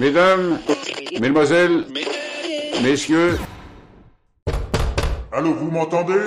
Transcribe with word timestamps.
Mesdames, 0.00 0.58
Mesdemoiselles, 1.20 1.84
Messieurs. 2.82 3.38
Allô, 5.32 5.54
vous 5.54 5.70
m'entendez? 5.70 6.24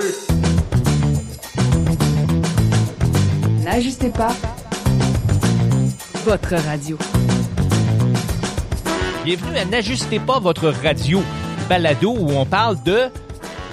N'ajustez 3.64 4.10
pas 4.10 4.32
votre 6.24 6.54
radio. 6.54 6.98
Bienvenue 9.24 9.58
à 9.58 9.64
N'ajustez 9.64 10.18
pas 10.18 10.38
votre 10.38 10.68
radio, 10.68 11.22
balado 11.68 12.14
où 12.16 12.30
on 12.30 12.46
parle 12.46 12.82
de 12.82 13.10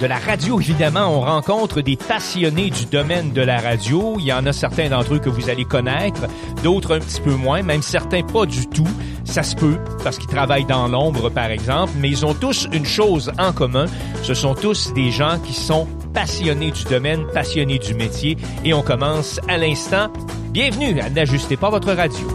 de 0.00 0.06
la 0.06 0.18
radio, 0.18 0.60
évidemment, 0.60 1.06
on 1.08 1.20
rencontre 1.20 1.80
des 1.80 1.96
passionnés 1.96 2.70
du 2.70 2.86
domaine 2.86 3.32
de 3.32 3.42
la 3.42 3.58
radio. 3.60 4.16
Il 4.18 4.24
y 4.24 4.32
en 4.32 4.44
a 4.46 4.52
certains 4.52 4.88
d'entre 4.88 5.14
eux 5.14 5.18
que 5.18 5.28
vous 5.28 5.50
allez 5.50 5.64
connaître, 5.64 6.22
d'autres 6.62 6.96
un 6.96 6.98
petit 6.98 7.20
peu 7.20 7.34
moins, 7.34 7.62
même 7.62 7.82
certains 7.82 8.22
pas 8.22 8.46
du 8.46 8.66
tout. 8.66 8.88
Ça 9.24 9.42
se 9.42 9.54
peut, 9.54 9.78
parce 10.02 10.18
qu'ils 10.18 10.28
travaillent 10.28 10.66
dans 10.66 10.88
l'ombre, 10.88 11.30
par 11.30 11.46
exemple, 11.46 11.92
mais 11.98 12.10
ils 12.10 12.26
ont 12.26 12.34
tous 12.34 12.68
une 12.72 12.86
chose 12.86 13.32
en 13.38 13.52
commun. 13.52 13.86
Ce 14.22 14.34
sont 14.34 14.54
tous 14.54 14.92
des 14.94 15.10
gens 15.10 15.38
qui 15.44 15.54
sont 15.54 15.86
passionnés 16.12 16.70
du 16.70 16.84
domaine, 16.84 17.26
passionnés 17.32 17.78
du 17.78 17.94
métier. 17.94 18.36
Et 18.64 18.74
on 18.74 18.82
commence 18.82 19.40
à 19.48 19.58
l'instant. 19.58 20.08
Bienvenue 20.50 21.00
à 21.00 21.10
N'ajustez 21.10 21.56
pas 21.56 21.70
votre 21.70 21.92
radio. 21.92 22.26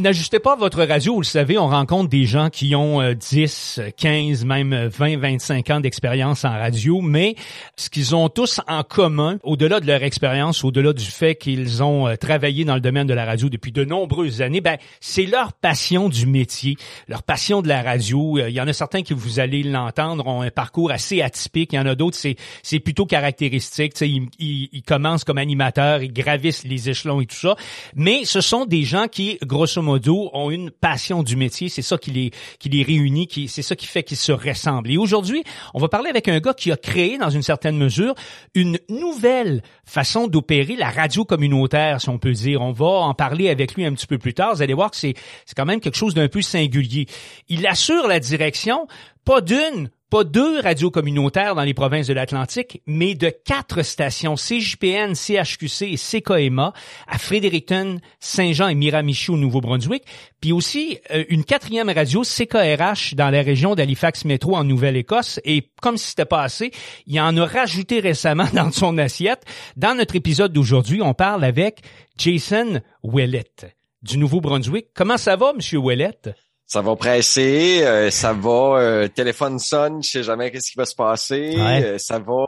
N'ajustez 0.00 0.40
pas 0.40 0.56
votre 0.56 0.82
radio, 0.82 1.14
vous 1.14 1.20
le 1.20 1.26
savez, 1.26 1.58
on 1.58 1.68
rencontre 1.68 2.08
des 2.08 2.24
gens 2.24 2.50
qui 2.50 2.74
ont 2.74 3.00
10, 3.12 3.78
euh, 3.78 3.90
15, 3.96 4.44
même 4.44 4.88
20, 4.88 5.18
25 5.18 5.70
ans 5.70 5.80
d'expérience 5.80 6.44
en 6.44 6.50
radio, 6.50 7.00
mais 7.00 7.34
ce 7.76 7.90
qu'ils 7.90 8.16
ont 8.16 8.28
tous 8.28 8.60
en 8.66 8.82
commun, 8.82 9.38
au-delà 9.42 9.80
de 9.80 9.86
leur 9.86 10.02
expérience, 10.02 10.64
au-delà 10.64 10.92
du 10.92 11.04
fait 11.04 11.34
qu'ils 11.34 11.82
ont 11.82 12.08
euh, 12.08 12.16
travaillé 12.16 12.64
dans 12.64 12.74
le 12.74 12.80
domaine 12.80 13.06
de 13.06 13.14
la 13.14 13.24
radio 13.24 13.48
depuis 13.48 13.72
de 13.72 13.84
nombreuses 13.84 14.42
années, 14.42 14.60
ben 14.60 14.78
c'est 15.00 15.26
leur 15.26 15.52
passion 15.52 16.08
du 16.08 16.26
métier, 16.26 16.76
leur 17.08 17.22
passion 17.22 17.62
de 17.62 17.68
la 17.68 17.82
radio. 17.82 18.38
Euh, 18.38 18.48
il 18.48 18.54
y 18.54 18.60
en 18.60 18.68
a 18.68 18.72
certains 18.72 19.02
qui 19.02 19.12
vous 19.12 19.38
allez 19.38 19.62
l'entendre 19.62 20.26
ont 20.26 20.42
un 20.42 20.50
parcours 20.50 20.90
assez 20.90 21.20
atypique, 21.20 21.72
il 21.72 21.76
y 21.76 21.78
en 21.78 21.86
a 21.86 21.94
d'autres 21.94 22.16
c'est 22.16 22.36
c'est 22.62 22.80
plutôt 22.80 23.06
caractéristique, 23.06 24.00
ils, 24.00 24.28
ils, 24.38 24.68
ils 24.72 24.82
commencent 24.82 25.24
comme 25.24 25.38
animateurs, 25.38 26.02
ils 26.02 26.12
gravissent 26.12 26.64
les 26.64 26.88
échelons 26.88 27.20
et 27.20 27.26
tout 27.26 27.36
ça, 27.36 27.56
mais 27.94 28.24
ce 28.24 28.40
sont 28.40 28.64
des 28.64 28.84
gens 28.84 29.06
qui 29.06 29.38
grosso 29.44 29.82
modo 29.82 29.89
ont 29.98 30.50
une 30.50 30.70
passion 30.70 31.22
du 31.22 31.36
métier. 31.36 31.68
C'est 31.68 31.82
ça 31.82 31.98
qui 31.98 32.10
les, 32.10 32.30
qui 32.58 32.68
les 32.68 32.82
réunit, 32.82 33.26
qui, 33.26 33.48
c'est 33.48 33.62
ça 33.62 33.76
qui 33.76 33.86
fait 33.86 34.02
qu'ils 34.02 34.16
se 34.16 34.32
ressemblent. 34.32 34.90
Et 34.90 34.98
aujourd'hui, 34.98 35.42
on 35.74 35.78
va 35.78 35.88
parler 35.88 36.10
avec 36.10 36.28
un 36.28 36.38
gars 36.40 36.54
qui 36.54 36.72
a 36.72 36.76
créé, 36.76 37.18
dans 37.18 37.30
une 37.30 37.42
certaine 37.42 37.76
mesure, 37.76 38.14
une 38.54 38.78
nouvelle 38.88 39.62
façon 39.84 40.26
d'opérer 40.26 40.76
la 40.76 40.90
radio 40.90 41.24
communautaire, 41.24 42.00
si 42.00 42.08
on 42.08 42.18
peut 42.18 42.32
dire. 42.32 42.60
On 42.60 42.72
va 42.72 42.86
en 42.86 43.14
parler 43.14 43.48
avec 43.48 43.74
lui 43.74 43.84
un 43.84 43.92
petit 43.94 44.06
peu 44.06 44.18
plus 44.18 44.34
tard. 44.34 44.54
Vous 44.54 44.62
allez 44.62 44.74
voir 44.74 44.90
que 44.90 44.96
c'est, 44.96 45.14
c'est 45.46 45.56
quand 45.56 45.66
même 45.66 45.80
quelque 45.80 45.96
chose 45.96 46.14
d'un 46.14 46.28
peu 46.28 46.42
singulier. 46.42 47.06
Il 47.48 47.66
assure 47.66 48.06
la 48.06 48.20
direction, 48.20 48.86
pas 49.24 49.40
d'une, 49.40 49.90
pas 50.10 50.24
deux 50.24 50.60
radios 50.60 50.90
communautaires 50.90 51.54
dans 51.54 51.62
les 51.62 51.72
provinces 51.72 52.08
de 52.08 52.12
l'Atlantique, 52.12 52.82
mais 52.86 53.14
de 53.14 53.30
quatre 53.30 53.82
stations 53.82 54.34
CJPN, 54.34 55.14
CHQC 55.14 55.82
et 55.82 55.96
CKMA 55.96 56.72
à 57.06 57.18
Fredericton, 57.18 58.00
Saint-Jean 58.18 58.68
et 58.68 58.74
Miramichi 58.74 59.30
au 59.30 59.36
Nouveau-Brunswick, 59.36 60.02
puis 60.40 60.52
aussi 60.52 60.98
euh, 61.12 61.24
une 61.28 61.44
quatrième 61.44 61.88
radio 61.88 62.22
CKRH 62.22 63.14
dans 63.14 63.30
la 63.30 63.42
région 63.42 63.74
d'Halifax 63.74 64.24
Métro 64.24 64.56
en 64.56 64.64
Nouvelle-Écosse. 64.64 65.40
Et 65.44 65.70
comme 65.80 65.96
si 65.96 66.08
c'était 66.08 66.24
pas 66.24 66.42
assez, 66.42 66.72
il 67.06 67.20
en 67.20 67.36
a 67.36 67.46
rajouté 67.46 68.00
récemment 68.00 68.48
dans 68.52 68.72
son 68.72 68.98
assiette. 68.98 69.44
Dans 69.76 69.96
notre 69.96 70.16
épisode 70.16 70.52
d'aujourd'hui, 70.52 71.00
on 71.02 71.14
parle 71.14 71.44
avec 71.44 71.82
Jason 72.18 72.80
Ouellette 73.04 73.76
du 74.02 74.18
Nouveau-Brunswick. 74.18 74.88
Comment 74.94 75.18
ça 75.18 75.36
va, 75.36 75.52
Monsieur 75.52 75.78
Ouellette? 75.78 76.30
Ça 76.70 76.82
va 76.82 76.94
presser, 76.94 77.82
euh, 77.82 78.12
ça 78.12 78.32
va, 78.32 78.78
euh, 78.78 79.08
téléphone 79.08 79.58
sonne, 79.58 80.04
je 80.04 80.08
sais 80.08 80.22
jamais 80.22 80.52
qu'est-ce 80.52 80.70
qui 80.70 80.76
va 80.76 80.84
se 80.84 80.94
passer, 80.94 81.56
euh, 81.58 81.98
ça 81.98 82.20
va, 82.20 82.46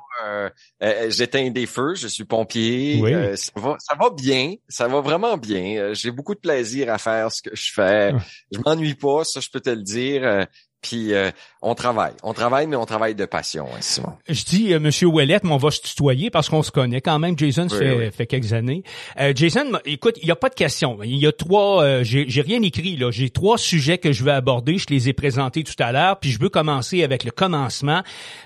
j'éteins 1.09 1.51
des 1.51 1.67
feux, 1.67 1.97
je 1.97 2.07
suis 2.07 2.23
pompier, 2.23 3.03
ça 3.35 3.51
va, 3.57 3.75
ça 3.81 3.97
va 3.99 4.11
bien, 4.11 4.55
ça 4.69 4.87
va 4.87 5.01
vraiment 5.01 5.37
bien. 5.37 5.93
J'ai 5.95 6.13
beaucoup 6.13 6.37
de 6.37 6.41
plaisir 6.41 6.93
à 6.93 6.99
faire 6.99 7.33
ce 7.33 7.43
que 7.43 7.51
je 7.57 7.73
fais. 7.73 8.13
Je 8.53 8.61
m'ennuie 8.65 8.95
pas, 8.95 9.25
ça 9.25 9.41
je 9.41 9.49
peux 9.51 9.61
te 9.61 9.71
le 9.71 9.83
dire. 9.83 10.47
Puis 10.83 11.15
euh, 11.15 11.31
on 11.65 11.77
travaille, 11.77 12.15
on 12.25 12.33
travaille, 12.33 12.67
mais 12.67 12.75
on 12.75 12.85
travaille 12.85 13.15
de 13.15 13.25
passion, 13.25 13.69
hein, 13.73 13.79
Simon. 13.81 14.15
Je 14.29 14.45
dis 14.45 14.75
euh, 14.75 14.81
Monsieur 14.81 15.07
Ouellette, 15.07 15.45
mais 15.45 15.53
on 15.53 15.59
va 15.59 15.71
se 15.71 15.81
tutoyer 15.81 16.29
parce 16.29 16.49
qu'on 16.49 16.65
se 16.65 16.73
connaît 16.73 17.01
quand 17.01 17.21
même. 17.21 17.39
Jason, 17.39 17.69
ça 17.69 17.79
fait, 17.79 18.11
fait, 18.11 18.27
quelques 18.27 18.53
années. 18.53 18.83
Euh, 19.21 19.33
Jason, 19.35 19.79
écoute, 19.85 20.17
il 20.21 20.27
y 20.27 20.33
a 20.33 20.37
pas 20.37 20.49
de 20.49 20.57
question. 20.57 20.99
Il 21.05 21.17
y 21.19 21.27
a 21.27 21.31
trois, 21.31 21.85
euh, 21.85 22.01
j'ai 22.03 22.41
rien 22.41 22.61
écrit 22.63 22.97
là. 22.97 23.13
J'ai 23.13 23.31
trois 23.31 23.59
sujets 23.59 23.99
que 23.99 24.11
je 24.11 24.25
veux 24.25 24.33
aborder. 24.33 24.77
Je 24.77 24.87
les 24.91 25.09
ai 25.09 25.13
présentés 25.13 25.63
tout 25.63 25.81
à 25.81 25.93
l'heure. 25.93 26.19
Puis 26.19 26.33
je 26.33 26.41
veux 26.41 26.49
commencer 26.49 27.05
avec 27.05 27.23
le 27.23 27.31
commencement. 27.31 28.03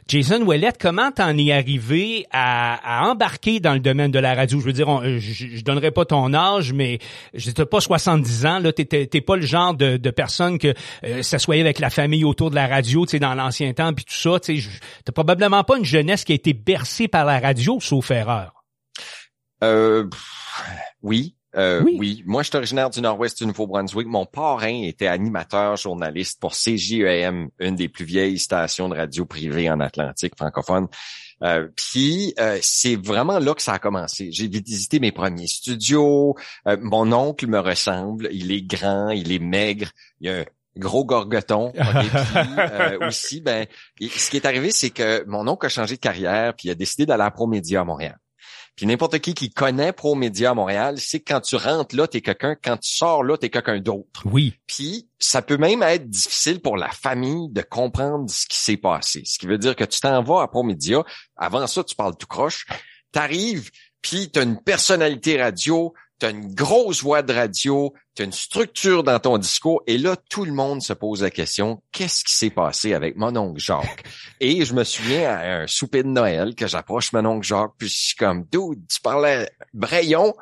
Jason 0.07 0.43
Ouellette, 0.43 0.77
comment 0.79 1.11
t'en 1.11 1.39
es 1.39 1.53
arrivé 1.53 2.27
à, 2.33 3.05
à, 3.07 3.09
embarquer 3.09 3.61
dans 3.61 3.73
le 3.73 3.81
domaine 3.81 4.11
de 4.11 4.19
la 4.19 4.35
radio? 4.35 4.61
Je 4.61 4.67
veux 4.67 4.75
dire, 4.75 4.89
je, 5.05 5.19
je, 5.57 5.65
donnerai 5.65 5.91
pas 5.91 6.05
ton 6.05 6.35
âge, 6.35 6.75
mais 6.75 6.99
j'étais 7.33 7.65
pas 7.65 7.81
70 7.81 8.45
ans. 8.45 8.59
Là, 8.59 8.73
t'es 8.75 9.21
pas 9.23 9.37
le 9.37 9.47
genre 9.47 9.73
de, 9.73 9.97
de 9.97 10.11
personne 10.11 10.59
que 10.59 10.75
s'assoyait 11.23 11.63
avec 11.63 11.79
la 11.79 11.89
famille 11.89 12.26
autour 12.27 12.51
de 12.51 12.55
la 12.55 12.67
radio, 12.67 13.07
tu 13.07 13.13
sais, 13.13 13.19
dans 13.19 13.35
l'ancien 13.35 13.73
temps, 13.73 13.93
puis 13.93 14.05
tout 14.05 14.15
ça, 14.15 14.39
tu 14.41 14.61
sais, 14.61 14.69
t'as 15.05 15.13
probablement 15.13 15.65
pas 15.65 15.79
une 15.79 15.85
jeunesse 15.85 16.25
qui 16.25 16.33
a 16.33 16.35
été 16.35 16.53
bercée 16.53 17.09
par 17.09 17.25
la 17.25 17.39
radio, 17.39 17.79
sauf 17.81 18.11
erreur. 18.11 18.65
Euh, 19.63 20.09
oui, 21.03 21.37
euh, 21.57 21.83
oui. 21.83 22.23
Moi, 22.27 22.43
je 22.43 22.49
suis 22.49 22.57
originaire 22.57 22.91
du 22.91 23.01
nord-ouest 23.01 23.39
du 23.39 23.47
Nouveau-Brunswick. 23.47 24.07
Mon 24.07 24.27
parrain 24.27 24.83
était 24.83 25.07
animateur, 25.07 25.77
journaliste 25.77 26.39
pour 26.39 26.53
CJEM, 26.53 27.49
une 27.59 27.77
des 27.77 27.89
plus 27.89 28.05
vieilles 28.05 28.39
stations 28.39 28.89
de 28.91 28.97
radio 28.97 29.25
privées 29.25 29.71
en 29.71 29.81
Atlantique 29.81 30.35
francophone. 30.37 30.89
Euh, 31.43 31.69
puis 31.77 32.35
euh, 32.41 32.59
c'est 32.63 32.97
vraiment 32.97 33.39
là 33.39 33.55
que 33.55 33.63
ça 33.63 33.75
a 33.75 33.79
commencé. 33.79 34.31
J'ai 34.33 34.49
visité 34.49 35.01
mes 35.01 35.13
premiers 35.13 35.47
studios. 35.47 36.35
Euh, 36.67 36.77
mon 36.81 37.13
oncle 37.13 37.47
me 37.47 37.59
ressemble. 37.59 38.29
Il 38.33 38.53
est 38.53 38.63
grand, 38.63 39.11
il 39.11 39.33
est 39.33 39.39
maigre. 39.39 39.91
Il 40.21 40.31
a 40.31 40.41
un 40.41 40.45
gros 40.77 41.05
gorgoton. 41.05 41.73
euh, 42.59 43.09
aussi, 43.09 43.41
ben, 43.41 43.67
ce 44.01 44.31
qui 44.31 44.37
est 44.37 44.47
arrivé, 44.47 44.71
c'est 44.71 44.91
que 44.91 45.25
mon 45.27 45.47
oncle 45.49 45.67
a 45.67 45.69
changé 45.69 45.97
de 45.97 46.01
carrière 46.01 46.55
puis 46.55 46.69
il 46.69 46.71
a 46.71 46.75
décidé 46.75 47.07
d'aller 47.07 47.25
à 47.25 47.31
ProMédia 47.31 47.81
à 47.81 47.85
Montréal. 47.85 48.19
Puis 48.77 48.85
n'importe 48.85 49.19
qui 49.21 49.33
qui 49.33 49.51
connaît 49.51 49.93
ProMédia 49.93 50.51
à 50.51 50.55
Montréal, 50.55 50.97
c'est 50.99 51.21
que 51.21 51.33
quand 51.33 51.41
tu 51.41 51.57
rentres 51.57 51.97
là, 51.97 52.07
t'es 52.07 52.21
quelqu'un, 52.21 52.57
quand 52.63 52.77
tu 52.77 52.95
sors 52.95 53.25
là, 53.25 53.39
t'es 53.39 53.49
quelqu'un 53.49 53.81
d'autre. 53.81 54.23
Oui. 54.27 54.55
Puis 54.67 55.09
ça 55.19 55.41
peut 55.41 55.57
même 55.57 55.83
être 55.83 56.11
difficile 56.11 56.61
pour 56.61 56.77
la 56.77 56.91
famille 56.91 57.49
de 57.51 57.63
comprendre 57.63 58.29
ce 58.29 58.47
qui 58.47 58.59
s'est 58.59 58.77
passé. 58.77 59.23
Ce 59.25 59.39
qui 59.39 59.47
veut 59.47 59.57
dire 59.57 59.75
que 59.75 59.85
tu 59.85 59.99
t'en 60.01 60.23
vas 60.23 60.43
à 60.43 60.49
ProMédia, 60.49 61.03
avant 61.37 61.67
ça, 61.67 61.83
tu 61.85 61.97
parles 61.97 62.19
tout 62.19 62.27
croche, 62.27 62.67
t'arrives, 63.13 63.71
puis 64.03 64.31
t'as 64.31 64.43
une 64.43 64.63
personnalité 64.63 65.41
radio, 65.43 65.95
tu 66.19 66.27
as 66.27 66.31
une 66.31 66.55
grosse 66.55 67.03
voix 67.03 67.23
de 67.23 67.33
radio, 67.33 67.93
tu 68.15 68.23
as 68.23 68.25
une 68.25 68.33
structure 68.33 69.03
dans 69.03 69.19
ton 69.19 69.39
discours, 69.39 69.83
et 69.87 69.99
là, 69.99 70.17
tout 70.17 70.45
le 70.45 70.53
monde 70.53 70.83
se 70.83 70.93
pose 70.93 71.23
la 71.23 71.31
question, 71.31 71.83
qu'est-ce 71.93 72.25
qui 72.25 72.35
s'est 72.35 72.51
passé 72.51 72.95
avec 72.95 73.17
mon 73.17 73.37
oncle 73.37 73.61
Jacques? 73.61 74.05
et 74.41 74.65
je 74.65 74.75
me 74.75 74.85
souviens 74.85 75.31
à 75.31 75.63
un 75.63 75.67
souper 75.67 76.03
de 76.03 76.09
Noël 76.09 76.55
que 76.55 76.67
j'approche 76.67 77.13
mon 77.13 77.25
oncle 77.27 77.47
Jacques, 77.47 77.73
puis 77.79 77.89
je 77.89 77.97
suis 77.97 78.17
comme, 78.17 78.45
dude, 78.51 78.87
tu 78.89 79.01
parlais 79.01 79.51
Brayon, 79.75 80.35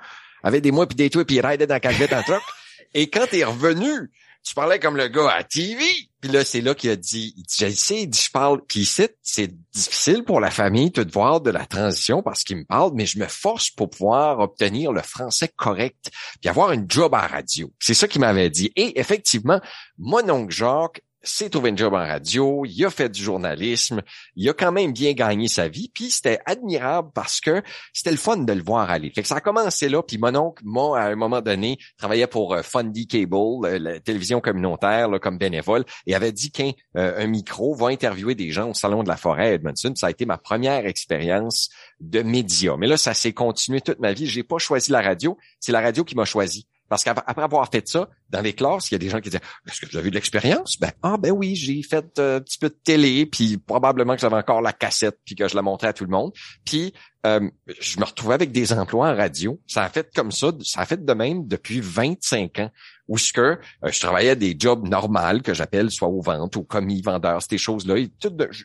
avec 0.42 0.62
des 0.62 0.70
mois 0.70 0.86
puis 0.86 0.96
des 0.96 1.10
toits, 1.10 1.24
puis 1.24 1.36
il 1.36 1.40
raidait 1.40 1.66
dans 1.66 1.80
la 1.82 1.90
en 2.18 2.22
truc. 2.22 2.42
Et 2.94 3.10
quand 3.10 3.26
t'es 3.28 3.42
revenu, 3.42 4.10
tu 4.44 4.54
parlais 4.54 4.78
comme 4.78 4.96
le 4.96 5.08
gars 5.08 5.30
à 5.30 5.42
TV. 5.42 5.82
Puis 6.20 6.30
là, 6.30 6.44
c'est 6.44 6.60
là 6.60 6.74
qu'il 6.74 6.90
a 6.90 6.96
dit, 6.96 7.34
il 7.36 7.44
dit, 7.44 8.20
je 8.22 8.30
parle. 8.30 8.62
Puis 8.66 8.80
ici, 8.80 9.06
c'est 9.22 9.50
difficile 9.72 10.22
pour 10.22 10.40
la 10.40 10.50
famille 10.50 10.90
de 10.90 11.10
voir 11.10 11.40
de 11.40 11.50
la 11.50 11.66
transition 11.66 12.22
parce 12.22 12.44
qu'il 12.44 12.58
me 12.58 12.64
parle, 12.64 12.92
mais 12.94 13.06
je 13.06 13.18
me 13.18 13.26
force 13.26 13.70
pour 13.70 13.90
pouvoir 13.90 14.38
obtenir 14.40 14.92
le 14.92 15.02
français 15.02 15.50
correct 15.56 16.10
puis 16.40 16.50
avoir 16.50 16.72
une 16.72 16.84
job 16.88 17.14
à 17.14 17.26
radio. 17.26 17.72
C'est 17.80 17.94
ça 17.94 18.06
qu'il 18.06 18.20
m'avait 18.20 18.50
dit. 18.50 18.70
Et 18.76 18.98
effectivement, 19.00 19.60
mon 19.98 20.28
oncle 20.30 20.54
Jacques 20.54 21.00
s'est 21.24 21.50
trouvé 21.50 21.70
une 21.70 21.78
job 21.78 21.94
en 21.94 21.98
radio, 21.98 22.64
il 22.66 22.84
a 22.84 22.90
fait 22.90 23.08
du 23.08 23.22
journalisme, 23.22 24.02
il 24.36 24.48
a 24.48 24.52
quand 24.52 24.72
même 24.72 24.92
bien 24.92 25.12
gagné 25.12 25.48
sa 25.48 25.68
vie, 25.68 25.90
puis 25.92 26.10
c'était 26.10 26.38
admirable 26.46 27.10
parce 27.14 27.40
que 27.40 27.62
c'était 27.92 28.10
le 28.10 28.16
fun 28.16 28.36
de 28.36 28.52
le 28.52 28.62
voir 28.62 28.90
aller. 28.90 29.10
Fait 29.10 29.22
que 29.22 29.28
ça 29.28 29.36
a 29.36 29.40
commencé 29.40 29.88
là, 29.88 30.02
puis 30.02 30.18
mon 30.18 30.34
oncle, 30.36 30.62
moi, 30.64 31.00
à 31.00 31.08
un 31.08 31.16
moment 31.16 31.40
donné, 31.40 31.78
travaillait 31.98 32.26
pour 32.26 32.54
euh, 32.54 32.62
Fundy 32.62 33.06
Cable, 33.06 33.34
euh, 33.64 33.78
la 33.78 34.00
télévision 34.00 34.40
communautaire, 34.40 35.08
là, 35.08 35.18
comme 35.18 35.38
bénévole, 35.38 35.84
et 36.06 36.14
avait 36.14 36.32
dit 36.32 36.50
qu'un 36.50 36.72
euh, 36.96 37.26
micro 37.26 37.74
va 37.74 37.88
interviewer 37.88 38.34
des 38.34 38.50
gens 38.50 38.70
au 38.70 38.74
Salon 38.74 39.02
de 39.02 39.08
la 39.08 39.16
Forêt 39.16 39.48
à 39.48 39.52
Edmondson. 39.52 39.92
Ça 39.96 40.08
a 40.08 40.10
été 40.10 40.26
ma 40.26 40.38
première 40.38 40.86
expérience 40.86 41.70
de 42.00 42.22
média. 42.22 42.76
Mais 42.78 42.86
là, 42.86 42.96
ça 42.96 43.14
s'est 43.14 43.32
continué 43.32 43.80
toute 43.80 44.00
ma 44.00 44.12
vie. 44.12 44.26
J'ai 44.26 44.42
pas 44.42 44.58
choisi 44.58 44.90
la 44.90 45.02
radio, 45.02 45.36
c'est 45.60 45.72
la 45.72 45.80
radio 45.80 46.04
qui 46.04 46.14
m'a 46.14 46.24
choisi. 46.24 46.66
Parce 46.94 47.02
qu'après 47.02 47.42
avoir 47.42 47.68
fait 47.72 47.88
ça, 47.88 48.08
dans 48.30 48.40
les 48.40 48.52
classes, 48.52 48.88
il 48.92 48.94
y 48.94 48.94
a 48.94 48.98
des 48.98 49.08
gens 49.08 49.20
qui 49.20 49.28
disent 49.28 49.40
Est-ce 49.66 49.80
que 49.80 49.90
vous 49.90 49.96
avez 49.96 50.10
de 50.10 50.14
l'expérience? 50.14 50.78
Ben, 50.78 50.92
ah 51.02 51.16
ben 51.18 51.32
oui, 51.32 51.56
j'ai 51.56 51.82
fait 51.82 52.20
euh, 52.20 52.36
un 52.36 52.40
petit 52.40 52.56
peu 52.56 52.68
de 52.68 52.78
télé, 52.84 53.26
puis 53.26 53.58
probablement 53.58 54.14
que 54.14 54.20
j'avais 54.20 54.36
encore 54.36 54.62
la 54.62 54.72
cassette, 54.72 55.18
puis 55.24 55.34
que 55.34 55.48
je 55.48 55.56
la 55.56 55.62
montrais 55.62 55.88
à 55.88 55.92
tout 55.92 56.04
le 56.04 56.10
monde. 56.10 56.30
Puis 56.64 56.94
euh, 57.26 57.48
je 57.80 57.98
me 57.98 58.04
retrouvais 58.04 58.34
avec 58.34 58.52
des 58.52 58.72
emplois 58.72 59.10
en 59.10 59.16
radio. 59.16 59.60
Ça 59.66 59.82
a 59.82 59.88
fait 59.88 60.10
comme 60.14 60.30
ça, 60.30 60.52
ça 60.62 60.80
a 60.80 60.86
fait 60.86 61.04
de 61.04 61.12
même 61.12 61.46
depuis 61.46 61.80
25 61.80 62.58
ans 62.58 62.70
où 63.08 63.18
ce 63.18 63.32
que 63.32 63.40
euh, 63.40 63.58
je 63.84 64.00
travaillais 64.00 64.36
des 64.36 64.56
jobs 64.58 64.86
normaux 64.86 65.40
que 65.42 65.54
j'appelle 65.54 65.90
soit 65.90 66.08
aux 66.08 66.22
ventes, 66.22 66.56
ou 66.56 66.62
commis, 66.62 67.02
vendeurs, 67.02 67.42
ces 67.42 67.58
choses-là. 67.58 67.96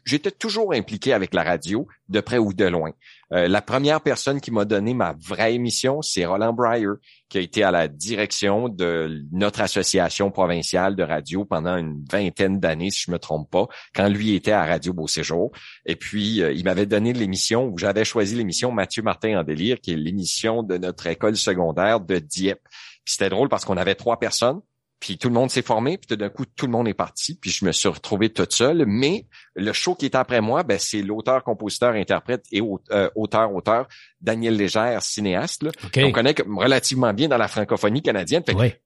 J'étais 0.06 0.32
toujours 0.32 0.74
impliqué 0.74 1.14
avec 1.14 1.34
la 1.34 1.44
radio, 1.44 1.88
de 2.08 2.22
près 2.22 2.38
ou 2.38 2.54
de 2.54 2.66
loin. 2.66 2.92
Euh, 3.32 3.48
la 3.48 3.62
première 3.62 4.02
personne 4.02 4.42
qui 4.42 4.50
m'a 4.50 4.66
donné 4.66 4.94
ma 4.94 5.14
vraie 5.14 5.54
émission, 5.54 6.02
c'est 6.02 6.26
Roland 6.26 6.54
Breyer, 6.54 6.94
qui 7.28 7.38
a 7.38 7.42
été 7.42 7.64
à 7.64 7.70
la 7.70 7.88
direction 7.88 8.70
de 8.70 9.24
notre 9.32 9.62
association 9.62 10.32
provinciale 10.32 10.96
de 10.96 11.04
radio 11.04 11.46
pendant 11.46 11.78
une 11.78 12.04
vingtaine 12.12 12.60
d'années, 12.60 12.90
si 12.90 13.04
je 13.06 13.12
me 13.12 13.20
trompe 13.20 13.52
pas, 13.52 13.68
quand 13.94 14.10
lui 14.10 14.34
était 14.34 14.52
à 14.52 14.66
Radio 14.66 14.94
Beau 14.94 15.08
Séjour. 15.08 15.52
Et 15.86 15.96
puis, 15.96 16.38
il 16.38 16.64
m'avait 16.64 16.88
donné 16.88 17.14
l'émission 17.14 17.68
où 17.68 17.78
j'avais 17.78 18.04
choisi 18.04 18.36
l'émission 18.36 18.49
Mathieu 18.72 19.02
Martin 19.02 19.40
en 19.40 19.44
délire, 19.44 19.80
qui 19.82 19.94
est 19.94 19.96
l'émission 19.96 20.64
de 20.64 20.78
notre 20.78 21.08
école 21.08 21.36
secondaire 21.36 22.00
de 22.00 22.20
Dieppe 22.20 22.62
c'était 23.10 23.30
drôle 23.30 23.50
parce 23.50 23.66
qu'on 23.66 23.78
avait 23.78 23.96
trois 23.96 24.20
personnes, 24.20 24.62
puis 25.00 25.18
tout 25.18 25.30
le 25.30 25.34
monde 25.34 25.50
s'est 25.50 25.62
formé, 25.62 25.98
puis 25.98 26.08
tout 26.08 26.16
d'un 26.16 26.30
coup, 26.30 26.46
tout 26.46 26.66
le 26.66 26.72
monde 26.72 26.88
est 26.88 26.94
parti, 26.94 27.36
puis 27.36 27.50
je 27.52 27.64
me 27.64 27.72
suis 27.72 27.88
retrouvé 27.88 28.30
toute 28.30 28.54
seule. 28.54 28.86
Mais 28.86 29.26
le 29.56 29.72
show 29.72 29.96
qui 29.96 30.06
est 30.06 30.16
après 30.16 30.42
moi, 30.42 30.64
ben, 30.64 30.78
c'est 30.78 31.02
l'auteur, 31.02 31.44
compositeur, 31.44 31.94
interprète 31.94 32.46
et 32.52 32.62
euh, 32.92 33.10
auteur, 33.16 33.54
auteur, 33.56 33.88
Daniel 34.20 34.58
Légère, 34.58 35.02
cinéaste. 35.02 35.64
Là. 35.64 35.72
On 35.98 36.12
connaît 36.12 36.36
relativement 36.46 37.14
bien 37.14 37.30
dans 37.30 37.38
la 37.38 37.48
francophonie 37.48 38.02
canadienne. 38.02 38.44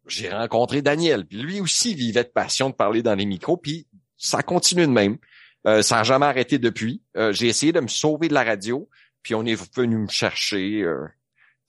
J'ai 0.07 0.29
rencontré 0.29 0.81
Daniel. 0.81 1.25
Puis 1.25 1.39
lui 1.39 1.59
aussi 1.59 1.95
vivait 1.95 2.23
de 2.23 2.29
passion 2.29 2.69
de 2.69 2.75
parler 2.75 3.01
dans 3.01 3.15
les 3.15 3.25
micros, 3.25 3.57
puis 3.57 3.87
ça 4.15 4.43
continue 4.43 4.85
de 4.85 4.91
même. 4.91 5.17
Euh, 5.65 5.81
ça 5.81 5.97
n'a 5.97 6.03
jamais 6.03 6.25
arrêté 6.25 6.59
depuis. 6.59 7.01
Euh, 7.17 7.33
j'ai 7.33 7.47
essayé 7.47 7.71
de 7.71 7.79
me 7.79 7.87
sauver 7.87 8.27
de 8.27 8.33
la 8.33 8.43
radio, 8.43 8.87
puis 9.23 9.33
on 9.33 9.45
est 9.45 9.75
venu 9.75 9.97
me 9.97 10.07
chercher 10.07 10.85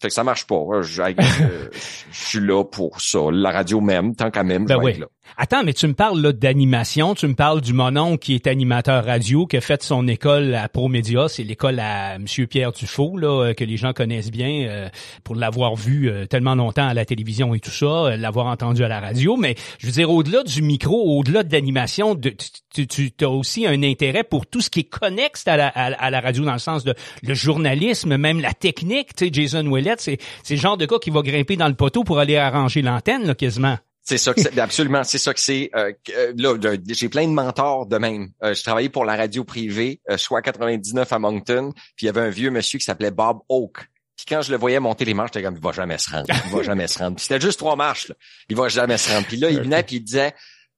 fait 0.04 0.08
que 0.08 0.14
ça 0.14 0.24
marche 0.24 0.46
pas. 0.46 0.82
Je, 0.82 1.00
euh, 1.00 1.14
je, 2.12 2.26
suis 2.26 2.40
là 2.40 2.62
pour 2.64 3.00
ça. 3.00 3.20
La 3.30 3.50
radio 3.50 3.80
même, 3.80 4.14
tant 4.14 4.30
qu'à 4.30 4.42
même, 4.42 4.66
ben 4.66 4.78
je 4.78 4.86
vais 4.86 4.98
là. 4.98 5.06
Attends, 5.36 5.64
mais 5.64 5.72
tu 5.72 5.88
me 5.88 5.94
parles 5.94 6.20
là 6.20 6.32
d'animation, 6.32 7.14
tu 7.14 7.26
me 7.26 7.34
parles 7.34 7.60
du 7.60 7.72
monon 7.72 8.16
qui 8.16 8.34
est 8.34 8.46
animateur 8.46 9.04
radio, 9.04 9.46
qui 9.46 9.56
a 9.56 9.60
fait 9.60 9.82
son 9.82 10.06
école 10.06 10.54
à 10.54 10.68
ProMédia, 10.68 11.28
c'est 11.28 11.42
l'école 11.42 11.80
à 11.80 12.18
Monsieur 12.20 12.46
Pierre 12.46 12.70
Dufault, 12.70 13.18
là, 13.18 13.46
euh, 13.46 13.52
que 13.54 13.64
les 13.64 13.76
gens 13.76 13.92
connaissent 13.92 14.30
bien 14.30 14.68
euh, 14.68 14.88
pour 15.24 15.34
l'avoir 15.34 15.74
vu 15.74 16.08
euh, 16.08 16.26
tellement 16.26 16.54
longtemps 16.54 16.86
à 16.86 16.94
la 16.94 17.04
télévision 17.04 17.52
et 17.52 17.58
tout 17.58 17.72
ça, 17.72 18.16
l'avoir 18.16 18.46
entendu 18.46 18.84
à 18.84 18.88
la 18.88 19.00
radio. 19.00 19.36
Mais 19.36 19.56
je 19.78 19.86
veux 19.86 19.92
dire, 19.92 20.08
au-delà 20.08 20.44
du 20.44 20.62
micro, 20.62 21.18
au-delà 21.18 21.42
de 21.42 21.52
l'animation, 21.52 22.14
tu, 22.14 22.86
tu 22.86 23.12
as 23.22 23.28
aussi 23.28 23.66
un 23.66 23.82
intérêt 23.82 24.22
pour 24.22 24.46
tout 24.46 24.60
ce 24.60 24.70
qui 24.70 24.80
est 24.80 24.84
connexe 24.84 25.48
à 25.48 25.56
la, 25.56 25.66
à, 25.66 26.10
la 26.10 26.20
radio, 26.20 26.44
dans 26.44 26.52
le 26.52 26.58
sens 26.60 26.84
de 26.84 26.94
le 27.22 27.34
journalisme, 27.34 28.16
même 28.16 28.40
la 28.40 28.52
technique. 28.52 29.16
Tu 29.16 29.26
sais, 29.26 29.30
Jason 29.32 29.68
Willett, 29.68 30.00
c'est, 30.00 30.18
le 30.48 30.56
genre 30.56 30.76
de 30.76 30.86
gars 30.86 30.98
qui 31.00 31.10
va 31.10 31.22
grimper 31.22 31.56
dans 31.56 31.68
le 31.68 31.74
poteau 31.74 32.04
pour 32.04 32.20
aller 32.20 32.36
arranger 32.36 32.82
l'antenne, 32.82 33.34
quasiment. 33.34 33.78
C'est 34.04 34.18
ça 34.18 34.34
que 34.34 34.42
c'est, 34.42 34.58
absolument, 34.58 35.02
c'est 35.02 35.18
ça 35.18 35.32
que 35.32 35.40
c'est. 35.40 35.70
Euh, 35.74 35.90
euh, 36.14 36.34
là, 36.36 36.76
j'ai 36.88 37.08
plein 37.08 37.26
de 37.26 37.32
mentors 37.32 37.86
de 37.86 37.96
même. 37.96 38.28
Euh, 38.42 38.52
je 38.52 38.62
travaillais 38.62 38.90
pour 38.90 39.06
la 39.06 39.16
radio 39.16 39.44
privée, 39.44 40.00
soit 40.18 40.42
99 40.42 41.10
à 41.10 41.18
Moncton, 41.18 41.72
puis 41.96 42.04
il 42.04 42.06
y 42.06 42.08
avait 42.10 42.20
un 42.20 42.28
vieux 42.28 42.50
monsieur 42.50 42.78
qui 42.78 42.84
s'appelait 42.84 43.10
Bob 43.10 43.38
Oak. 43.48 43.78
Puis 44.14 44.26
quand 44.28 44.42
je 44.42 44.52
le 44.52 44.58
voyais 44.58 44.78
monter 44.78 45.06
les 45.06 45.14
marches, 45.14 45.30
j'étais 45.32 45.44
comme 45.44 45.56
il 45.56 45.62
va 45.62 45.72
jamais 45.72 45.96
se 45.96 46.10
rendre, 46.10 46.26
il 46.28 46.52
va 46.52 46.62
jamais 46.62 46.86
se 46.86 46.98
rendre. 46.98 47.16
Puis 47.16 47.24
c'était 47.24 47.40
juste 47.40 47.58
trois 47.58 47.76
marches, 47.76 48.08
là. 48.08 48.14
il 48.50 48.56
va 48.56 48.68
jamais 48.68 48.98
se 48.98 49.10
rendre. 49.10 49.26
Puis 49.26 49.38
là, 49.38 49.50
il 49.50 49.60
venait 49.60 49.82
puis 49.82 49.96
il 49.96 50.00
disait 50.00 50.34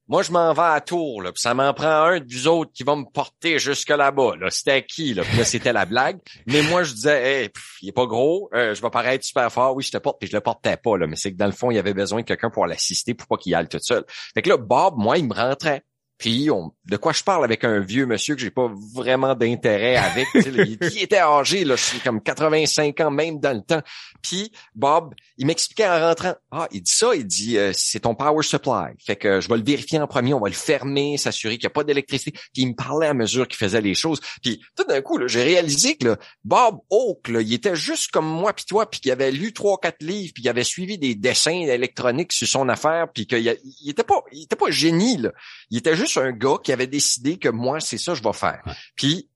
moi, 0.09 0.23
je 0.23 0.31
m'en 0.31 0.53
vais 0.53 0.63
à 0.63 0.81
Tours, 0.81 1.23
là, 1.23 1.33
puis 1.33 1.41
ça 1.41 1.53
m'en 1.55 1.75
prend 1.75 2.05
un 2.05 2.21
du 2.21 2.47
autres 2.47 2.71
qui 2.73 2.85
va 2.85 2.95
me 2.95 3.05
porter 3.05 3.59
jusque 3.59 3.91
là-bas. 3.91 4.37
Là. 4.39 4.51
C'était 4.51 4.85
qui? 4.85 5.15
Là? 5.15 5.23
Puis 5.25 5.39
là, 5.39 5.45
c'était 5.45 5.73
la 5.73 5.85
blague. 5.85 6.19
Mais 6.47 6.63
moi, 6.63 6.85
je 6.85 6.93
disais, 6.93 7.51
il 7.83 7.89
est 7.89 7.93
pas 7.93 8.07
gros, 8.07 8.49
euh, 8.55 8.75
je 8.75 8.83
vais 8.83 8.91
paraître 8.91 9.25
super 9.25 9.51
fort. 9.51 9.75
Oui, 9.75 9.83
je 9.83 9.91
te 9.91 9.99
porte, 9.99 10.19
puis 10.21 10.29
je 10.29 10.37
le 10.37 10.41
portais 10.41 10.77
pas. 10.77 10.97
Là. 10.97 11.07
Mais 11.07 11.17
c'est 11.17 11.33
que 11.33 11.37
dans 11.37 11.47
le 11.47 11.53
fond, 11.53 11.71
il 11.71 11.75
y 11.75 11.79
avait 11.79 11.95
besoin 11.95 12.21
de 12.21 12.27
quelqu'un 12.27 12.51
pour 12.51 12.67
l'assister 12.67 13.15
pour 13.15 13.27
pas 13.27 13.37
qu'il 13.37 13.55
aille 13.55 13.69
tout 13.69 13.79
seul. 13.81 14.05
Fait 14.35 14.43
que 14.43 14.49
là, 14.49 14.57
Bob, 14.57 14.95
moi, 14.97 15.19
il 15.19 15.27
me 15.27 15.35
rentrait. 15.35 15.83
Puis 16.19 16.51
on, 16.51 16.73
de 16.87 16.97
quoi 16.97 17.13
je 17.13 17.23
parle 17.23 17.45
avec 17.45 17.65
un 17.65 17.81
vieux 17.81 18.07
monsieur 18.07 18.35
que 18.35 18.41
j'ai 18.41 18.51
pas 18.51 18.71
vraiment 18.95 19.35
d'intérêt 19.35 19.97
avec. 19.97 20.27
il, 20.35 20.79
était 21.03 21.19
âgé, 21.19 21.65
là, 21.65 21.77
je 21.77 21.83
suis 21.83 22.01
comme 22.01 22.23
85 22.23 23.01
ans 23.01 23.11
même 23.11 23.39
dans 23.39 23.55
le 23.55 23.63
temps. 23.63 23.83
Puis 24.23 24.51
Bob, 24.75 25.15
il 25.37 25.47
m'expliquait 25.47 25.87
en 25.87 26.01
rentrant. 26.01 26.35
Ah, 26.51 26.69
il 26.73 26.83
dit 26.83 26.93
ça, 26.93 27.15
il 27.15 27.27
dit 27.27 27.59
euh, 27.59 27.73
c'est 27.75 28.01
ton 28.01 28.15
power 28.15 28.43
supply. 28.43 28.95
Fait 29.05 29.17
que 29.17 29.41
je 29.41 29.49
vais 29.49 29.59
le 29.59 29.65
vérifier 29.65 30.01
en 30.01 30.07
premier, 30.07 30.33
on 30.33 30.41
va 30.41 30.49
le 30.49 30.55
fermer, 30.55 31.19
s'assurer 31.19 31.59
qu'il 31.59 31.67
n'y 31.67 31.73
a 31.73 31.75
pas 31.75 31.85
d'électricité. 31.85 32.33
Puis 32.33 32.63
il 32.63 32.69
me 32.69 32.75
parlait 32.75 33.09
à 33.09 33.15
mesure 33.15 33.47
qu'il 33.47 33.59
faisait 33.59 33.83
les 33.83 33.95
choses. 33.95 34.21
Puis 34.43 34.63
tout 34.75 34.85
d'un 34.85 35.03
coup, 35.03 35.19
j'ai 35.27 35.43
réalisé 35.43 35.97
que 35.97 36.17
Bob 36.45 36.79
Oak, 36.89 37.29
il 37.29 37.53
était 37.53 37.77
juste 37.77 38.11
comme 38.11 38.27
moi 38.27 38.55
puis 38.55 38.65
toi, 38.65 38.89
puis 38.89 39.01
qu'il 39.01 39.11
avait 39.11 39.31
lu 39.31 39.53
trois 39.53 39.79
quatre 39.79 40.03
livres, 40.03 40.33
puis 40.35 40.43
qu'il 40.43 40.51
avait 40.51 40.65
suivi 40.65 40.97
des 40.97 41.15
dessins 41.15 41.51
électroniques 41.51 42.33
sur 42.33 42.49
son 42.49 42.69
affaire, 42.69 43.09
puis 43.13 43.27
qu'il 43.27 43.57
il 43.83 43.91
était 43.91 44.05
pas, 44.05 44.23
il 44.33 44.45
était 44.45 44.57
pas 44.57 44.71
génie 44.71 45.19
là. 45.19 45.33
Il 45.71 45.77
un 46.17 46.33
gars 46.33 46.57
qui 46.63 46.73
avait 46.73 46.87
décidé 46.87 47.39
que 47.39 47.49
moi 47.49 47.81
c'est 47.81 47.99
ça 47.99 48.15
je 48.15 48.23
vais 48.23 48.33
faire. 48.33 48.63
Puis 48.97 49.29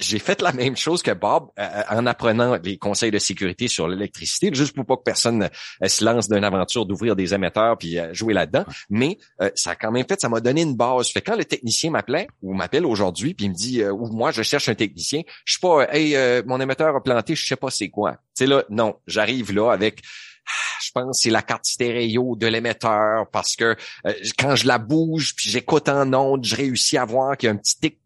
j'ai 0.00 0.18
fait 0.18 0.42
la 0.42 0.52
même 0.52 0.76
chose 0.76 1.02
que 1.02 1.12
Bob 1.12 1.50
euh, 1.58 1.62
euh, 1.62 1.82
en 1.90 2.06
apprenant 2.06 2.58
les 2.62 2.78
conseils 2.78 3.10
de 3.10 3.18
sécurité 3.18 3.68
sur 3.68 3.86
l'électricité, 3.86 4.50
juste 4.52 4.74
pour 4.74 4.84
pas 4.84 4.96
que 4.96 5.02
personne 5.02 5.44
euh, 5.44 5.88
se 5.88 6.04
lance 6.04 6.28
d'une 6.28 6.44
aventure 6.44 6.84
d'ouvrir 6.84 7.14
des 7.14 7.32
émetteurs 7.34 7.78
puis 7.78 7.98
jouer 8.12 8.34
là-dedans. 8.34 8.64
Mais 8.90 9.18
ça 9.54 9.70
a 9.70 9.74
quand 9.76 9.92
même 9.92 10.06
fait, 10.08 10.20
ça 10.20 10.28
m'a 10.28 10.40
donné 10.40 10.62
une 10.62 10.76
base. 10.76 11.10
Fait 11.10 11.20
quand 11.20 11.36
le 11.36 11.44
technicien 11.44 11.90
m'appelait 11.90 12.28
ou 12.42 12.54
m'appelle 12.54 12.86
aujourd'hui 12.86 13.34
puis 13.34 13.46
il 13.46 13.50
me 13.50 13.54
dit 13.54 13.84
ou 13.84 14.08
moi 14.08 14.30
je 14.30 14.42
cherche 14.42 14.68
un 14.68 14.74
technicien, 14.74 15.22
je 15.44 15.52
suis 15.52 15.60
pas 15.60 15.86
hey 15.92 16.16
mon 16.46 16.60
émetteur 16.60 16.94
a 16.94 17.02
planté, 17.02 17.34
je 17.34 17.46
sais 17.46 17.56
pas 17.56 17.70
c'est 17.70 17.88
quoi. 17.88 18.12
Tu 18.36 18.44
sais 18.44 18.46
là, 18.46 18.64
non, 18.70 18.96
j'arrive 19.06 19.52
là 19.52 19.70
avec 19.70 20.02
je 20.82 20.90
pense 20.92 21.20
c'est 21.22 21.30
la 21.30 21.42
carte 21.42 21.66
stéréo 21.66 22.36
de 22.36 22.46
l'émetteur 22.46 23.28
parce 23.30 23.56
que 23.56 23.76
quand 24.38 24.56
je 24.56 24.66
la 24.66 24.78
bouge 24.78 25.34
puis 25.34 25.50
j'écoute 25.50 25.88
en 25.88 26.12
ondes, 26.12 26.44
je 26.44 26.56
réussis 26.56 26.98
à 26.98 27.04
voir 27.04 27.36
qu'il 27.36 27.48
y 27.48 27.50
a 27.50 27.54
un 27.54 27.56
petit 27.56 27.78
tic 27.78 27.98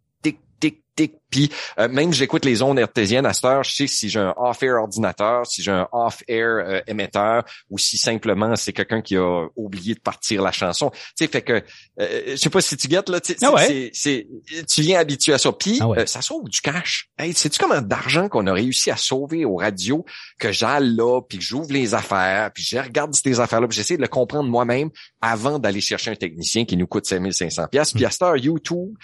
tic 0.94 1.21
puis 1.32 1.50
euh, 1.78 1.88
même 1.88 2.12
j'écoute 2.12 2.44
les 2.44 2.62
ondes 2.62 2.78
artésiennes 2.78 3.26
à 3.26 3.32
cette 3.32 3.46
heure, 3.46 3.64
je 3.64 3.74
sais 3.74 3.86
si 3.88 4.08
j'ai 4.08 4.20
un 4.20 4.34
off-air 4.36 4.74
ordinateur, 4.74 5.46
si 5.46 5.62
j'ai 5.62 5.72
un 5.72 5.88
off-air 5.90 6.62
euh, 6.64 6.80
émetteur, 6.86 7.44
ou 7.70 7.78
si 7.78 7.96
simplement 7.96 8.54
c'est 8.54 8.72
quelqu'un 8.72 9.00
qui 9.00 9.16
a 9.16 9.46
oublié 9.56 9.94
de 9.94 10.00
partir 10.00 10.42
la 10.42 10.52
chanson. 10.52 10.90
Tu 10.90 11.24
sais, 11.24 11.26
fait 11.26 11.42
que 11.42 11.64
euh, 12.00 12.22
je 12.26 12.36
sais 12.36 12.50
pas 12.50 12.60
si 12.60 12.76
tu 12.76 12.86
guettes 12.86 13.08
là, 13.08 13.20
tu 13.20 13.34
ah 13.42 13.64
c'est, 13.92 14.28
tu 14.68 14.82
viens 14.82 15.00
habitué 15.00 15.32
à 15.32 15.38
ça. 15.38 15.50
Puis 15.52 15.80
ah 15.80 16.06
ça 16.06 16.20
sauve 16.20 16.48
du 16.48 16.60
cash. 16.60 17.08
Hey, 17.18 17.32
sais-tu 17.32 17.58
comment 17.58 17.80
d'argent 17.80 18.28
qu'on 18.28 18.46
a 18.46 18.52
réussi 18.52 18.90
à 18.90 18.96
sauver 18.96 19.44
aux 19.44 19.56
radios 19.56 20.04
que 20.38 20.52
j'aille 20.52 20.94
là, 20.94 21.22
puis 21.22 21.38
que 21.38 21.44
j'ouvre 21.44 21.72
les 21.72 21.94
affaires, 21.94 22.50
puis 22.52 22.62
je 22.62 22.76
regarde 22.76 23.14
ces 23.14 23.40
affaires-là, 23.40 23.66
puis 23.68 23.76
j'essaie 23.76 23.96
de 23.96 24.02
le 24.02 24.08
comprendre 24.08 24.50
moi-même 24.50 24.90
avant 25.22 25.58
d'aller 25.58 25.80
chercher 25.80 26.10
un 26.10 26.16
technicien 26.16 26.66
qui 26.66 26.76
nous 26.76 26.86
coûte 26.86 27.06
5500 27.06 27.68
pièces. 27.68 27.92
Puis 27.92 28.04
à 28.04 28.10
cette 28.10 28.22
heure, 28.22 28.36
YouTube, 28.36 28.94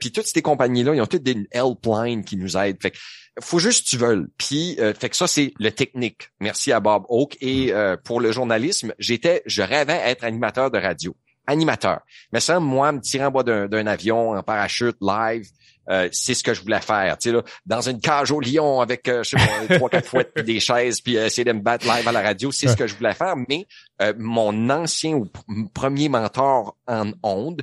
puis 0.00 0.10
toutes 0.10 0.26
ces 0.26 0.40
compagnies-là, 0.40 0.94
ils 0.94 1.02
ont 1.02 1.06
toutes 1.06 1.22
des 1.22 1.36
helpline 1.66 2.24
qui 2.24 2.36
nous 2.36 2.56
aide. 2.56 2.80
Fait 2.80 2.90
que, 2.90 2.98
faut 3.40 3.58
juste 3.58 3.86
tu 3.86 3.96
veux. 3.96 4.30
Puis, 4.38 4.76
euh, 4.80 4.94
fait 4.94 5.10
que 5.10 5.16
ça, 5.16 5.26
c'est 5.26 5.52
le 5.58 5.70
technique. 5.70 6.30
Merci 6.40 6.72
à 6.72 6.80
Bob 6.80 7.04
Oak. 7.08 7.36
Et 7.40 7.66
mm. 7.66 7.74
euh, 7.74 7.96
pour 8.02 8.20
le 8.20 8.32
journalisme, 8.32 8.94
j'étais, 8.98 9.42
je 9.46 9.62
rêvais 9.62 10.00
être 10.04 10.24
animateur 10.24 10.70
de 10.70 10.78
radio. 10.78 11.16
Animateur. 11.46 12.00
Mais 12.32 12.40
ça, 12.40 12.58
moi, 12.58 12.90
me 12.92 13.00
tirer 13.00 13.26
en 13.26 13.30
bas 13.30 13.44
d'un 13.44 13.86
avion, 13.86 14.30
en 14.30 14.42
parachute, 14.42 14.96
live, 15.00 15.48
euh, 15.88 16.08
c'est 16.12 16.34
ce 16.34 16.42
que 16.42 16.54
je 16.54 16.60
voulais 16.62 16.80
faire. 16.80 17.16
Là, 17.24 17.42
dans 17.64 17.80
une 17.80 18.00
cage 18.00 18.30
au 18.30 18.40
lion 18.40 18.80
avec, 18.80 19.08
euh, 19.08 19.22
sais 19.22 19.36
pas, 19.36 19.74
trois, 19.76 19.88
quatre 19.88 20.08
fouettes 20.08 20.32
puis 20.34 20.44
des 20.44 20.60
chaises, 20.60 21.00
puis 21.00 21.16
essayer 21.16 21.44
de 21.44 21.52
me 21.52 21.60
battre 21.60 21.86
live 21.86 22.06
à 22.06 22.12
la 22.12 22.22
radio, 22.22 22.50
c'est 22.50 22.68
ce 22.68 22.76
que 22.76 22.86
je 22.86 22.94
voulais 22.96 23.14
faire. 23.14 23.34
Mais 23.48 23.66
euh, 24.02 24.12
mon 24.18 24.70
ancien 24.70 25.14
ou 25.14 25.28
premier 25.72 26.08
mentor 26.08 26.76
en 26.86 27.12
onde, 27.22 27.62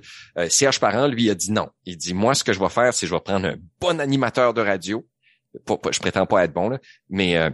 Serge 0.50 0.80
Parent, 0.80 1.08
lui, 1.08 1.30
a 1.30 1.36
dit 1.36 1.52
non. 1.52 1.70
Il 1.86 1.98
dit, 1.98 2.14
moi, 2.14 2.34
ce 2.34 2.44
que 2.44 2.54
je 2.54 2.60
vais 2.60 2.70
faire, 2.70 2.94
c'est 2.94 3.08
je 3.08 3.14
vais 3.14 3.22
prendre 3.22 3.48
un 3.48 3.56
bon 3.80 4.00
animateur 4.00 4.54
de 4.54 4.62
radio. 4.62 5.06
Pas, 5.66 5.78
je 5.92 6.00
prétends 6.00 6.26
pas 6.26 6.44
être 6.44 6.54
bon, 6.54 6.70
là, 6.70 6.80
mais 7.10 7.52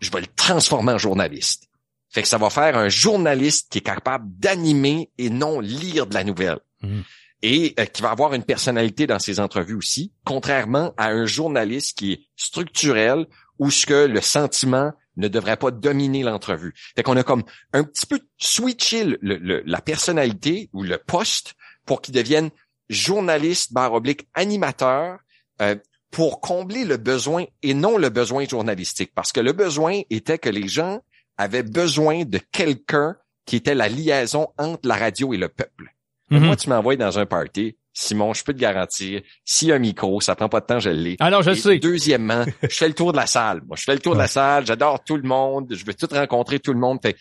je 0.00 0.10
vais 0.10 0.20
le 0.20 0.26
transformer 0.26 0.92
en 0.92 0.98
journaliste. 0.98 1.68
Fait 2.10 2.22
que 2.22 2.28
ça 2.28 2.38
va 2.38 2.48
faire 2.48 2.76
un 2.76 2.88
journaliste 2.88 3.70
qui 3.70 3.78
est 3.78 3.82
capable 3.82 4.24
d'animer 4.38 5.10
et 5.18 5.28
non 5.28 5.60
lire 5.60 6.06
de 6.06 6.14
la 6.14 6.24
nouvelle. 6.24 6.58
Mmh 6.82 7.00
et 7.42 7.74
euh, 7.78 7.84
qui 7.84 8.02
va 8.02 8.10
avoir 8.10 8.34
une 8.34 8.44
personnalité 8.44 9.06
dans 9.06 9.18
ses 9.18 9.40
entrevues 9.40 9.76
aussi, 9.76 10.12
contrairement 10.24 10.92
à 10.96 11.08
un 11.08 11.26
journaliste 11.26 11.98
qui 11.98 12.12
est 12.12 12.20
structurel 12.36 13.26
où 13.58 13.70
ce 13.70 13.86
que 13.86 14.06
le 14.06 14.20
sentiment 14.20 14.92
ne 15.16 15.28
devrait 15.28 15.56
pas 15.56 15.70
dominer 15.70 16.22
l'entrevue. 16.22 16.74
Fait 16.96 17.02
qu'on 17.02 17.16
a 17.16 17.24
comme 17.24 17.42
un 17.72 17.84
petit 17.84 18.06
peu 18.06 18.20
switché 18.38 19.18
la 19.20 19.80
personnalité 19.80 20.70
ou 20.72 20.82
le 20.82 20.98
poste 20.98 21.54
pour 21.84 22.00
qu'il 22.00 22.14
devienne 22.14 22.50
journaliste 22.88 23.72
barre 23.72 23.94
oblique 23.94 24.28
animateur 24.34 25.18
euh, 25.60 25.74
pour 26.10 26.40
combler 26.40 26.84
le 26.84 26.96
besoin 26.96 27.44
et 27.62 27.74
non 27.74 27.98
le 27.98 28.08
besoin 28.08 28.46
journalistique. 28.46 29.12
Parce 29.14 29.32
que 29.32 29.40
le 29.40 29.52
besoin 29.52 30.02
était 30.08 30.38
que 30.38 30.48
les 30.48 30.68
gens 30.68 31.00
avaient 31.36 31.62
besoin 31.62 32.24
de 32.24 32.38
quelqu'un 32.52 33.16
qui 33.44 33.56
était 33.56 33.74
la 33.74 33.88
liaison 33.88 34.48
entre 34.56 34.86
la 34.88 34.96
radio 34.96 35.34
et 35.34 35.36
le 35.36 35.48
peuple. 35.48 35.94
Mhm. 36.30 36.44
Moi, 36.44 36.56
tu 36.56 36.68
m'envoies 36.68 36.96
dans 36.96 37.18
un 37.18 37.26
party, 37.26 37.76
Simon, 37.92 38.32
je 38.32 38.44
peux 38.44 38.52
te 38.52 38.58
garantir, 38.58 39.22
s'il 39.44 39.68
y 39.68 39.72
a 39.72 39.74
un 39.74 39.80
micro, 39.80 40.20
ça 40.20 40.36
prend 40.36 40.48
pas 40.48 40.60
de 40.60 40.66
temps, 40.66 40.78
je 40.78 40.90
l'ai. 40.90 41.16
Alors, 41.20 41.42
je 41.42 41.50
Et 41.50 41.54
sais. 41.56 41.78
Deuxièmement, 41.78 42.44
je 42.62 42.74
fais 42.76 42.88
le 42.88 42.94
tour 42.94 43.12
de 43.12 43.16
la 43.16 43.26
salle. 43.26 43.62
Moi, 43.66 43.76
je 43.76 43.84
fais 43.84 43.94
le 43.94 44.00
tour 44.00 44.14
de 44.14 44.18
la 44.18 44.28
salle, 44.28 44.66
j'adore 44.66 45.02
tout 45.02 45.16
le 45.16 45.22
monde, 45.22 45.74
je 45.74 45.84
veux 45.84 45.94
tout 45.94 46.08
rencontrer 46.10 46.60
tout 46.60 46.72
le 46.72 46.78
monde. 46.78 46.98
Fait, 47.02 47.16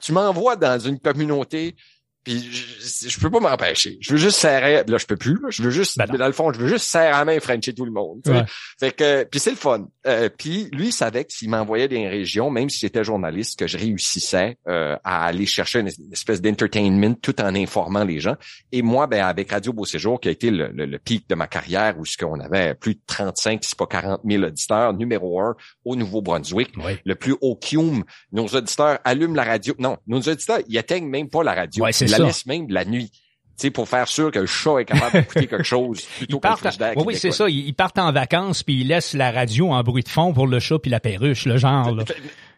tu 0.00 0.12
m'envoies 0.12 0.56
dans 0.56 0.78
une 0.78 0.98
communauté, 0.98 1.76
puis 2.26 2.40
je, 2.52 3.08
je 3.08 3.20
peux 3.20 3.30
pas 3.30 3.38
m'empêcher. 3.40 3.98
Je 4.00 4.10
veux 4.12 4.18
juste 4.18 4.38
serrer, 4.38 4.82
là 4.86 4.98
je 4.98 5.06
peux 5.06 5.16
plus, 5.16 5.34
là. 5.40 5.48
je 5.50 5.62
veux 5.62 5.70
juste, 5.70 5.96
Ben 5.96 6.06
dans 6.06 6.26
le 6.26 6.32
fond, 6.32 6.52
je 6.52 6.58
veux 6.58 6.66
juste 6.68 6.86
serrer 6.86 7.10
la 7.12 7.24
main 7.24 7.38
Frencher 7.38 7.72
tout 7.72 7.84
le 7.84 7.92
monde. 7.92 8.20
Ouais. 8.26 8.42
Fait 8.80 8.90
que, 8.90 9.22
puis 9.24 9.38
c'est 9.38 9.50
le 9.50 9.56
fun. 9.56 9.86
Euh, 10.08 10.28
puis 10.36 10.68
lui, 10.72 10.88
il 10.88 10.92
savait 10.92 11.24
que 11.24 11.32
s'il 11.32 11.48
m'envoyait 11.50 11.88
des 11.88 12.08
régions, 12.08 12.50
même 12.50 12.68
si 12.68 12.80
j'étais 12.80 13.04
journaliste, 13.04 13.58
que 13.58 13.66
je 13.68 13.78
réussissais 13.78 14.56
euh, 14.68 14.96
à 15.04 15.24
aller 15.26 15.46
chercher 15.46 15.80
une 15.80 15.88
espèce 16.12 16.40
d'entertainment 16.42 17.14
tout 17.14 17.40
en 17.40 17.54
informant 17.54 18.04
les 18.04 18.18
gens. 18.20 18.34
Et 18.72 18.82
moi, 18.82 19.06
ben 19.06 19.24
avec 19.24 19.50
Radio 19.52 19.72
Beau 19.72 19.84
Séjour, 19.84 20.20
qui 20.20 20.28
a 20.28 20.32
été 20.32 20.50
le, 20.50 20.68
le- 20.74 20.86
le 20.86 20.98
pic 20.98 21.28
de 21.28 21.34
ma 21.34 21.46
carrière, 21.46 21.96
où 21.98 22.04
ce 22.04 22.16
qu'on 22.16 22.40
avait 22.40 22.74
plus 22.74 22.94
de 22.94 23.00
35, 23.06 23.62
si 23.64 23.76
pas 23.76 23.86
40 23.86 24.20
000 24.28 24.42
auditeurs, 24.44 24.92
numéro 24.94 25.40
un 25.40 25.54
au 25.84 25.94
Nouveau-Brunswick, 25.96 26.70
Oui. 26.76 26.92
le 27.04 27.14
plus 27.14 27.34
haut 27.40 27.56
Kium. 27.56 28.04
Nos 28.32 28.46
auditeurs 28.48 28.98
allument 29.04 29.34
la 29.34 29.44
radio. 29.44 29.74
Non, 29.78 29.96
nos 30.06 30.20
auditeurs, 30.20 30.58
ils 30.68 30.78
atteignent 30.78 31.08
même 31.08 31.28
pas 31.28 31.42
la 31.42 31.54
radio. 31.54 31.84
Ouais, 31.84 31.92
la 32.18 32.24
ça. 32.24 32.24
laissent 32.26 32.46
même 32.46 32.66
la 32.70 32.84
nuit. 32.84 33.10
Tu 33.58 33.62
sais, 33.62 33.70
pour 33.70 33.88
faire 33.88 34.06
sûr 34.06 34.30
que 34.30 34.38
le 34.38 34.44
chat 34.46 34.80
est 34.80 34.84
capable 34.84 35.12
d'écouter 35.12 35.46
quelque 35.46 35.62
chose 35.62 36.02
plutôt 36.18 36.38
que 36.40 36.46
le 36.46 37.04
oui, 37.06 37.16
c'est 37.16 37.30
ça. 37.32 37.48
Ils 37.48 37.72
partent 37.74 37.98
en 37.98 38.12
vacances 38.12 38.62
puis 38.62 38.82
ils 38.82 38.86
laissent 38.88 39.14
la 39.14 39.30
radio 39.32 39.70
en 39.72 39.82
bruit 39.82 40.02
de 40.02 40.10
fond 40.10 40.34
pour 40.34 40.46
le 40.46 40.58
chat 40.60 40.78
puis 40.78 40.90
la 40.90 41.00
perruche, 41.00 41.46
le 41.46 41.56
genre. 41.56 41.94
Là. 41.94 42.04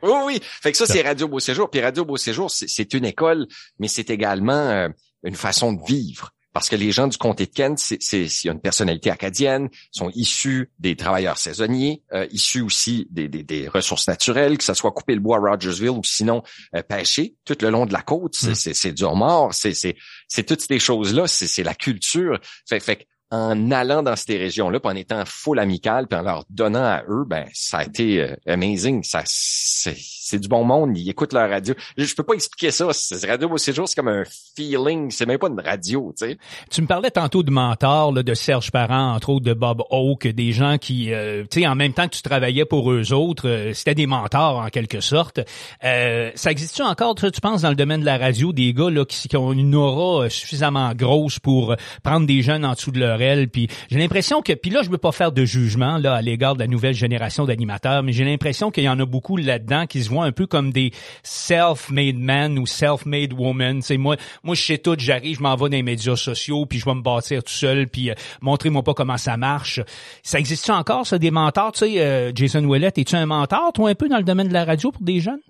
Oui, 0.02 0.10
oui. 0.26 0.40
Fait 0.42 0.72
que 0.72 0.76
ça, 0.76 0.86
c'est 0.86 1.02
Radio 1.02 1.28
Beau 1.28 1.38
Séjour. 1.38 1.70
Puis 1.70 1.80
Radio 1.80 2.04
Beau 2.04 2.16
Séjour, 2.16 2.50
c'est- 2.50 2.66
c'est 2.68 2.94
une 2.94 3.04
école, 3.04 3.46
mais 3.78 3.86
c'est 3.86 4.10
également 4.10 4.52
euh, 4.52 4.88
une 5.22 5.36
façon 5.36 5.72
de 5.72 5.80
vivre. 5.86 6.30
Parce 6.58 6.70
que 6.70 6.74
les 6.74 6.90
gens 6.90 7.06
du 7.06 7.16
comté 7.16 7.46
de 7.46 7.52
Kent, 7.52 7.78
c'est, 7.78 7.98
c'est, 8.02 8.24
il 8.24 8.46
y 8.46 8.50
a 8.50 8.52
une 8.52 8.60
personnalité 8.60 9.12
acadienne, 9.12 9.68
sont 9.92 10.10
issus 10.16 10.72
des 10.80 10.96
travailleurs 10.96 11.38
saisonniers, 11.38 12.02
euh, 12.12 12.26
issus 12.32 12.62
aussi 12.62 13.06
des, 13.10 13.28
des, 13.28 13.44
des 13.44 13.68
ressources 13.68 14.08
naturelles, 14.08 14.58
que 14.58 14.64
ce 14.64 14.74
soit 14.74 14.90
couper 14.90 15.14
le 15.14 15.20
bois 15.20 15.36
à 15.36 15.50
Rogersville 15.52 15.90
ou 15.90 16.02
sinon 16.02 16.42
euh, 16.74 16.82
pêcher 16.82 17.36
tout 17.44 17.56
le 17.60 17.70
long 17.70 17.86
de 17.86 17.92
la 17.92 18.02
côte. 18.02 18.34
C'est, 18.34 18.50
Mm. 18.50 18.54
c'est, 18.56 18.74
c'est 18.74 18.92
du 18.92 19.04
c'est, 19.52 20.42
toutes 20.44 20.60
ces 20.60 20.80
choses-là, 20.80 21.28
c'est, 21.28 21.46
c'est 21.46 21.62
la 21.62 21.76
culture. 21.76 22.40
Fait, 22.68 22.80
fait 22.80 23.06
en 23.30 23.70
allant 23.70 24.02
dans 24.02 24.16
ces 24.16 24.36
régions-là, 24.36 24.80
en 24.82 24.96
étant 24.96 25.22
full 25.26 25.58
amical, 25.58 26.06
puis 26.06 26.18
en 26.18 26.22
leur 26.22 26.44
donnant 26.50 26.84
à 26.84 27.02
eux, 27.08 27.24
ben 27.26 27.44
ça 27.52 27.78
a 27.78 27.84
été 27.84 28.22
euh, 28.22 28.36
amazing. 28.46 29.02
Ça, 29.02 29.22
c'est, 29.24 30.38
du 30.38 30.48
bon 30.48 30.64
monde. 30.64 30.96
Ils 30.96 31.08
écoutent 31.08 31.32
leur 31.32 31.48
radio. 31.48 31.74
Je, 31.96 32.14
peux 32.14 32.22
pas 32.22 32.34
expliquer 32.34 32.70
ça. 32.70 32.88
C'est 32.92 33.24
radio 33.26 33.50
au 33.50 33.58
séjour, 33.58 33.88
c'est 33.88 33.96
comme 33.96 34.08
un 34.08 34.24
feeling. 34.56 35.10
C'est 35.10 35.26
même 35.26 35.38
pas 35.38 35.48
une 35.48 35.60
radio, 35.60 36.12
tu 36.18 36.26
sais. 36.26 36.38
Tu 36.70 36.82
me 36.82 36.86
parlais 36.86 37.10
tantôt 37.10 37.42
de 37.42 37.50
mentors, 37.50 38.12
là, 38.12 38.22
de 38.22 38.34
Serge 38.34 38.70
Parent, 38.70 39.14
entre 39.14 39.30
autres 39.30 39.44
de 39.44 39.54
Bob 39.54 39.82
Oak, 39.90 40.26
des 40.26 40.52
gens 40.52 40.78
qui, 40.78 41.12
euh, 41.12 41.44
tu 41.50 41.60
sais, 41.60 41.66
en 41.66 41.74
même 41.74 41.92
temps 41.92 42.08
que 42.08 42.14
tu 42.14 42.22
travaillais 42.22 42.64
pour 42.64 42.92
eux 42.92 43.12
autres, 43.12 43.48
euh, 43.48 43.72
c'était 43.72 43.94
des 43.94 44.06
mentors 44.06 44.58
en 44.58 44.68
quelque 44.68 45.00
sorte. 45.00 45.40
Euh, 45.84 46.30
ça 46.34 46.50
existe-tu 46.50 46.82
encore, 46.82 47.14
tu, 47.14 47.30
tu 47.30 47.40
penses, 47.40 47.62
dans 47.62 47.70
le 47.70 47.76
domaine 47.76 48.00
de 48.00 48.06
la 48.06 48.18
radio, 48.18 48.52
des 48.52 48.72
gars 48.72 48.90
là 48.90 49.04
qui, 49.04 49.28
qui 49.28 49.36
ont 49.36 49.52
une 49.52 49.74
aura 49.74 50.28
suffisamment 50.30 50.92
grosse 50.94 51.38
pour 51.38 51.72
euh, 51.72 51.76
prendre 52.02 52.26
des 52.26 52.42
jeunes 52.42 52.64
en 52.64 52.72
dessous 52.72 52.90
de 52.90 53.00
leur 53.00 53.17
j'ai 53.18 53.98
l'impression 53.98 54.42
que, 54.42 54.52
puis 54.52 54.70
là, 54.70 54.82
je 54.82 54.90
veux 54.90 54.98
pas 54.98 55.12
faire 55.12 55.32
de 55.32 55.44
jugement 55.44 55.98
là 55.98 56.14
à 56.14 56.22
l'égard 56.22 56.54
de 56.54 56.60
la 56.60 56.66
nouvelle 56.66 56.94
génération 56.94 57.44
d'animateurs, 57.44 58.02
mais 58.02 58.12
j'ai 58.12 58.24
l'impression 58.24 58.70
qu'il 58.70 58.84
y 58.84 58.88
en 58.88 58.98
a 58.98 59.06
beaucoup 59.06 59.36
là-dedans 59.36 59.86
qui 59.86 60.02
se 60.02 60.08
voient 60.08 60.24
un 60.24 60.32
peu 60.32 60.46
comme 60.46 60.72
des 60.72 60.92
self-made 61.22 62.16
men 62.16 62.58
ou 62.58 62.66
self-made 62.66 63.32
women. 63.32 63.82
C'est 63.82 63.96
moi, 63.96 64.16
moi 64.42 64.54
je 64.54 64.62
sais 64.62 64.78
tout, 64.78 64.96
j'arrive, 64.98 65.36
je 65.38 65.42
m'en 65.42 65.56
vais 65.56 65.68
dans 65.68 65.76
les 65.76 65.82
médias 65.82 66.16
sociaux, 66.16 66.66
puis 66.66 66.78
je 66.78 66.84
vais 66.84 66.94
me 66.94 67.02
bâtir 67.02 67.42
tout 67.42 67.52
seul, 67.52 67.88
puis 67.88 68.10
euh, 68.10 68.14
montrez-moi 68.40 68.82
pas 68.82 68.94
comment 68.94 69.18
ça 69.18 69.36
marche. 69.36 69.80
Ça 70.22 70.38
existe-tu 70.38 70.70
encore 70.70 71.06
ça 71.06 71.18
des 71.18 71.30
mentors? 71.30 71.72
Tu 71.72 71.80
sais, 71.80 72.00
euh, 72.00 72.32
Jason 72.34 72.68
Willett, 72.68 72.98
es-tu 72.98 73.16
un 73.16 73.26
mentor 73.26 73.72
toi 73.72 73.90
un 73.90 73.94
peu 73.94 74.08
dans 74.08 74.18
le 74.18 74.24
domaine 74.24 74.48
de 74.48 74.52
la 74.52 74.64
radio 74.64 74.90
pour 74.90 75.02
des 75.02 75.20
jeunes? 75.20 75.40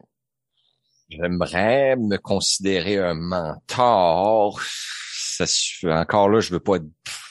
J'aimerais 1.11 1.97
me 1.97 2.19
considérer 2.19 2.99
un 2.99 3.15
mentor. 3.15 4.61
Encore 5.85 6.29
là, 6.29 6.41
je 6.41 6.53
veux 6.53 6.61
pas 6.61 6.79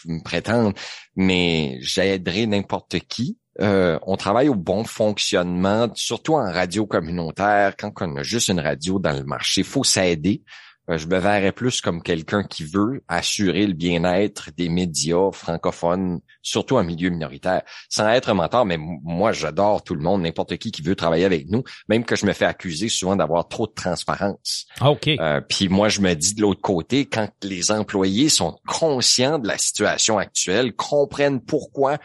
me 0.06 0.24
prétendre, 0.24 0.74
mais 1.16 1.78
j'aiderai 1.82 2.46
n'importe 2.46 3.00
qui. 3.00 3.38
Euh, 3.60 3.98
on 4.04 4.18
travaille 4.18 4.50
au 4.50 4.56
bon 4.56 4.84
fonctionnement, 4.84 5.90
surtout 5.96 6.36
en 6.36 6.52
radio 6.52 6.86
communautaire. 6.86 7.76
Quand 7.78 7.92
on 8.02 8.18
a 8.18 8.24
juste 8.24 8.50
une 8.50 8.60
radio 8.60 9.00
dans 9.00 9.14
le 9.14 9.24
marché, 9.24 9.64
faut 9.64 9.84
s'aider. 9.84 10.44
Euh, 10.89 10.98
je 10.98 11.08
me 11.08 11.17
verrais 11.17 11.51
plus 11.51 11.82
comme 11.82 12.01
quelqu'un 12.01 12.44
qui 12.44 12.63
veut 12.63 13.03
assurer 13.08 13.67
le 13.67 13.74
bien-être 13.74 14.50
des 14.56 14.70
médias 14.70 15.32
francophones, 15.32 16.22
surtout 16.41 16.77
en 16.77 16.84
milieu 16.84 17.10
minoritaire, 17.10 17.63
sans 17.89 18.08
être 18.10 18.29
un 18.29 18.36
mentor. 18.36 18.65
Mais 18.65 18.77
moi, 18.77 19.32
j'adore 19.32 19.84
tout 19.84 19.96
le 19.96 20.01
monde, 20.01 20.22
n'importe 20.22 20.58
qui 20.58 20.72
qui 20.72 20.82
veut 20.82 20.96
travailler 20.96 21.25
avec 21.25 21.50
nous, 21.50 21.63
même 21.89 22.06
que 22.06 22.15
je 22.15 22.25
me 22.25 22.34
fais 22.34 22.46
accuser 22.46 22.89
souvent 22.89 23.15
d'avoir 23.15 23.48
trop 23.48 23.67
de 23.67 23.74
transparence. 23.74 24.65
Ah, 24.79 24.91
OK. 24.91 25.08
Euh, 25.08 25.41
puis 25.41 25.67
moi, 25.67 25.89
je 25.89 26.01
me 26.01 26.13
dis 26.13 26.36
de 26.36 26.41
l'autre 26.41 26.62
côté, 26.62 27.06
quand 27.06 27.29
les 27.44 27.72
employés 27.72 28.29
sont 28.29 28.58
conscients 28.67 29.39
de 29.39 29.48
la 29.48 29.58
situation 29.58 30.17
actuelle, 30.17 30.74
comprennent 30.74 31.41
pourquoi 31.41 31.98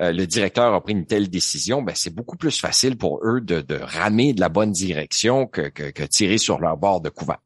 euh, 0.00 0.10
le 0.10 0.26
directeur 0.26 0.72
a 0.72 0.82
pris 0.82 0.94
une 0.94 1.06
telle 1.06 1.28
décision, 1.28 1.82
ben 1.82 1.94
c'est 1.94 2.14
beaucoup 2.14 2.36
plus 2.36 2.58
facile 2.58 2.96
pour 2.96 3.20
eux 3.24 3.40
de, 3.40 3.60
de 3.60 3.76
ramer 3.76 4.32
de 4.32 4.40
la 4.40 4.48
bonne 4.48 4.72
direction 4.72 5.46
que, 5.46 5.68
que, 5.68 5.90
que 5.90 6.02
tirer 6.02 6.38
sur 6.38 6.58
leur 6.60 6.76
bord 6.78 7.02
de 7.02 7.10
couverte. 7.10 7.42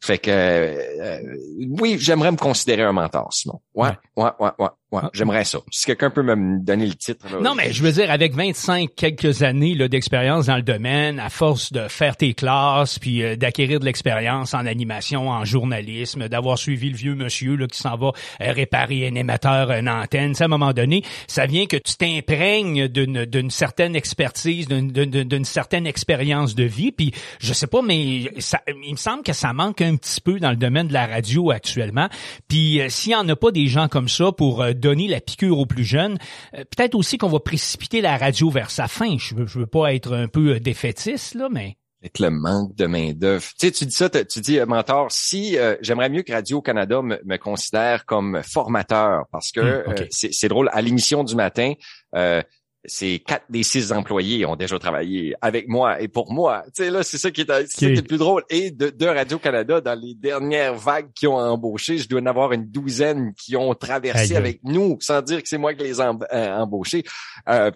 Fait 0.00 0.18
que 0.18 0.30
euh, 0.30 1.36
oui, 1.78 1.98
j'aimerais 1.98 2.32
me 2.32 2.36
considérer 2.36 2.82
un 2.82 2.92
mentor, 2.92 3.32
Simon. 3.32 3.60
Ouais, 3.74 3.90
ouais, 4.16 4.30
ouais, 4.38 4.50
ouais, 4.58 4.68
ouais. 4.92 5.00
Ah. 5.02 5.10
J'aimerais 5.12 5.44
ça. 5.44 5.60
Si 5.70 5.86
quelqu'un 5.86 6.10
peut 6.10 6.22
me 6.22 6.58
donner 6.58 6.86
le 6.86 6.94
titre. 6.94 7.26
là, 7.32 7.40
Non, 7.40 7.54
mais 7.54 7.72
je 7.72 7.82
veux 7.82 7.92
dire, 7.92 8.10
avec 8.10 8.34
25 8.34 8.90
quelques 8.94 9.42
années 9.42 9.74
là, 9.74 9.88
d'expérience 9.88 10.46
dans 10.46 10.56
le 10.56 10.62
domaine, 10.62 11.18
à 11.18 11.30
force 11.30 11.72
de 11.72 11.88
faire 11.88 12.16
tes 12.16 12.34
classes, 12.34 12.98
puis 12.98 13.22
euh, 13.22 13.36
d'acquérir 13.36 13.80
de 13.80 13.84
l'expérience 13.84 14.54
en 14.54 14.66
animation, 14.66 15.28
en 15.28 15.44
journalisme, 15.44 16.28
d'avoir 16.28 16.58
suivi 16.58 16.90
le 16.90 16.96
vieux 16.96 17.14
monsieur 17.14 17.56
là, 17.56 17.66
qui 17.66 17.78
s'en 17.78 17.96
va 17.96 18.12
euh, 18.40 18.52
réparer 18.52 19.08
un 19.08 19.14
émetteur, 19.14 19.70
une 19.70 19.88
antenne, 19.88 20.34
sais, 20.34 20.44
à 20.44 20.46
un 20.46 20.48
moment 20.48 20.72
donné, 20.72 21.02
ça 21.26 21.46
vient 21.46 21.66
que 21.66 21.76
tu 21.76 21.96
t'imprègnes 21.96 22.88
d'une, 22.88 23.24
d'une 23.24 23.50
certaine 23.50 23.96
expertise, 23.96 24.68
d'une, 24.68 24.90
d'une, 24.90 25.24
d'une 25.24 25.44
certaine 25.44 25.86
expérience 25.86 26.54
de 26.54 26.64
vie, 26.64 26.92
puis 26.92 27.12
je 27.38 27.52
sais 27.52 27.66
pas, 27.66 27.82
mais 27.82 28.30
ça, 28.38 28.60
il 28.66 28.92
me 28.92 28.96
semble 28.96 29.22
que 29.22 29.32
ça 29.32 29.52
manque 29.52 29.80
un 29.80 29.96
petit 29.96 30.20
peu 30.20 30.38
dans 30.38 30.50
le 30.50 30.56
domaine 30.56 30.88
de 30.88 30.92
la 30.92 31.06
radio 31.06 31.50
actuellement. 31.50 32.08
Puis 32.48 32.80
euh, 32.80 32.88
s'il 32.88 33.12
y 33.12 33.14
en 33.14 33.28
a 33.28 33.36
pas 33.36 33.50
des 33.50 33.66
gens 33.66 33.88
comme 33.88 34.08
ça 34.08 34.32
pour 34.32 34.62
euh, 34.62 34.72
donner 34.80 35.06
la 35.06 35.20
piqûre 35.20 35.58
aux 35.58 35.66
plus 35.66 35.84
jeunes, 35.84 36.18
euh, 36.54 36.64
peut-être 36.64 36.94
aussi 36.94 37.18
qu'on 37.18 37.28
va 37.28 37.40
précipiter 37.40 38.00
la 38.00 38.16
radio 38.16 38.50
vers 38.50 38.70
sa 38.70 38.88
fin. 38.88 39.16
Je 39.18 39.34
veux, 39.34 39.46
je 39.46 39.60
veux 39.60 39.66
pas 39.66 39.94
être 39.94 40.14
un 40.14 40.28
peu 40.28 40.54
euh, 40.54 40.60
défaitiste 40.60 41.34
là, 41.34 41.48
mais 41.50 41.76
avec 42.02 42.18
le 42.18 42.30
manque 42.30 42.74
de 42.76 42.86
main 42.86 43.12
d'œuvre. 43.12 43.44
Tu 43.58 43.66
sais, 43.66 43.72
tu 43.72 43.84
dis 43.84 43.94
ça, 43.94 44.08
tu 44.08 44.40
dis 44.40 44.58
euh, 44.58 44.66
mentor. 44.66 45.08
Si 45.10 45.58
euh, 45.58 45.76
j'aimerais 45.82 46.08
mieux 46.08 46.22
que 46.22 46.32
Radio 46.32 46.62
Canada 46.62 47.02
me, 47.02 47.20
me 47.24 47.36
considère 47.36 48.06
comme 48.06 48.40
formateur, 48.42 49.24
parce 49.30 49.52
que 49.52 49.60
Hmm, 49.60 49.92
euh, 49.92 50.06
c'est 50.10 50.48
drôle. 50.48 50.70
À 50.72 50.80
l'émission 50.80 51.24
du 51.24 51.34
matin, 51.34 51.74
euh, 52.14 52.42
c'est 52.84 53.20
quatre 53.26 53.44
des 53.50 53.62
six 53.62 53.92
employés 53.92 54.46
ont 54.46 54.56
déjà 54.56 54.78
travaillé 54.78 55.34
avec 55.40 55.68
moi 55.68 56.00
et 56.00 56.08
pour 56.08 56.32
moi. 56.32 56.62
Tu 56.74 56.84
sais 56.84 56.90
là, 56.90 57.02
c'est 57.02 57.18
ça 57.18 57.30
qui 57.30 57.42
est, 57.42 57.46
c'est 57.46 57.66
ça 57.66 57.86
qui 57.86 57.92
est 57.92 57.96
le 57.96 58.02
plus 58.02 58.18
drôle. 58.18 58.44
Et 58.48 58.70
de, 58.70 58.88
de 58.90 59.06
Radio 59.06 59.38
Canada, 59.38 59.80
dans 59.80 59.98
les 59.98 60.14
dernières 60.14 60.74
vagues 60.74 61.10
qui 61.14 61.26
ont 61.26 61.36
embauché, 61.36 61.98
je 61.98 62.08
dois 62.08 62.20
en 62.20 62.26
avoir 62.26 62.52
une 62.52 62.66
douzaine 62.66 63.32
qui 63.34 63.56
ont 63.56 63.74
traversé 63.74 64.36
avec 64.36 64.60
nous, 64.64 64.96
sans 65.00 65.20
dire 65.22 65.42
que 65.42 65.48
c'est 65.48 65.58
moi 65.58 65.74
qui 65.74 65.84
les 65.84 66.00
ai 66.00 66.04
euh, 66.04 66.56
embauchés. 66.56 67.04
Euh, 67.48 67.70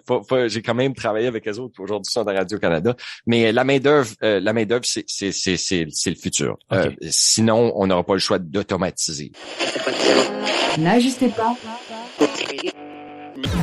J'ai 0.47 0.61
quand 0.61 0.73
même 0.75 0.93
travaillé 0.93 1.27
avec 1.27 1.47
eux 1.47 1.59
autres. 1.59 1.79
Aujourd'hui, 1.81 2.09
ils 2.09 2.13
sont 2.13 2.23
dans 2.23 2.33
Radio 2.33 2.57
Canada. 2.57 2.95
Mais 3.25 3.51
la 3.51 3.63
main 3.63 3.77
d'œuvre, 3.79 4.11
euh, 4.23 4.39
la 4.39 4.53
main 4.53 4.65
d'œuvre, 4.65 4.85
c'est 4.85 5.03
c'est 5.07 5.31
c'est 5.31 5.57
c'est 5.57 5.85
c'est 5.89 6.09
le 6.09 6.15
futur. 6.15 6.57
Euh, 6.71 6.91
sinon, 7.09 7.71
on 7.75 7.87
n'aura 7.87 8.03
pas 8.03 8.13
le 8.13 8.19
choix 8.19 8.39
d'automatiser. 8.39 9.31
N'ajustez 10.77 11.29
pas. 11.29 11.55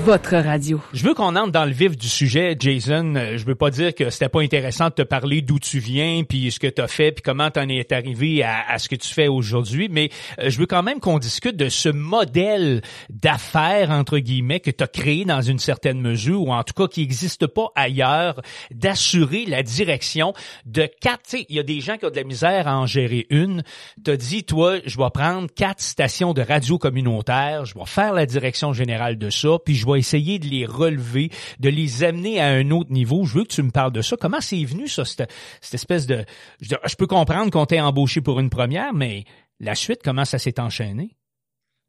Votre 0.05 0.37
radio. 0.37 0.81
Je 0.93 1.02
veux 1.02 1.14
qu'on 1.14 1.35
entre 1.35 1.52
dans 1.52 1.64
le 1.64 1.71
vif 1.71 1.97
du 1.97 2.09
sujet, 2.09 2.57
Jason. 2.59 3.14
Euh, 3.14 3.38
Je 3.38 3.47
veux 3.47 3.55
pas 3.55 3.71
dire 3.71 3.95
que 3.95 4.11
c'était 4.11 4.29
pas 4.29 4.43
intéressant 4.43 4.88
de 4.88 4.95
te 4.95 5.02
parler 5.02 5.41
d'où 5.41 5.59
tu 5.59 5.79
viens, 5.79 6.25
puis 6.25 6.50
ce 6.50 6.59
que 6.59 6.67
tu 6.67 6.83
as 6.83 6.88
fait, 6.88 7.12
puis 7.12 7.23
comment 7.23 7.50
tu 7.50 7.59
en 7.59 7.69
es 7.71 7.91
arrivé 7.91 8.43
à, 8.43 8.79
ce 8.79 8.88
que 8.88 8.97
tu 8.97 9.09
fais 9.09 9.29
aujourd'hui, 9.29 9.88
mais 9.91 10.11
euh, 10.41 10.50
je 10.50 10.59
veux 10.59 10.67
quand 10.67 10.83
même 10.83 11.00
qu'on 11.00 11.19
discute 11.19 11.57
de 11.57 11.71
ce 11.71 11.88
modèle 11.88 12.83
d'affaires, 13.09 13.91
entre 13.91 14.19
guillemets, 14.19 14.61
que 14.61 14.71
tu 14.71 14.85
as 14.85 14.88
créé 14.88 15.25
dans 15.25 15.41
une 15.41 15.59
certaine 15.59 16.00
mesure, 16.00 16.43
ou 16.43 16.52
en 16.52 16.64
tout 16.64 16.75
cas 16.75 16.88
qui 16.88 17.00
n'existe 17.00 17.47
pas 17.47 17.69
ailleurs, 17.75 18.43
d'assurer 18.73 19.47
la 19.47 19.62
direction 19.62 20.35
de 20.67 20.87
quatre... 21.00 21.23
Il 21.49 21.57
y 21.57 21.61
a 21.61 21.62
des 21.62 21.81
gens 21.81 21.97
qui 21.97 22.05
ont 22.05 22.11
de 22.11 22.17
la 22.17 22.25
misère 22.25 22.69
à 22.69 22.76
en 22.79 22.87
gérer 22.87 23.26
une. 23.31 23.62
Tu 24.05 24.17
dit, 24.19 24.45
toi, 24.45 24.79
je 24.85 24.99
vais 24.99 25.11
prendre 25.14 25.49
quatre 25.55 25.81
stations 25.81 26.35
de 26.35 26.43
radio 26.43 26.76
communautaire, 26.76 27.64
je 27.64 27.75
vais 27.75 27.87
faire 27.87 28.12
la 28.12 28.26
direction 28.26 28.75
générale 28.75 29.17
de 29.17 29.31
ça, 29.31 29.59
puis 29.64 29.75
je 29.75 29.87
vais 29.87 29.99
essayer 29.99 30.38
de 30.38 30.47
les 30.47 30.66
relever, 30.66 31.31
de 31.59 31.69
les 31.69 32.04
amener 32.04 32.40
à 32.40 32.49
un 32.49 32.71
autre 32.71 32.90
niveau. 32.90 33.25
Je 33.25 33.38
veux 33.38 33.45
que 33.45 33.52
tu 33.52 33.62
me 33.62 33.71
parles 33.71 33.92
de 33.92 34.02
ça. 34.02 34.16
Comment 34.21 34.40
c'est 34.40 34.64
venu 34.64 34.88
ça, 34.88 35.04
cette, 35.04 35.28
espèce 35.73 36.07
de... 36.07 36.25
Je, 36.61 36.97
peux 36.97 37.07
comprendre 37.07 37.50
qu'on 37.50 37.66
t'ait 37.66 37.81
embauché 37.81 38.21
pour 38.21 38.40
une 38.40 38.50
première, 38.50 38.92
mais 38.95 39.25
la 39.61 39.75
suite, 39.75 40.00
comment 40.04 40.25
ça 40.25 40.38
s'est 40.38 40.61
enchaîné? 40.61 41.16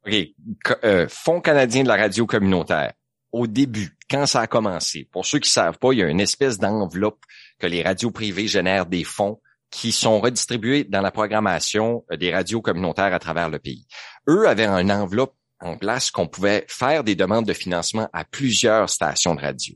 OK. 0.05 0.13
Euh, 0.83 1.07
Fonds 1.09 1.41
canadien 1.41 1.83
de 1.83 1.87
la 1.87 1.95
radio 1.95 2.25
communautaire. 2.25 2.93
Au 3.31 3.47
début, 3.47 3.97
quand 4.09 4.25
ça 4.27 4.41
a 4.41 4.47
commencé, 4.47 5.07
pour 5.11 5.25
ceux 5.25 5.39
qui 5.39 5.49
savent 5.49 5.79
pas, 5.79 5.91
il 5.91 5.99
y 5.99 6.03
a 6.03 6.07
une 6.07 6.19
espèce 6.19 6.59
d'enveloppe 6.59 7.23
que 7.59 7.65
les 7.65 7.81
radios 7.81 8.11
privées 8.11 8.47
génèrent 8.47 8.85
des 8.85 9.03
fonds 9.03 9.39
qui 9.73 9.91
sont 9.91 10.19
redistribués 10.19 10.83
dans 10.83 11.01
la 11.01 11.11
programmation 11.11 12.05
euh, 12.11 12.17
des 12.17 12.31
radios 12.31 12.61
communautaires 12.61 13.13
à 13.13 13.19
travers 13.19 13.49
le 13.49 13.57
pays. 13.57 13.87
Eux 14.27 14.47
avaient 14.47 14.67
une 14.67 14.91
enveloppe 14.91 15.35
en 15.63 15.77
place 15.77 16.11
qu'on 16.11 16.27
pouvait 16.27 16.65
faire 16.67 17.03
des 17.03 17.15
demandes 17.15 17.45
de 17.45 17.53
financement 17.53 18.09
à 18.13 18.25
plusieurs 18.25 18.89
stations 18.89 19.35
de 19.35 19.41
radio. 19.41 19.75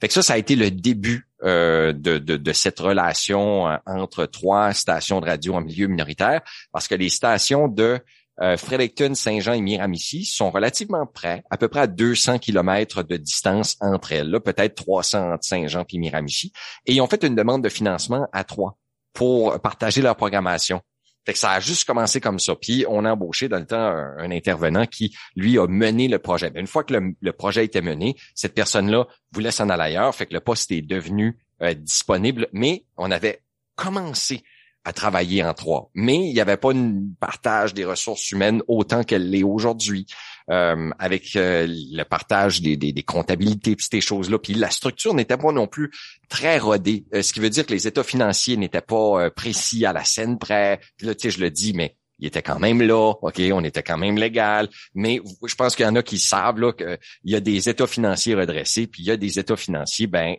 Fait 0.00 0.08
que 0.08 0.14
ça, 0.14 0.22
ça 0.22 0.34
a 0.34 0.38
été 0.38 0.56
le 0.56 0.70
début 0.70 1.28
euh, 1.44 1.92
de, 1.92 2.18
de, 2.18 2.36
de, 2.36 2.52
cette 2.52 2.80
relation 2.80 3.78
entre 3.86 4.26
trois 4.26 4.74
stations 4.74 5.20
de 5.20 5.26
radio 5.26 5.54
en 5.54 5.60
milieu 5.60 5.86
minoritaire, 5.86 6.42
parce 6.72 6.88
que 6.88 6.94
les 6.94 7.08
stations 7.08 7.68
de 7.68 8.00
euh, 8.40 8.56
Fredericton, 8.56 9.14
Saint-Jean 9.14 9.54
et 9.54 9.60
Miramichi 9.60 10.24
sont 10.24 10.50
relativement 10.50 11.06
près, 11.06 11.42
à 11.50 11.56
peu 11.56 11.68
près 11.68 11.80
à 11.80 11.86
200 11.88 12.38
kilomètres 12.38 13.02
de 13.02 13.16
distance 13.16 13.76
entre 13.80 14.12
elles, 14.12 14.30
là 14.30 14.38
peut-être 14.38 14.76
300 14.76 15.32
entre 15.32 15.44
Saint-Jean 15.44 15.84
et 15.88 15.98
Miramichi, 15.98 16.52
et 16.86 16.94
ils 16.94 17.00
ont 17.00 17.08
fait 17.08 17.24
une 17.24 17.34
demande 17.34 17.64
de 17.64 17.68
financement 17.68 18.28
à 18.32 18.44
trois 18.44 18.78
pour 19.12 19.58
partager 19.60 20.02
leur 20.02 20.14
programmation. 20.14 20.80
Fait 21.28 21.34
que 21.34 21.38
ça 21.40 21.50
a 21.50 21.60
juste 21.60 21.86
commencé 21.86 22.22
comme 22.22 22.38
ça. 22.38 22.54
Puis 22.56 22.86
on 22.88 23.04
a 23.04 23.12
embauché 23.12 23.50
dans 23.50 23.58
le 23.58 23.66
temps 23.66 23.76
un, 23.76 24.30
intervenant 24.30 24.86
qui, 24.86 25.14
lui, 25.36 25.58
a 25.58 25.66
mené 25.66 26.08
le 26.08 26.18
projet. 26.18 26.50
une 26.54 26.66
fois 26.66 26.84
que 26.84 26.94
le, 27.20 27.32
projet 27.34 27.66
était 27.66 27.82
mené, 27.82 28.16
cette 28.34 28.54
personne-là 28.54 29.06
voulait 29.32 29.50
s'en 29.50 29.68
aller 29.68 29.82
ailleurs. 29.82 30.14
Fait 30.14 30.24
que 30.24 30.32
le 30.32 30.40
poste 30.40 30.72
est 30.72 30.80
devenu 30.80 31.36
euh, 31.60 31.74
disponible, 31.74 32.48
mais 32.54 32.86
on 32.96 33.10
avait 33.10 33.42
commencé 33.76 34.42
à 34.88 34.92
travailler 34.92 35.44
en 35.44 35.52
trois. 35.54 35.90
Mais 35.94 36.16
il 36.16 36.32
n'y 36.32 36.40
avait 36.40 36.56
pas 36.56 36.72
un 36.72 36.94
partage 37.20 37.74
des 37.74 37.84
ressources 37.84 38.30
humaines 38.30 38.62
autant 38.66 39.04
qu'elle 39.04 39.30
l'est 39.30 39.44
aujourd'hui. 39.44 40.06
Euh, 40.50 40.90
avec 40.98 41.36
euh, 41.36 41.66
le 41.68 42.04
partage 42.04 42.62
des, 42.62 42.78
des, 42.78 42.90
des 42.94 43.02
comptabilités 43.02 43.76
puis 43.76 43.86
ces 43.90 44.00
choses-là. 44.00 44.38
Puis 44.38 44.54
la 44.54 44.70
structure 44.70 45.12
n'était 45.12 45.36
pas 45.36 45.52
non 45.52 45.66
plus 45.66 45.90
très 46.30 46.56
rodée, 46.56 47.04
euh, 47.12 47.20
ce 47.20 47.34
qui 47.34 47.40
veut 47.40 47.50
dire 47.50 47.66
que 47.66 47.72
les 47.74 47.86
états 47.86 48.02
financiers 48.02 48.56
n'étaient 48.56 48.80
pas 48.80 49.28
précis 49.28 49.84
à 49.84 49.92
la 49.92 50.04
scène 50.04 50.38
près. 50.38 50.80
Puis 50.96 51.06
là, 51.06 51.14
tu 51.14 51.24
sais, 51.24 51.36
je 51.36 51.42
le 51.42 51.50
dis, 51.50 51.74
mais 51.74 51.97
il 52.18 52.26
était 52.26 52.42
quand 52.42 52.58
même 52.58 52.82
là, 52.82 53.14
OK, 53.22 53.40
on 53.52 53.64
était 53.64 53.82
quand 53.82 53.98
même 53.98 54.16
légal, 54.16 54.68
mais 54.94 55.20
je 55.46 55.54
pense 55.54 55.76
qu'il 55.76 55.84
y 55.84 55.88
en 55.88 55.96
a 55.96 56.02
qui 56.02 56.18
savent 56.18 56.58
là 56.58 56.72
qu'il 56.72 56.98
y 57.24 57.34
a 57.34 57.40
des 57.40 57.68
états 57.68 57.86
financiers 57.86 58.34
redressés, 58.34 58.86
puis 58.86 59.02
il 59.02 59.06
y 59.06 59.10
a 59.10 59.16
des 59.16 59.38
états 59.38 59.56
financiers, 59.56 60.06
ben, 60.06 60.34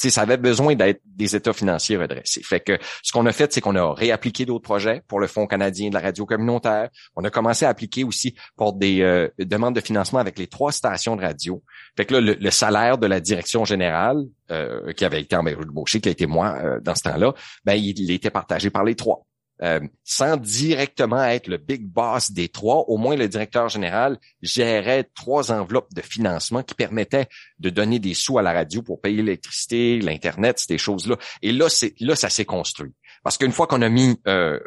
tu 0.00 0.10
ça 0.10 0.22
avait 0.22 0.36
besoin 0.36 0.74
d'être 0.74 1.00
des 1.04 1.34
états 1.34 1.52
financiers 1.52 1.96
redressés. 1.96 2.42
Fait 2.42 2.60
que 2.60 2.78
ce 3.02 3.12
qu'on 3.12 3.26
a 3.26 3.32
fait, 3.32 3.52
c'est 3.52 3.60
qu'on 3.60 3.76
a 3.76 3.92
réappliqué 3.94 4.44
d'autres 4.46 4.62
projets 4.64 5.02
pour 5.08 5.20
le 5.20 5.26
Fonds 5.26 5.46
canadien 5.46 5.88
de 5.88 5.94
la 5.94 6.00
radio 6.00 6.24
communautaire. 6.26 6.88
On 7.16 7.24
a 7.24 7.30
commencé 7.30 7.64
à 7.64 7.68
appliquer 7.68 8.04
aussi 8.04 8.34
pour 8.56 8.72
des 8.72 9.02
euh, 9.02 9.28
demandes 9.38 9.74
de 9.74 9.80
financement 9.80 10.20
avec 10.20 10.38
les 10.38 10.46
trois 10.46 10.72
stations 10.72 11.16
de 11.16 11.22
radio. 11.22 11.62
Fait 11.96 12.04
que 12.04 12.14
là, 12.14 12.36
le, 12.38 12.50
salaire 12.50 12.98
de 12.98 13.06
la 13.06 13.20
direction 13.20 13.64
générale, 13.64 14.24
euh, 14.50 14.92
qui 14.92 15.04
avait 15.04 15.20
été 15.20 15.36
embauché, 15.36 16.00
qui 16.00 16.08
a 16.08 16.12
été 16.12 16.26
moi 16.26 16.56
euh, 16.62 16.80
dans 16.80 16.94
ce 16.94 17.02
temps-là, 17.02 17.34
ben, 17.64 17.74
il 17.74 18.10
était 18.10 18.30
partagé 18.30 18.70
par 18.70 18.84
les 18.84 18.94
trois. 18.94 19.24
Euh, 19.62 19.80
sans 20.02 20.36
directement 20.36 21.22
être 21.24 21.46
le 21.46 21.58
big 21.58 21.86
boss 21.86 22.32
des 22.32 22.48
trois, 22.48 22.84
au 22.88 22.96
moins 22.96 23.14
le 23.14 23.28
directeur 23.28 23.68
général 23.68 24.18
gérait 24.42 25.08
trois 25.14 25.52
enveloppes 25.52 25.94
de 25.94 26.00
financement 26.00 26.64
qui 26.64 26.74
permettaient 26.74 27.28
de 27.60 27.70
donner 27.70 28.00
des 28.00 28.14
sous 28.14 28.36
à 28.36 28.42
la 28.42 28.52
radio 28.52 28.82
pour 28.82 29.00
payer 29.00 29.18
l'électricité, 29.18 30.00
l'internet, 30.00 30.58
ces 30.58 30.76
choses-là. 30.76 31.16
Et 31.40 31.52
là, 31.52 31.68
c'est 31.68 31.94
là 32.00 32.16
ça 32.16 32.30
s'est 32.30 32.44
construit. 32.44 32.92
Parce 33.24 33.38
qu'une 33.38 33.52
fois 33.52 33.66
qu'on 33.66 33.82
a 33.82 33.88
mis 33.88 34.20
euh, 34.28 34.58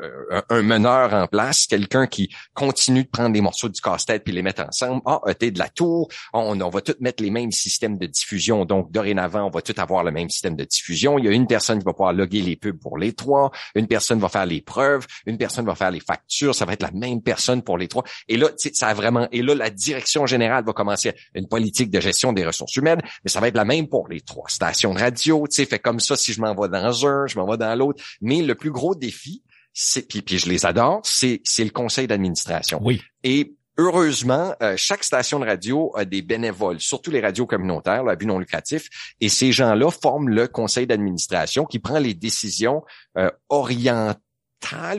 un 0.49 0.63
meneur 0.63 1.13
en 1.13 1.27
place, 1.27 1.67
quelqu'un 1.67 2.07
qui 2.07 2.29
continue 2.53 3.03
de 3.03 3.09
prendre 3.09 3.31
des 3.31 3.41
morceaux 3.41 3.69
du 3.69 3.79
casse-tête 3.79 4.23
puis 4.23 4.33
les 4.33 4.41
mettre 4.41 4.63
ensemble, 4.63 5.01
ah, 5.05 5.21
t'es 5.37 5.51
de 5.51 5.59
la 5.59 5.69
tour, 5.69 6.09
on, 6.33 6.59
on 6.59 6.69
va 6.69 6.81
tous 6.81 6.95
mettre 6.99 7.23
les 7.23 7.29
mêmes 7.29 7.51
systèmes 7.51 7.97
de 7.97 8.07
diffusion. 8.07 8.65
Donc, 8.65 8.91
dorénavant, 8.91 9.45
on 9.45 9.49
va 9.49 9.61
tous 9.61 9.79
avoir 9.79 10.03
le 10.03 10.11
même 10.11 10.29
système 10.29 10.55
de 10.55 10.63
diffusion. 10.65 11.19
Il 11.19 11.25
y 11.25 11.27
a 11.27 11.31
une 11.31 11.47
personne 11.47 11.79
qui 11.79 11.85
va 11.85 11.93
pouvoir 11.93 12.13
loguer 12.13 12.41
les 12.41 12.55
pubs 12.55 12.79
pour 12.79 12.97
les 12.97 13.13
trois, 13.13 13.51
une 13.75 13.87
personne 13.87 14.19
va 14.19 14.29
faire 14.29 14.45
les 14.45 14.61
preuves, 14.61 15.05
une 15.27 15.37
personne 15.37 15.65
va 15.65 15.75
faire 15.75 15.91
les 15.91 15.99
factures, 15.99 16.55
ça 16.55 16.65
va 16.65 16.73
être 16.73 16.81
la 16.81 16.91
même 16.91 17.21
personne 17.21 17.61
pour 17.61 17.77
les 17.77 17.87
trois. 17.87 18.03
Et 18.27 18.37
là, 18.37 18.49
ça 18.73 18.87
a 18.87 18.93
vraiment, 18.95 19.27
et 19.31 19.43
là, 19.43 19.53
la 19.53 19.69
direction 19.69 20.25
générale 20.25 20.65
va 20.65 20.73
commencer 20.73 21.13
une 21.35 21.47
politique 21.47 21.91
de 21.91 21.99
gestion 21.99 22.33
des 22.33 22.45
ressources 22.45 22.75
humaines, 22.75 23.01
mais 23.23 23.29
ça 23.29 23.39
va 23.39 23.49
être 23.49 23.55
la 23.55 23.65
même 23.65 23.87
pour 23.87 24.07
les 24.07 24.21
trois 24.21 24.49
stations 24.49 24.93
de 24.95 24.99
radio, 24.99 25.45
tu 25.47 25.57
sais, 25.57 25.65
fait 25.65 25.79
comme 25.79 25.99
ça, 25.99 26.15
si 26.15 26.33
je 26.33 26.41
m'en 26.41 26.55
vais 26.55 26.69
dans 26.69 27.05
un, 27.05 27.27
je 27.27 27.37
m'en 27.37 27.45
vais 27.45 27.57
dans 27.57 27.75
l'autre, 27.75 28.03
mais 28.21 28.46
le 28.47 28.55
plus 28.55 28.71
gros 28.71 28.95
défi, 28.95 29.43
c'est 29.73 30.07
puis, 30.07 30.21
puis 30.21 30.39
je 30.39 30.49
les 30.49 30.65
adore, 30.65 31.01
c'est 31.03 31.41
c'est 31.43 31.63
le 31.63 31.69
conseil 31.69 32.07
d'administration. 32.07 32.79
Oui. 32.81 33.01
Et 33.23 33.53
Heureusement, 33.79 34.55
euh, 34.63 34.73
chaque 34.75 35.03
station 35.03 35.39
de 35.39 35.45
radio 35.45 35.91
a 35.95 36.03
des 36.03 36.23
bénévoles, 36.23 36.79
surtout 36.79 37.11
les 37.11 37.21
radios 37.21 37.45
communautaires, 37.45 38.03
là, 38.03 38.13
à 38.13 38.15
but 38.15 38.25
non 38.25 38.39
lucratif, 38.39 38.89
et 39.21 39.29
ces 39.29 39.51
gens-là 39.51 39.91
forment 39.91 40.29
le 40.29 40.47
conseil 40.47 40.87
d'administration 40.87 41.63
qui 41.63 41.77
prend 41.77 41.99
les 41.99 42.15
décisions 42.15 42.83
euh, 43.19 43.29
orientées 43.49 44.19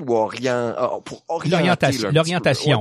ou 0.06 0.14
orient, 0.14 0.74
ah, 0.76 0.98
pour 1.04 1.24
l'orientation, 1.44 2.10
l'orientation, 2.10 2.80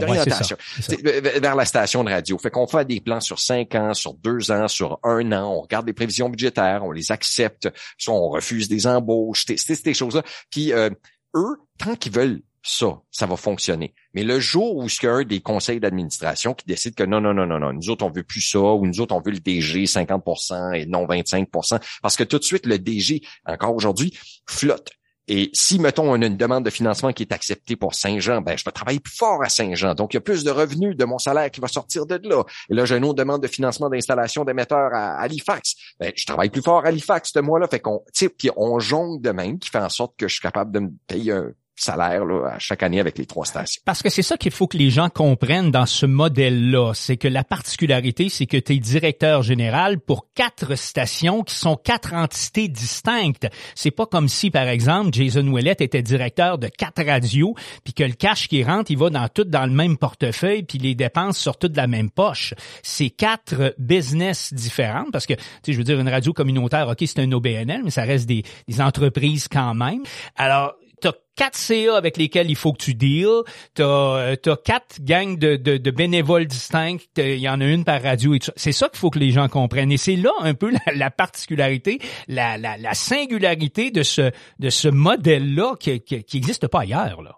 vers 1.42 1.56
la 1.56 1.66
station 1.66 2.04
de 2.04 2.12
radio. 2.12 2.38
Fait 2.38 2.50
qu'on 2.50 2.68
fait 2.68 2.86
des 2.86 3.02
plans 3.02 3.20
sur 3.20 3.40
cinq 3.40 3.76
ans, 3.76 3.94
sur 3.94 4.14
deux 4.14 4.52
ans, 4.52 4.68
sur 4.68 5.00
un 5.04 5.32
an. 5.32 5.58
On 5.58 5.62
regarde 5.62 5.88
les 5.88 5.94
prévisions 5.94 6.30
budgétaires, 6.30 6.84
on 6.84 6.92
les 6.92 7.12
accepte, 7.12 7.70
soit 7.98 8.14
on 8.14 8.30
refuse 8.30 8.68
des 8.68 8.88
embauches, 8.88 9.46
c'est 9.48 9.84
des 9.84 9.94
choses-là. 9.94 10.24
Puis 10.50 10.72
euh, 10.72 10.90
eux, 11.36 11.58
tant 11.78 11.96
qu'ils 11.96 12.14
veulent 12.14 12.42
ça, 12.64 13.02
ça 13.12 13.26
va 13.26 13.38
fonctionner. 13.38 13.94
Mais 14.14 14.24
le 14.24 14.40
jour 14.40 14.76
où 14.76 14.88
il 14.88 15.04
y 15.04 15.08
a 15.08 15.14
un 15.14 15.24
des 15.24 15.40
conseils 15.40 15.80
d'administration 15.80 16.54
qui 16.54 16.66
décide 16.66 16.96
que 16.96 17.04
non, 17.04 17.22
non, 17.22 17.34
non, 17.34 17.46
non, 17.46 17.60
non, 17.60 17.72
nous 17.72 17.90
autres, 17.90 18.06
on 18.06 18.12
veut 18.12 18.24
plus 18.24 18.42
ça, 18.42 18.60
ou 18.60 18.86
nous 18.86 19.00
autres, 19.00 19.16
on 19.16 19.22
veut 19.22 19.32
le 19.32 19.40
DG 19.40 19.86
50% 19.86 20.74
et 20.74 20.86
non 20.86 21.06
25%, 21.06 21.80
parce 22.02 22.18
que 22.18 22.24
tout 22.24 22.40
de 22.40 22.44
suite, 22.44 22.66
le 22.66 22.78
DG, 22.78 23.22
encore 23.46 23.74
aujourd'hui, 23.74 24.18
flotte. 24.48 24.90
Et 25.28 25.50
si, 25.54 25.78
mettons, 25.80 26.10
on 26.10 26.22
a 26.22 26.26
une 26.26 26.38
demande 26.38 26.64
de 26.64 26.70
financement 26.70 27.12
qui 27.12 27.24
est 27.24 27.34
acceptée 27.34 27.76
pour 27.76 27.96
Saint-Jean, 27.96 28.42
ben, 28.42 28.58
je 28.58 28.64
vais 28.64 28.72
travailler 28.72 29.00
plus 29.00 29.16
fort 29.16 29.44
à 29.44 29.50
Saint-Jean. 29.50 29.94
Donc, 29.94 30.14
il 30.14 30.18
y 30.18 30.20
a 30.20 30.22
plus 30.22 30.44
de 30.44 30.52
revenus 30.52 30.96
de 30.96 31.04
mon 31.04 31.18
salaire 31.18 31.52
qui 31.52 31.60
va 31.60 31.68
sortir 31.68 32.06
de 32.06 32.20
là. 32.24 32.44
Et 32.70 32.74
là, 32.74 32.86
j'ai 32.86 32.96
une 32.96 33.04
autre 33.04 33.16
demande 33.16 33.44
de 33.44 33.48
financement 33.48 33.90
d'installation 33.90 34.46
d'émetteurs 34.46 34.94
à 34.94 35.20
Halifax. 35.20 35.76
Ben, 36.00 36.14
je 36.16 36.26
travaille 36.26 36.50
plus 36.50 36.62
fort 36.62 36.86
à 36.86 36.88
Halifax 36.88 37.32
ce 37.34 37.40
mois-là. 37.40 37.68
Fait 37.68 37.80
qu'on, 37.80 38.00
tu 38.14 38.26
sais, 38.26 38.30
puis 38.30 38.50
on 38.56 38.80
jongle 38.80 39.22
de 39.22 39.32
même, 39.32 39.60
qui 39.60 39.70
fait 39.70 39.80
en 39.80 39.90
sorte 39.90 40.16
que 40.18 40.28
je 40.28 40.34
suis 40.36 40.42
capable 40.42 40.72
de 40.72 40.80
me 40.80 40.90
payer 41.08 41.34
un 41.34 41.52
salaire 41.78 42.26
là, 42.26 42.54
à 42.56 42.60
chaque 42.60 42.84
année 42.84 43.00
avec 43.00 43.18
les 43.18 43.26
trois 43.26 43.46
stations. 43.46 43.82
Parce 43.86 44.02
que 44.02 44.10
c'est 44.10 44.24
ça 44.24 44.36
qu'il 44.38 44.52
faut 44.52 44.68
que 44.68 44.78
les 44.78 44.90
gens 44.90 45.10
comprennent 45.10 45.72
dans 45.72 45.86
ce 45.86 46.06
modèle-là, 46.06 46.94
c'est 46.94 47.18
que 47.18 47.28
la 47.28 47.44
particularité, 47.44 48.30
c'est 48.30 48.48
que 48.48 48.58
tu 48.58 48.74
es 48.74 48.80
directeur 48.80 49.44
général 49.44 50.00
pour 50.00 50.28
quatre 50.34 50.76
stations 50.76 51.44
qui 51.44 51.56
sont 51.56 51.76
quatre 51.76 52.14
entités 52.14 52.68
distinctes. 52.68 53.48
C'est 53.76 53.92
pas 53.92 54.06
comme 54.06 54.28
si, 54.28 54.50
par 54.50 54.68
exemple, 54.68 55.14
Jason 55.14 55.48
Ouellette 55.48 55.82
était 55.82 56.02
directeur 56.02 56.58
de 56.58 56.68
quatre 56.68 57.04
radios, 57.06 57.56
puis 57.84 57.94
que 57.94 58.04
le 58.04 58.14
cash 58.14 58.48
qui 58.48 58.64
rentre, 58.64 58.92
il 58.92 58.98
va 58.98 59.10
dans 59.10 59.28
tout 59.30 59.44
dans 59.44 59.66
le 59.66 59.74
même 59.74 59.98
portefeuille, 59.98 60.64
puis 60.64 60.80
les 60.80 60.96
dépenses 60.96 61.38
sortent 61.38 61.62
toutes 61.62 61.74
de 61.74 61.78
la 61.78 61.88
même 61.88 62.10
poche. 62.10 62.54
C'est 62.82 63.10
quatre 63.10 63.76
business 63.78 64.54
différentes, 64.54 65.12
parce 65.12 65.26
que, 65.26 65.34
tu 65.34 65.42
sais, 65.64 65.74
je 65.74 65.78
veux 65.78 65.84
dire, 65.84 66.00
une 66.00 66.10
radio 66.10 66.34
communautaire, 66.34 66.88
OK, 66.90 66.98
c'est 67.06 67.20
un 67.20 67.32
OBNL, 67.32 67.82
mais 67.84 67.92
ça 67.92 68.04
reste 68.04 68.26
des, 68.26 68.44
des 68.68 68.82
entreprises 68.82 69.48
quand 69.48 69.74
même. 69.74 70.04
Alors, 70.36 70.76
t'as 71.02 71.14
quatre 71.36 71.58
CA 71.58 71.96
avec 71.96 72.18
lesquels 72.18 72.50
il 72.50 72.56
faut 72.56 72.74
que 72.74 72.84
tu 72.84 72.94
deals, 72.94 73.44
t'as 73.74 73.84
euh, 73.84 74.36
as 74.46 74.58
quatre 74.58 75.02
gangs 75.02 75.38
de, 75.38 75.56
de, 75.56 75.92
bénévoles 75.92 76.46
distincts, 76.46 76.98
il 77.18 77.40
y 77.40 77.50
en 77.50 77.62
a 77.62 77.66
une 77.66 77.84
par 77.84 78.02
radio 78.02 78.34
et 78.34 78.40
C'est 78.56 78.72
ça 78.72 78.90
qu'il 78.90 79.00
faut 79.00 79.10
que 79.10 79.20
les 79.20 79.32
gens 79.32 79.48
comprennent. 79.48 79.92
Et 79.92 79.98
c'est 79.98 80.16
là 80.16 80.32
un 80.42 80.54
peu 80.54 80.72
la, 80.94 81.12
particularité, 81.12 82.00
la, 82.28 82.58
la, 82.58 82.78
la, 82.78 82.94
singularité 82.94 83.92
de 83.92 84.04
ce 84.04 84.32
de 84.60 84.70
ce 84.70 84.88
modèle-là 84.88 85.76
qui, 85.80 86.02
qui, 86.02 86.24
qui 86.24 86.38
existe 86.38 86.68
pas 86.68 86.82
ailleurs 86.82 87.22
là. 87.22 87.38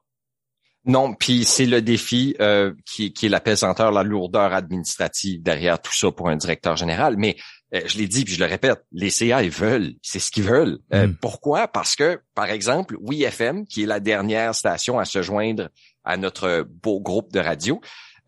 Non, 0.86 1.14
puis 1.14 1.44
c'est 1.44 1.66
le 1.66 1.82
défi 1.82 2.36
euh, 2.40 2.74
qui, 2.86 3.12
qui 3.12 3.26
est 3.26 3.30
la 3.30 3.42
pesanteur, 3.42 3.92
la 3.92 4.04
lourdeur 4.04 4.54
administrative 4.54 5.44
derrière 5.44 5.82
tout 5.82 5.94
ça 5.94 6.10
pour 6.12 6.30
un 6.30 6.38
directeur 6.38 6.78
général. 6.78 7.16
Mais 7.18 7.36
euh, 7.74 7.82
je 7.86 7.98
l'ai 7.98 8.08
dit 8.08 8.26
puis 8.26 8.34
je 8.34 8.40
le 8.40 8.46
répète, 8.46 8.84
les 8.92 9.10
CA 9.10 9.44
ils 9.44 9.52
veulent, 9.52 9.94
c'est 10.02 10.20
ce 10.20 10.32
qu'ils 10.32 10.44
veulent. 10.44 10.80
Euh, 10.94 11.08
mm. 11.08 11.18
Pourquoi? 11.22 11.68
Parce 11.68 11.96
que 11.96 12.20
par 12.36 12.50
exemple, 12.50 12.96
Oui 13.00 13.24
FM, 13.24 13.66
qui 13.66 13.84
est 13.84 13.88
la 13.88 14.00
dernière 14.00 14.56
station 14.56 15.00
à 15.00 15.06
se 15.06 15.22
joindre 15.22 15.70
à 16.04 16.18
notre 16.18 16.66
beau 16.82 17.00
groupe 17.00 17.32
de 17.32 17.40
radio, 17.40 17.80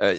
euh, 0.01 0.17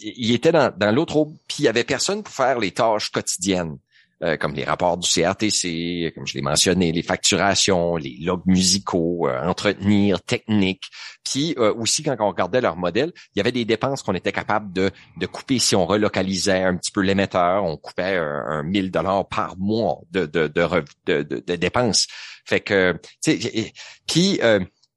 il 0.00 0.32
était 0.32 0.52
dans, 0.52 0.72
dans 0.76 0.92
l'autre 0.92 1.26
puis 1.48 1.58
il 1.60 1.64
y 1.64 1.68
avait 1.68 1.84
personne 1.84 2.22
pour 2.22 2.34
faire 2.34 2.58
les 2.58 2.72
tâches 2.72 3.10
quotidiennes. 3.10 3.78
Euh, 4.22 4.38
comme 4.38 4.54
les 4.54 4.64
rapports 4.64 4.96
du 4.96 5.06
CRTC, 5.06 6.12
comme 6.14 6.26
je 6.26 6.34
l'ai 6.34 6.40
mentionné, 6.40 6.90
les 6.90 7.02
facturations, 7.02 7.96
les 7.96 8.16
logs 8.22 8.46
musicaux, 8.46 9.28
euh, 9.28 9.42
entretenir, 9.46 10.22
technique. 10.22 10.84
Puis 11.22 11.54
euh, 11.58 11.74
aussi, 11.74 12.02
quand 12.02 12.16
on 12.20 12.28
regardait 12.28 12.62
leur 12.62 12.76
modèle, 12.76 13.12
il 13.34 13.38
y 13.38 13.40
avait 13.40 13.52
des 13.52 13.66
dépenses 13.66 14.02
qu'on 14.02 14.14
était 14.14 14.32
capable 14.32 14.72
de, 14.72 14.90
de 15.18 15.26
couper 15.26 15.58
si 15.58 15.76
on 15.76 15.84
relocalisait 15.84 16.62
un 16.62 16.76
petit 16.76 16.92
peu 16.92 17.02
l'émetteur. 17.02 17.62
On 17.64 17.76
coupait 17.76 18.16
un, 18.16 18.62
1000 18.62 18.90
dollars 18.90 19.28
par 19.28 19.58
mois 19.58 20.00
de, 20.10 20.24
de, 20.24 20.48
de, 20.48 21.22
de, 21.22 21.56
dépenses. 21.56 22.06
Fait 22.46 22.60
que, 22.60 22.98
puis 24.06 24.40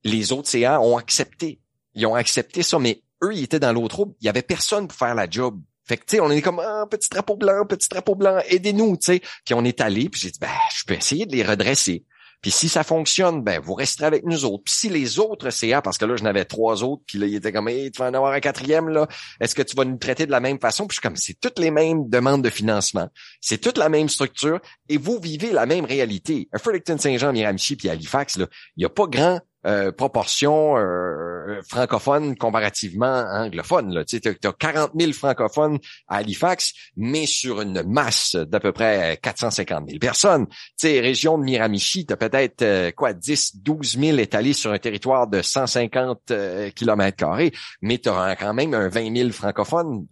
les 0.06 0.32
autres 0.32 0.48
CA 0.48 0.80
ont 0.80 0.96
accepté. 0.96 1.60
Ils 1.94 2.06
ont 2.06 2.16
accepté 2.16 2.64
ça, 2.64 2.80
mais 2.80 3.02
eux, 3.24 3.34
ils 3.34 3.44
étaient 3.44 3.60
dans 3.60 3.74
l'autre 3.74 4.08
Il 4.22 4.26
y 4.26 4.30
avait 4.30 4.42
personne 4.42 4.88
pour 4.88 4.98
faire 4.98 5.16
la 5.16 5.30
job. 5.30 5.60
Fait 5.90 5.98
que, 5.98 6.06
tu 6.06 6.18
sais, 6.18 6.22
on 6.22 6.30
est 6.30 6.44
comme, 6.44 6.60
ah, 6.60 6.86
petit 6.88 7.10
drapeau 7.10 7.36
blanc, 7.36 7.66
petit 7.66 7.90
drapeau 7.90 8.14
blanc, 8.14 8.38
aidez-nous, 8.48 8.96
tu 8.98 9.06
sais. 9.06 9.22
Puis 9.44 9.56
on 9.56 9.66
est 9.66 9.82
allé, 9.82 10.08
puis 10.08 10.22
j'ai 10.22 10.30
dit, 10.30 10.38
ben, 10.40 10.48
je 10.78 10.84
peux 10.86 10.94
essayer 10.94 11.26
de 11.26 11.36
les 11.36 11.42
redresser. 11.42 12.06
Puis 12.44 12.52
si 12.52 12.70
ça 12.70 12.84
fonctionne, 12.84 13.42
ben 13.42 13.60
vous 13.60 13.74
resterez 13.74 14.06
avec 14.06 14.24
nous 14.24 14.46
autres. 14.46 14.64
Puis 14.66 14.74
si 14.74 14.90
les 14.90 15.18
autres 15.18 15.50
CA, 15.50 15.82
parce 15.82 15.98
que 15.98 16.06
là, 16.06 16.16
je 16.16 16.24
n'avais 16.24 16.46
trois 16.46 16.84
autres, 16.84 17.02
puis 17.08 17.18
là, 17.18 17.26
il 17.26 17.34
était 17.34 17.52
comme 17.52 17.68
hey, 17.68 17.92
tu 17.92 18.00
vas 18.00 18.10
en 18.10 18.14
avoir 18.14 18.34
un 18.34 18.40
quatrième, 18.40 18.88
là, 18.88 19.08
est-ce 19.42 19.56
que 19.56 19.64
tu 19.64 19.76
vas 19.76 19.84
nous 19.84 19.98
traiter 19.98 20.28
de 20.28 20.32
la 20.32 20.40
même 20.40 20.60
façon? 20.60 20.86
Puis 20.86 20.96
je 20.96 21.02
suis 21.02 21.02
comme 21.02 21.18
c'est 21.18 21.40
toutes 21.42 21.58
les 21.58 21.72
mêmes 21.72 22.08
demandes 22.08 22.44
de 22.44 22.50
financement, 22.52 23.10
c'est 23.42 23.58
toute 23.58 23.78
la 23.78 23.90
même 23.90 24.08
structure, 24.08 24.62
et 24.88 24.98
vous 24.98 25.20
vivez 25.20 25.52
la 25.52 25.66
même 25.66 25.86
réalité. 25.86 26.48
À 26.54 26.60
Fredericton 26.60 26.98
Saint-Jean, 26.98 27.34
Miramichi, 27.34 27.76
puis 27.76 27.90
Halifax, 27.90 28.38
là, 28.38 28.46
il 28.78 28.82
n'y 28.82 28.86
a 28.86 28.90
pas 28.90 29.08
grand 29.08 29.42
euh, 29.66 29.92
proportion 29.92 30.78
euh, 30.78 31.62
francophone 31.68 32.38
comparativement 32.38 33.26
anglophone. 33.30 33.94
Là. 33.94 34.06
Tu 34.06 34.22
as, 34.26 34.54
40 34.54 34.92
000 34.98 35.12
francophones 35.12 35.80
à 36.08 36.18
Halifax, 36.18 36.72
mais 36.96 37.26
sur 37.26 37.60
une 37.60 37.84
masse 37.84 38.36
d'à 38.36 38.62
peu 38.62 38.72
près 38.72 39.20
450 39.22 39.90
000 39.90 40.00
personnes. 40.00 40.48
Tu 40.48 40.56
sais, 40.78 41.02
région 41.02 41.38
de 41.38 41.44
Miramichi, 41.44 42.06
tu 42.06 42.14
as 42.14 42.16
peut-être 42.16 42.62
euh, 42.62 42.92
quoi 42.92 43.12
10, 43.12 43.58
12 43.58 44.00
000 44.00 44.18
étalés 44.20 44.54
sur 44.54 44.72
un 44.72 44.78
territoire 44.78 45.28
de 45.28 45.42
150 45.42 46.32
km 46.74 47.18
carrés, 47.18 47.52
mais 47.82 47.98
tu 47.98 48.08
as 48.08 48.38
quand 48.38 48.54
même 48.54 48.74
un 48.74 48.88
20 48.88 49.14
000 49.14 49.30
francophones, 49.32 50.08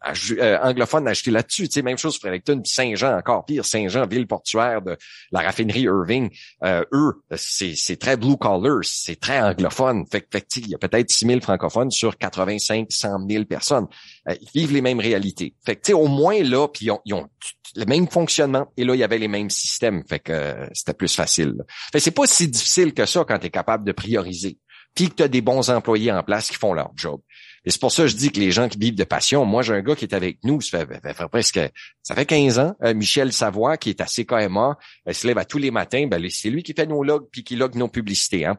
anglophones 0.62 1.08
achetés 1.08 1.32
là-dessus. 1.32 1.70
Tu 1.70 1.76
sais, 1.76 1.82
même 1.84 1.98
chose 1.98 2.18
Fredericton, 2.18 2.62
Saint-Jean, 2.66 3.18
encore 3.18 3.46
pire, 3.46 3.64
Saint-Jean, 3.64 4.08
ville 4.08 4.28
portuaire 4.28 4.82
de 4.82 4.98
la 5.32 5.40
raffinerie 5.40 5.84
Irving. 5.84 6.30
eux, 6.66 7.14
c'est 7.38 7.98
très 7.98 8.18
blue 8.18 8.36
collar, 8.36 8.80
c'est 8.84 9.18
très 9.18 9.37
anglophone. 9.38 10.06
Fait, 10.12 10.26
fait 10.32 10.46
il 10.58 10.70
y 10.70 10.76
a 10.76 10.78
peut-être 10.78 11.10
6 11.10 11.26
000 11.26 11.42
francophones 11.42 11.92
sur 11.92 12.18
85, 12.18 12.88
100 12.90 13.28
000 13.30 13.46
personnes. 13.46 13.88
Euh, 14.30 14.36
ils 14.42 14.62
vivent 14.62 14.74
les 14.74 14.82
mêmes 14.82 15.00
réalités. 15.00 15.54
Fait 15.66 15.76
que, 15.76 15.94
au 15.94 16.08
moins 16.08 16.42
là, 16.44 16.68
puis 16.68 16.90
ils 17.06 17.14
ont, 17.14 17.28
le 17.76 17.86
même 17.86 18.08
fonctionnement 18.08 18.72
et 18.78 18.84
là, 18.84 18.96
il 18.96 19.00
y 19.00 19.04
avait 19.04 19.18
les 19.18 19.28
mêmes 19.28 19.50
systèmes. 19.50 20.04
Fait 20.08 20.20
que 20.20 20.32
euh, 20.32 20.68
c'était 20.74 20.94
plus 20.94 21.14
facile. 21.14 21.54
Fait 21.92 22.00
c'est 22.00 22.12
pas 22.12 22.28
si 22.28 22.48
difficile 22.48 22.94
que 22.94 23.06
ça 23.06 23.24
quand 23.28 23.40
tu 23.40 23.48
es 23.48 23.50
capable 23.50 23.84
de 23.84 23.92
prioriser. 23.92 24.58
Puis 24.96 25.10
que 25.10 25.16
tu 25.16 25.24
as 25.24 25.28
des 25.28 25.42
bons 25.42 25.70
employés 25.70 26.12
en 26.12 26.24
place 26.24 26.50
qui 26.50 26.56
font 26.56 26.74
leur 26.74 26.92
job. 26.96 27.22
Et 27.68 27.70
c'est 27.70 27.82
pour 27.82 27.92
ça 27.92 28.04
que 28.04 28.08
je 28.08 28.16
dis 28.16 28.32
que 28.32 28.40
les 28.40 28.52
gens 28.52 28.70
qui 28.70 28.78
vivent 28.78 28.96
de 28.96 29.04
passion, 29.04 29.44
moi 29.44 29.62
j'ai 29.62 29.74
un 29.74 29.82
gars 29.82 29.94
qui 29.94 30.06
est 30.06 30.14
avec 30.14 30.38
nous, 30.44 30.62
ça 30.62 30.86
fait, 30.86 31.28
presque 31.30 31.60
ça 32.02 32.16
fait 32.16 32.26
15 32.26 32.60
ans, 32.60 32.76
euh, 32.82 32.94
Michel 32.94 33.34
Savoie, 33.34 33.76
qui 33.76 33.90
est 33.90 34.00
à 34.00 34.06
CKMA, 34.06 34.78
il 35.06 35.14
se 35.14 35.28
lève 35.28 35.38
à 35.38 35.44
tous 35.44 35.58
les 35.58 35.70
matins, 35.70 36.08
ben, 36.08 36.26
c'est 36.30 36.50
lui 36.50 36.64
qui 36.64 36.74
fait 36.74 36.86
nos 36.86 37.04
logs 37.04 37.28
puis 37.30 37.44
qui 37.44 37.58
log 37.58 37.76
nos 37.76 37.90
publicités. 37.90 38.46
Hein, 38.46 38.58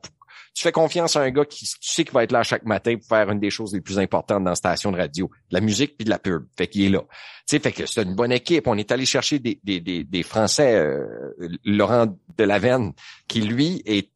tu 0.54 0.62
fais 0.62 0.72
confiance 0.72 1.16
à 1.16 1.20
un 1.20 1.30
gars 1.30 1.44
qui 1.44 1.64
tu 1.64 1.76
sais 1.80 2.04
qu'il 2.04 2.12
va 2.12 2.24
être 2.24 2.32
là 2.32 2.42
chaque 2.42 2.64
matin 2.64 2.96
pour 2.96 3.06
faire 3.06 3.30
une 3.30 3.40
des 3.40 3.50
choses 3.50 3.72
les 3.74 3.80
plus 3.80 3.98
importantes 3.98 4.44
dans 4.44 4.50
la 4.50 4.56
station 4.56 4.92
de 4.92 4.96
radio, 4.96 5.30
de 5.50 5.54
la 5.54 5.60
musique 5.60 5.96
puis 5.96 6.04
de 6.04 6.10
la 6.10 6.18
pub. 6.18 6.46
Fait 6.56 6.66
qu'il 6.66 6.84
est 6.84 6.88
là. 6.88 7.00
Tu 7.00 7.56
sais, 7.56 7.58
fait 7.60 7.72
que 7.72 7.86
c'est 7.86 8.02
une 8.02 8.14
bonne 8.14 8.32
équipe. 8.32 8.66
On 8.66 8.76
est 8.76 8.90
allé 8.92 9.06
chercher 9.06 9.38
des, 9.38 9.60
des, 9.64 9.80
des, 9.80 10.04
des 10.04 10.22
Français, 10.22 10.74
euh, 10.74 11.06
Laurent 11.64 12.06
Delavenne, 12.36 12.92
qui 13.26 13.40
lui 13.40 13.82
est, 13.86 14.10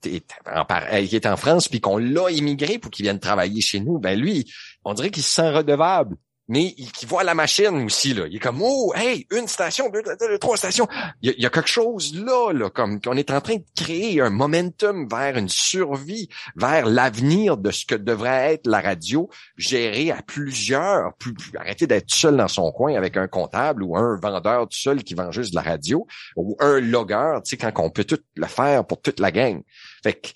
en, 0.46 0.66
est 0.90 1.26
en 1.26 1.36
France 1.36 1.68
puis 1.68 1.80
qu'on 1.80 1.96
l'a 1.98 2.30
immigré 2.30 2.78
pour 2.78 2.90
qu'il 2.90 3.04
vienne 3.04 3.20
travailler 3.20 3.60
chez 3.60 3.80
nous. 3.80 3.98
Ben 3.98 4.18
lui, 4.18 4.52
on 4.84 4.94
dirait 4.94 5.10
qu'il 5.10 5.22
se 5.22 5.34
sent 5.34 5.50
redevable 5.50 6.16
mais 6.48 6.74
qui 6.74 7.06
voit 7.06 7.24
la 7.24 7.34
machine 7.34 7.84
aussi 7.84 8.14
là. 8.14 8.26
Il 8.28 8.36
est 8.36 8.40
comme 8.40 8.60
oh 8.62 8.92
hey 8.94 9.26
une 9.30 9.46
station, 9.48 9.90
deux, 9.90 10.38
trois 10.38 10.56
stations. 10.56 10.88
Il 11.22 11.34
y, 11.38 11.46
a, 11.46 11.50
quelque 11.50 11.68
chose 11.68 12.14
là 12.14 12.52
là 12.52 12.68
comme 12.70 13.00
qu'on 13.00 13.16
est 13.16 13.30
en 13.30 13.40
train 13.40 13.56
de 13.56 13.64
créer 13.76 14.20
un 14.20 14.30
momentum 14.30 15.08
vers 15.08 15.36
une 15.36 15.48
survie, 15.48 16.28
vers 16.56 16.86
l'avenir 16.86 17.56
de 17.56 17.70
ce 17.70 17.86
que 17.86 17.94
devrait 17.94 18.54
être 18.54 18.66
la 18.66 18.80
radio 18.80 19.28
gérée 19.56 20.10
à 20.10 20.22
plusieurs. 20.22 21.14
Plus, 21.16 21.34
arrêter 21.56 21.86
d'être 21.86 22.10
seul 22.10 22.36
dans 22.36 22.48
son 22.48 22.72
coin 22.72 22.94
avec 22.94 23.16
un 23.16 23.28
comptable 23.28 23.82
ou 23.82 23.96
un 23.96 24.18
vendeur 24.20 24.68
tout 24.68 24.78
seul 24.78 25.04
qui 25.04 25.14
vend 25.14 25.30
juste 25.30 25.50
de 25.50 25.56
la 25.56 25.62
radio 25.62 26.06
ou 26.36 26.56
un 26.58 26.80
logueur. 26.80 27.42
Tu 27.42 27.50
sais 27.50 27.56
quand 27.56 27.72
on 27.84 27.90
peut 27.90 28.04
tout 28.04 28.20
le 28.34 28.46
faire 28.46 28.84
pour 28.84 29.00
toute 29.00 29.20
la 29.20 29.30
gang. 29.30 29.62
Fait 30.02 30.14
que 30.14 30.28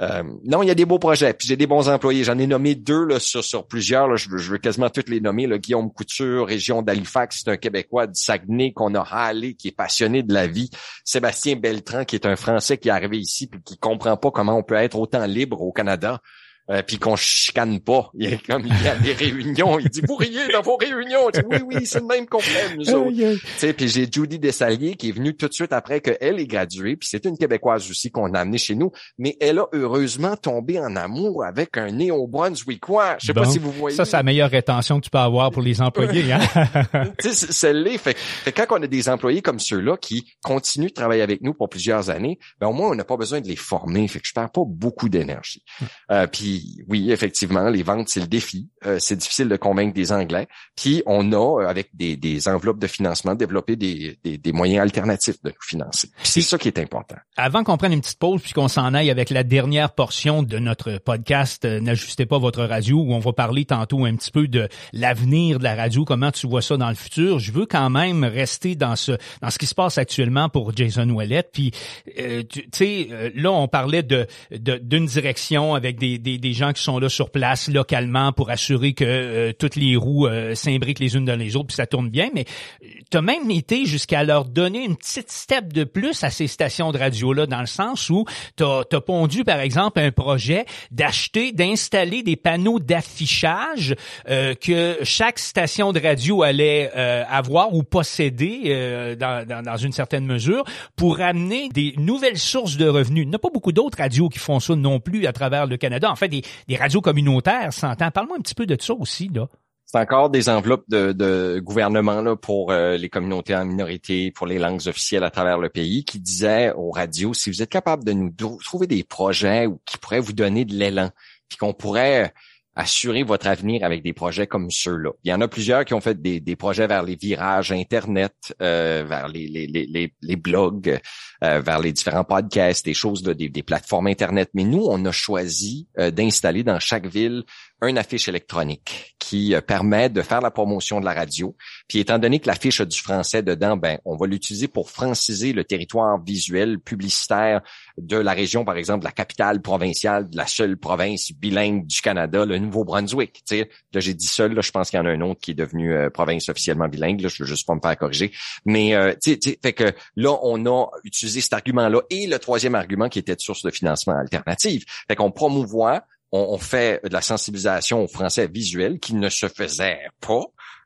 euh, 0.00 0.24
non, 0.44 0.62
il 0.62 0.66
y 0.66 0.70
a 0.70 0.74
des 0.74 0.84
beaux 0.84 0.98
projets. 0.98 1.32
Puis 1.34 1.46
j'ai 1.46 1.56
des 1.56 1.66
bons 1.66 1.88
employés. 1.88 2.24
J'en 2.24 2.38
ai 2.38 2.46
nommé 2.46 2.74
deux 2.74 3.04
là, 3.04 3.20
sur, 3.20 3.66
plusieurs. 3.66 4.16
Je, 4.16 4.28
veux, 4.28 4.58
quasiment 4.58 4.90
toutes 4.90 5.08
les 5.08 5.20
nommer. 5.20 5.46
Là. 5.46 5.58
Guillaume 5.58 5.92
Couture, 5.92 6.46
région 6.46 6.82
d'Halifax, 6.82 7.42
c'est 7.44 7.50
un 7.50 7.56
Québécois 7.56 8.06
du 8.06 8.20
Saguenay 8.20 8.72
qu'on 8.72 8.94
a 8.94 9.02
râlé, 9.02 9.54
qui 9.54 9.68
est 9.68 9.76
passionné 9.76 10.22
de 10.22 10.32
la 10.34 10.46
vie. 10.46 10.70
Sébastien 11.04 11.56
Beltran, 11.56 12.04
qui 12.04 12.16
est 12.16 12.26
un 12.26 12.36
Français 12.36 12.78
qui 12.78 12.88
est 12.88 12.92
arrivé 12.92 13.18
ici 13.18 13.46
puis 13.46 13.60
qui 13.64 13.78
comprend 13.78 14.16
pas 14.16 14.30
comment 14.30 14.56
on 14.56 14.62
peut 14.62 14.74
être 14.74 14.98
autant 14.98 15.26
libre 15.26 15.60
au 15.60 15.72
Canada. 15.72 16.20
Euh, 16.70 16.82
puis 16.82 16.98
qu'on 16.98 17.14
chicane 17.14 17.78
pas. 17.78 18.10
Il 18.14 18.30
y 18.30 18.32
a 18.32 18.38
comme 18.38 18.64
il 18.64 18.82
y 18.82 18.88
a 18.88 18.96
des 18.96 19.12
réunions, 19.12 19.78
il 19.78 19.90
dit 19.90 20.00
vous 20.08 20.16
riez 20.16 20.48
dans 20.50 20.62
vos 20.62 20.76
réunions. 20.76 21.28
oui 21.50 21.58
oui, 21.62 21.84
c'est 21.84 22.00
le 22.00 22.06
même 22.06 22.24
qu'on 22.26 22.38
fait 22.38 22.74
nous 22.74 22.88
autres. 22.90 23.10
Tu 23.10 23.38
sais, 23.58 23.74
puis 23.74 23.86
j'ai 23.86 24.08
Judy 24.10 24.38
Dessalier 24.38 24.94
qui 24.94 25.10
est 25.10 25.12
venue 25.12 25.36
tout 25.36 25.46
de 25.46 25.52
suite 25.52 25.74
après 25.74 26.00
qu'elle 26.00 26.40
est 26.40 26.46
graduée, 26.46 26.96
puis 26.96 27.06
c'est 27.06 27.26
une 27.26 27.36
québécoise 27.36 27.90
aussi 27.90 28.10
qu'on 28.10 28.32
a 28.32 28.40
amenée 28.40 28.56
chez 28.56 28.76
nous, 28.76 28.92
mais 29.18 29.36
elle 29.40 29.58
a 29.58 29.66
heureusement 29.74 30.36
tombé 30.36 30.80
en 30.80 30.96
amour 30.96 31.44
avec 31.44 31.76
un 31.76 31.90
néo-brunswickois. 31.90 33.16
Je 33.20 33.26
sais 33.26 33.34
pas 33.34 33.44
si 33.44 33.58
vous 33.58 33.70
voyez. 33.70 33.94
Ça 33.94 34.06
c'est 34.06 34.16
la 34.16 34.22
meilleure 34.22 34.50
rétention 34.50 35.00
que 35.00 35.04
tu 35.04 35.10
peux 35.10 35.18
avoir 35.18 35.50
pour 35.50 35.60
les 35.60 35.82
employés 35.82 36.32
hein? 36.32 36.40
tu 37.18 37.30
sais 37.30 37.46
c'est 37.50 37.74
l'est 37.74 37.98
fait, 37.98 38.16
fait 38.16 38.52
quand 38.52 38.64
on 38.70 38.82
a 38.82 38.86
des 38.86 39.10
employés 39.10 39.42
comme 39.42 39.58
ceux-là 39.58 39.98
qui 39.98 40.32
continuent 40.42 40.88
de 40.88 40.94
travailler 40.94 41.22
avec 41.22 41.42
nous 41.42 41.52
pour 41.52 41.68
plusieurs 41.68 42.08
années, 42.08 42.38
ben 42.58 42.68
au 42.68 42.72
moins 42.72 42.88
on 42.88 42.94
n'a 42.94 43.04
pas 43.04 43.18
besoin 43.18 43.42
de 43.42 43.48
les 43.48 43.56
former, 43.56 44.08
fait 44.08 44.20
que 44.20 44.26
je 44.26 44.32
perds 44.32 44.50
pas 44.50 44.62
beaucoup 44.66 45.10
d'énergie. 45.10 45.62
Hmm. 45.78 45.84
Euh, 46.10 46.26
puis 46.26 46.53
oui, 46.88 47.10
effectivement, 47.10 47.68
les 47.68 47.82
ventes, 47.82 48.08
c'est 48.08 48.20
le 48.20 48.26
défi. 48.26 48.68
Euh, 48.86 48.98
c'est 48.98 49.16
difficile 49.16 49.48
de 49.48 49.56
convaincre 49.56 49.94
des 49.94 50.12
Anglais. 50.12 50.46
Puis 50.76 51.02
on 51.06 51.32
a, 51.32 51.62
euh, 51.62 51.68
avec 51.68 51.90
des, 51.94 52.16
des 52.16 52.48
enveloppes 52.48 52.78
de 52.78 52.86
financement, 52.86 53.34
développé 53.34 53.76
des, 53.76 54.18
des, 54.24 54.38
des 54.38 54.52
moyens 54.52 54.82
alternatifs 54.82 55.42
de 55.42 55.52
financer. 55.60 56.10
c'est 56.22 56.40
ça 56.40 56.58
qui 56.58 56.68
est 56.68 56.78
important. 56.78 57.16
Avant 57.36 57.64
qu'on 57.64 57.76
prenne 57.76 57.92
une 57.92 58.00
petite 58.00 58.18
pause, 58.18 58.42
puis 58.42 58.52
qu'on 58.52 58.68
s'en 58.68 58.94
aille 58.94 59.10
avec 59.10 59.30
la 59.30 59.42
dernière 59.42 59.92
portion 59.92 60.42
de 60.42 60.58
notre 60.58 60.98
podcast 60.98 61.64
euh, 61.64 61.80
N'ajustez 61.80 62.26
pas 62.26 62.38
votre 62.38 62.64
radio, 62.64 62.98
où 62.98 63.12
on 63.12 63.18
va 63.18 63.32
parler 63.32 63.64
tantôt 63.64 64.04
un 64.04 64.14
petit 64.16 64.30
peu 64.30 64.48
de 64.48 64.68
l'avenir 64.92 65.58
de 65.58 65.64
la 65.64 65.74
radio, 65.74 66.04
comment 66.04 66.30
tu 66.30 66.46
vois 66.46 66.62
ça 66.62 66.76
dans 66.76 66.88
le 66.88 66.94
futur. 66.94 67.38
Je 67.38 67.52
veux 67.52 67.66
quand 67.66 67.90
même 67.90 68.24
rester 68.24 68.74
dans 68.74 68.96
ce 68.96 69.12
dans 69.42 69.50
ce 69.50 69.58
qui 69.58 69.66
se 69.66 69.74
passe 69.74 69.98
actuellement 69.98 70.48
pour 70.48 70.74
Jason 70.74 71.08
Ouellet. 71.10 71.42
Puis, 71.52 71.72
tu 72.06 72.68
sais, 72.72 73.32
là, 73.34 73.52
on 73.52 73.68
parlait 73.68 74.02
de 74.02 74.26
d'une 74.50 75.06
direction 75.06 75.74
avec 75.74 75.98
des, 75.98 76.18
des 76.18 76.38
des 76.44 76.52
gens 76.52 76.74
qui 76.74 76.82
sont 76.82 76.98
là 76.98 77.08
sur 77.08 77.30
place 77.30 77.68
localement 77.68 78.32
pour 78.32 78.50
assurer 78.50 78.92
que 78.92 79.04
euh, 79.04 79.52
toutes 79.58 79.76
les 79.76 79.96
roues 79.96 80.26
euh, 80.26 80.54
s'imbriquent 80.54 80.98
les 80.98 81.16
unes 81.16 81.24
dans 81.24 81.38
les 81.38 81.56
autres 81.56 81.68
puis 81.68 81.76
ça 81.76 81.86
tourne 81.86 82.10
bien. 82.10 82.28
Mais 82.34 82.44
euh, 82.84 82.88
tu 83.10 83.16
as 83.16 83.22
même 83.22 83.50
été 83.50 83.86
jusqu'à 83.86 84.24
leur 84.24 84.44
donner 84.44 84.84
une 84.84 84.94
petite 84.94 85.30
step 85.30 85.72
de 85.72 85.84
plus 85.84 86.22
à 86.22 86.28
ces 86.28 86.46
stations 86.46 86.92
de 86.92 86.98
radio-là, 86.98 87.46
dans 87.46 87.60
le 87.60 87.66
sens 87.66 88.10
où 88.10 88.26
tu 88.56 88.62
as, 88.62 89.00
pondu, 89.00 89.42
par 89.42 89.60
exemple, 89.60 90.00
un 90.00 90.12
projet 90.12 90.66
d'acheter, 90.90 91.52
d'installer 91.52 92.22
des 92.22 92.36
panneaux 92.36 92.78
d'affichage 92.78 93.94
que 94.26 94.98
chaque 95.02 95.38
station 95.38 95.92
de 95.92 96.00
radio 96.00 96.42
allait 96.42 96.90
avoir 96.92 97.74
ou 97.74 97.82
posséder 97.82 99.16
dans, 99.18 99.46
dans, 99.46 99.62
dans, 99.62 99.76
une 99.76 99.92
certaine 99.92 100.26
mesure 100.26 100.64
pour 100.96 101.20
amener 101.20 101.68
des 101.70 101.94
nouvelles 101.96 102.38
sources 102.38 102.76
de 102.76 102.88
revenus. 102.88 103.24
Il 103.24 103.30
n'y 103.30 103.34
a 103.34 103.38
pas 103.38 103.50
beaucoup 103.52 103.72
d'autres 103.72 103.98
radios 103.98 104.28
qui 104.28 104.38
font 104.38 104.60
ça 104.60 104.76
non 104.76 105.00
plus 105.00 105.26
à 105.26 105.32
travers 105.32 105.66
le 105.66 105.76
Canada. 105.76 106.10
En 106.10 106.16
fait, 106.16 106.33
des, 106.68 106.76
radios 106.76 107.00
communautaires 107.00 107.72
s'entend. 107.72 108.10
Parle-moi 108.10 108.36
un 108.38 108.42
petit 108.42 108.54
peu 108.54 108.66
de 108.66 108.76
ça 108.80 108.94
aussi, 108.94 109.28
là. 109.28 109.46
C'est 109.86 110.00
encore 110.00 110.28
des 110.28 110.48
enveloppes 110.48 110.88
de, 110.88 111.60
gouvernement 111.60 112.20
là, 112.20 112.34
pour 112.34 112.72
euh, 112.72 112.96
les 112.96 113.08
communautés 113.08 113.54
en 113.54 113.64
minorité, 113.64 114.32
pour 114.32 114.46
les 114.46 114.58
langues 114.58 114.88
officielles 114.88 115.22
à 115.22 115.30
travers 115.30 115.58
le 115.58 115.68
pays, 115.68 116.04
qui 116.04 116.18
disaient 116.18 116.72
aux 116.72 116.90
radios, 116.90 117.32
si 117.32 117.50
vous 117.50 117.62
êtes 117.62 117.70
capable 117.70 118.02
de 118.02 118.12
nous 118.12 118.32
trouver 118.64 118.88
des 118.88 119.04
projets 119.04 119.68
qui 119.84 119.98
pourraient 119.98 120.20
vous 120.20 120.32
donner 120.32 120.64
de 120.64 120.74
l'élan, 120.74 121.10
puis 121.48 121.58
qu'on 121.58 121.74
pourrait 121.74 122.32
assurer 122.76 123.22
votre 123.22 123.46
avenir 123.46 123.84
avec 123.84 124.02
des 124.02 124.12
projets 124.12 124.46
comme 124.46 124.70
ceux-là. 124.70 125.10
Il 125.22 125.30
y 125.30 125.34
en 125.34 125.40
a 125.40 125.48
plusieurs 125.48 125.84
qui 125.84 125.94
ont 125.94 126.00
fait 126.00 126.20
des, 126.20 126.56
projets 126.56 126.86
vers 126.86 127.02
les 127.02 127.16
virages 127.16 127.72
Internet, 127.72 128.54
euh, 128.60 129.04
vers 129.06 129.28
les, 129.28 130.36
blogs, 130.36 130.98
euh, 131.42 131.60
vers 131.60 131.78
les 131.78 131.92
différents 131.92 132.24
podcasts, 132.24 132.84
des 132.84 132.94
choses, 132.94 133.22
des, 133.22 133.48
des, 133.48 133.62
plateformes 133.62 134.08
Internet. 134.08 134.50
Mais 134.54 134.64
nous, 134.64 134.84
on 134.88 135.04
a 135.04 135.12
choisi 135.12 135.88
euh, 135.98 136.10
d'installer 136.10 136.64
dans 136.64 136.80
chaque 136.80 137.06
ville 137.06 137.44
une 137.88 137.98
affiche 137.98 138.28
électronique 138.28 139.16
qui 139.18 139.54
euh, 139.54 139.60
permet 139.60 140.08
de 140.08 140.22
faire 140.22 140.40
la 140.40 140.50
promotion 140.50 141.00
de 141.00 141.04
la 141.04 141.12
radio. 141.12 141.56
Puis 141.88 141.98
étant 141.98 142.18
donné 142.18 142.40
que 142.40 142.46
l'affiche 142.46 142.80
a 142.80 142.84
du 142.84 142.98
français 142.98 143.42
dedans, 143.42 143.76
ben 143.76 143.98
on 144.04 144.16
va 144.16 144.26
l'utiliser 144.26 144.68
pour 144.68 144.90
franciser 144.90 145.52
le 145.52 145.64
territoire 145.64 146.22
visuel 146.22 146.78
publicitaire 146.78 147.62
de 147.98 148.16
la 148.16 148.32
région, 148.32 148.64
par 148.64 148.76
exemple, 148.76 149.00
de 149.00 149.04
la 149.04 149.12
capitale 149.12 149.62
provinciale 149.62 150.28
de 150.28 150.36
la 150.36 150.46
seule 150.46 150.76
province 150.76 151.32
bilingue 151.32 151.86
du 151.86 152.00
Canada, 152.00 152.44
le 152.44 152.58
Nouveau-Brunswick. 152.58 153.42
Là 153.50 154.00
j'ai 154.00 154.14
dit 154.14 154.26
seul, 154.26 154.54
là, 154.54 154.60
je 154.60 154.70
pense 154.70 154.90
qu'il 154.90 154.98
y 154.98 155.02
en 155.02 155.06
a 155.06 155.10
un 155.10 155.20
autre 155.20 155.40
qui 155.40 155.52
est 155.52 155.54
devenu 155.54 155.92
euh, 155.92 156.10
province 156.10 156.48
officiellement 156.48 156.88
bilingue. 156.88 157.20
Là, 157.20 157.28
je 157.28 157.42
veux 157.42 157.48
juste 157.48 157.66
pas 157.66 157.74
me 157.74 157.80
faire 157.80 157.96
corriger. 157.96 158.32
Mais 158.64 158.94
euh, 158.94 159.14
tu 159.22 159.38
sais, 159.40 159.58
fait 159.62 159.72
que 159.72 159.92
là 160.16 160.38
on 160.42 160.66
a 160.66 160.86
utilisé 161.04 161.40
cet 161.40 161.52
argument-là 161.52 162.02
et 162.10 162.26
le 162.26 162.38
troisième 162.38 162.74
argument 162.74 163.08
qui 163.08 163.18
était 163.18 163.36
de 163.36 163.40
source 163.40 163.62
de 163.62 163.70
financement 163.70 164.16
alternative. 164.16 164.84
Fait 165.08 165.16
qu'on 165.16 165.30
promouvoit 165.30 166.04
on, 166.34 166.58
fait 166.58 167.00
de 167.04 167.12
la 167.12 167.22
sensibilisation 167.22 168.02
au 168.02 168.08
français 168.08 168.48
visuel 168.48 168.98
qui 168.98 169.14
ne 169.14 169.28
se 169.28 169.46
faisait 169.46 170.00
pas. 170.20 170.42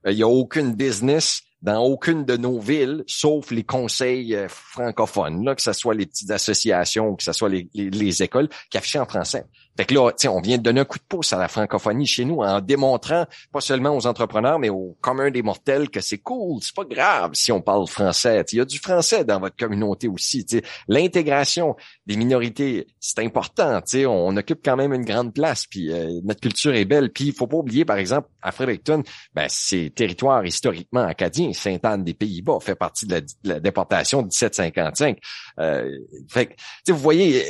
Il 0.06 0.16
n'y 0.16 0.22
a 0.22 0.28
aucune 0.28 0.74
business 0.74 1.42
dans 1.62 1.82
aucune 1.82 2.24
de 2.24 2.36
nos 2.36 2.60
villes, 2.60 3.02
sauf 3.06 3.50
les 3.50 3.64
conseils 3.64 4.36
euh, 4.36 4.46
francophones, 4.48 5.44
là, 5.44 5.56
que 5.56 5.62
ce 5.62 5.72
soit 5.72 5.94
les 5.94 6.06
petites 6.06 6.30
associations, 6.30 7.16
que 7.16 7.24
ce 7.24 7.32
soit 7.32 7.48
les, 7.48 7.68
les 7.74 8.22
écoles, 8.22 8.48
qui 8.70 8.78
affichaient 8.78 9.00
en 9.00 9.06
français. 9.06 9.44
Fait 9.78 9.84
que 9.84 9.94
là, 9.94 10.10
on 10.30 10.40
vient 10.40 10.58
de 10.58 10.62
donner 10.64 10.80
un 10.80 10.84
coup 10.84 10.98
de 10.98 11.04
pouce 11.08 11.32
à 11.32 11.38
la 11.38 11.46
francophonie 11.46 12.04
chez 12.04 12.24
nous 12.24 12.38
en 12.38 12.60
démontrant 12.60 13.26
pas 13.52 13.60
seulement 13.60 13.96
aux 13.96 14.08
entrepreneurs, 14.08 14.58
mais 14.58 14.70
aux 14.70 14.96
communs 15.00 15.30
des 15.30 15.42
mortels 15.42 15.88
que 15.88 16.00
c'est 16.00 16.18
cool, 16.18 16.58
c'est 16.62 16.74
pas 16.74 16.82
grave 16.84 17.30
si 17.34 17.52
on 17.52 17.60
parle 17.60 17.86
français. 17.86 18.44
Il 18.50 18.58
y 18.58 18.60
a 18.60 18.64
du 18.64 18.80
français 18.80 19.24
dans 19.24 19.38
votre 19.38 19.54
communauté 19.54 20.08
aussi. 20.08 20.44
L'intégration 20.88 21.76
des 22.06 22.16
minorités, 22.16 22.88
c'est 22.98 23.20
important. 23.20 23.80
On, 24.08 24.36
occupe 24.36 24.64
quand 24.64 24.74
même 24.74 24.92
une 24.92 25.04
grande 25.04 25.32
place, 25.32 25.64
puis 25.66 25.92
euh, 25.92 26.20
notre 26.24 26.40
culture 26.40 26.74
est 26.74 26.84
belle. 26.84 27.12
Puis 27.12 27.26
il 27.26 27.32
faut 27.32 27.46
pas 27.46 27.58
oublier, 27.58 27.84
par 27.84 27.98
exemple, 27.98 28.28
à 28.42 28.50
Fredericton, 28.50 29.04
ben, 29.32 29.46
c'est 29.48 29.92
territoire 29.94 30.44
historiquement 30.44 31.04
acadien. 31.04 31.52
Sainte-Anne 31.52 32.02
des 32.02 32.14
Pays-Bas 32.14 32.58
fait 32.60 32.74
partie 32.74 33.06
de 33.06 33.22
la, 33.44 33.60
déportation 33.60 34.22
de 34.22 34.26
1755. 34.26 35.18
Euh, 35.60 35.88
fait 36.28 36.46
que, 36.46 36.92
vous 36.92 36.98
voyez 36.98 37.44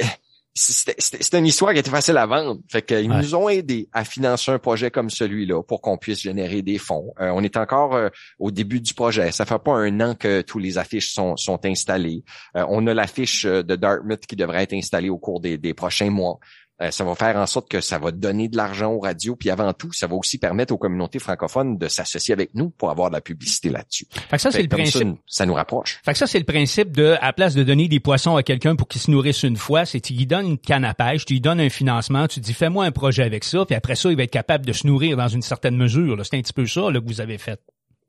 c'était 0.59 1.38
une 1.38 1.47
histoire 1.47 1.73
qui 1.73 1.79
était 1.79 1.90
facile 1.90 2.16
à 2.16 2.27
vendre. 2.27 2.61
Fait 2.68 2.83
qu'ils 2.83 3.09
nous 3.09 3.35
ont 3.35 3.49
aidés 3.49 3.88
à 3.92 4.05
financer 4.05 4.51
un 4.51 4.59
projet 4.59 4.90
comme 4.90 5.09
celui-là 5.09 5.62
pour 5.62 5.81
qu'on 5.81 5.97
puisse 5.97 6.21
générer 6.21 6.62
des 6.62 6.79
fonds. 6.79 7.14
Euh, 7.21 7.31
on 7.35 7.42
est 7.42 7.57
encore 7.57 7.94
euh, 7.94 8.09
au 8.38 8.51
début 8.51 8.81
du 8.81 8.92
projet. 8.92 9.31
Ça 9.31 9.44
fait 9.44 9.59
pas 9.59 9.75
un 9.75 10.01
an 10.01 10.14
que 10.14 10.42
tous 10.42 10.59
les 10.59 10.77
affiches 10.77 11.12
sont, 11.12 11.37
sont 11.37 11.64
installées. 11.64 12.25
Euh, 12.57 12.64
on 12.68 12.87
a 12.88 12.94
l'affiche 12.94 13.44
de 13.44 13.77
Dartmouth 13.77 14.27
qui 14.27 14.37
devrait 14.37 14.64
être 14.64 14.75
installée 14.75 15.11
au 15.11 15.18
cours 15.18 15.40
des, 15.40 15.59
des 15.59 15.75
prochains 15.75 16.11
mois. 16.11 16.38
Euh, 16.80 16.90
ça 16.90 17.04
va 17.04 17.14
faire 17.14 17.36
en 17.36 17.46
sorte 17.46 17.68
que 17.68 17.80
ça 17.80 17.98
va 17.98 18.12
donner 18.12 18.48
de 18.48 18.56
l'argent 18.56 18.92
aux 18.92 19.00
radios, 19.00 19.34
puis 19.34 19.50
avant 19.50 19.72
tout, 19.72 19.92
ça 19.92 20.06
va 20.06 20.14
aussi 20.14 20.38
permettre 20.38 20.72
aux 20.72 20.78
communautés 20.78 21.18
francophones 21.18 21.76
de 21.76 21.88
s'associer 21.88 22.32
avec 22.32 22.54
nous 22.54 22.70
pour 22.70 22.90
avoir 22.90 23.10
de 23.10 23.14
la 23.14 23.20
publicité 23.20 23.70
là-dessus. 23.70 24.06
Fait 24.10 24.36
que 24.36 24.42
ça, 24.42 24.50
c'est 24.50 24.62
le 24.62 24.68
principe. 24.68 25.08
Ça, 25.26 25.44
nous 25.44 25.54
rapproche. 25.54 26.00
Fait 26.04 26.12
que 26.12 26.18
ça, 26.18 26.26
c'est 26.26 26.38
le 26.38 26.44
principe 26.44 26.96
de, 26.96 27.16
à 27.20 27.32
place 27.32 27.54
de 27.54 27.64
donner 27.64 27.88
des 27.88 28.00
poissons 28.00 28.36
à 28.36 28.42
quelqu'un 28.42 28.76
pour 28.76 28.86
qu'il 28.86 29.00
se 29.00 29.10
nourrisse 29.10 29.42
une 29.42 29.56
fois, 29.56 29.84
c'est 29.84 30.00
tu 30.00 30.12
lui 30.12 30.26
donnes 30.26 30.46
une 30.46 30.58
canne 30.58 30.84
à 30.84 30.94
pêche, 30.94 31.24
tu 31.24 31.34
lui 31.34 31.40
donnes 31.40 31.60
un 31.60 31.70
financement, 31.70 32.28
tu 32.28 32.40
dis 32.40 32.54
fais-moi 32.54 32.84
un 32.84 32.92
projet 32.92 33.24
avec 33.24 33.44
ça, 33.44 33.64
puis 33.64 33.74
après 33.74 33.96
ça, 33.96 34.10
il 34.10 34.16
va 34.16 34.22
être 34.22 34.30
capable 34.30 34.64
de 34.64 34.72
se 34.72 34.86
nourrir 34.86 35.16
dans 35.16 35.28
une 35.28 35.42
certaine 35.42 35.76
mesure. 35.76 36.16
C'est 36.24 36.36
un 36.36 36.42
petit 36.42 36.52
peu 36.52 36.66
ça 36.66 36.90
là, 36.90 37.00
que 37.00 37.06
vous 37.06 37.20
avez 37.20 37.38
fait. 37.38 37.60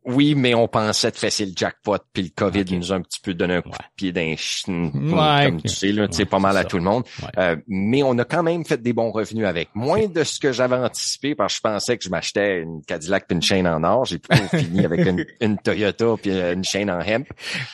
Oui, 0.09 0.33
mais 0.35 0.55
on 0.55 0.67
pensait 0.67 1.11
de 1.11 1.17
fesser 1.17 1.45
le 1.45 1.51
jackpot, 1.55 1.99
puis 2.11 2.23
le 2.23 2.29
COVID 2.35 2.65
nous 2.71 2.91
a 2.91 2.95
un 2.95 3.01
petit 3.01 3.19
peu 3.21 3.33
donné 3.33 3.55
un 3.55 3.61
coup 3.61 3.69
de 3.69 3.75
pied 3.95 4.11
d'un 4.11 4.35
comme 4.65 5.61
tu 5.61 5.69
sais, 5.69 5.91
là, 5.91 6.07
c'est 6.09 6.25
pas 6.25 6.39
mal 6.39 6.57
à 6.57 6.63
tout 6.63 6.77
le 6.77 6.83
monde. 6.83 7.03
Euh, 7.37 7.55
mais 7.67 8.01
on 8.03 8.17
a 8.17 8.25
quand 8.25 8.43
même 8.43 8.65
fait 8.65 8.81
des 8.81 8.93
bons 8.93 9.11
revenus 9.11 9.45
avec. 9.45 9.69
Moins 9.75 10.07
de 10.07 10.23
ce 10.23 10.39
que 10.39 10.51
j'avais 10.51 10.77
anticipé, 10.77 11.35
parce 11.35 11.53
que 11.53 11.57
je 11.57 11.61
pensais 11.61 11.97
que 11.97 12.03
je 12.03 12.09
m'achetais 12.09 12.61
une 12.61 12.81
Cadillac 12.85 13.25
puis 13.27 13.35
une 13.35 13.41
chaîne 13.41 13.67
en 13.67 13.83
or. 13.83 14.05
J'ai 14.05 14.17
plutôt 14.17 14.47
fini 14.57 14.83
avec 14.85 15.07
une, 15.41 15.57
Toyota 15.57 16.15
puis 16.21 16.31
une 16.31 16.63
chaîne 16.63 16.89
en 16.89 17.01
hemp. 17.01 17.27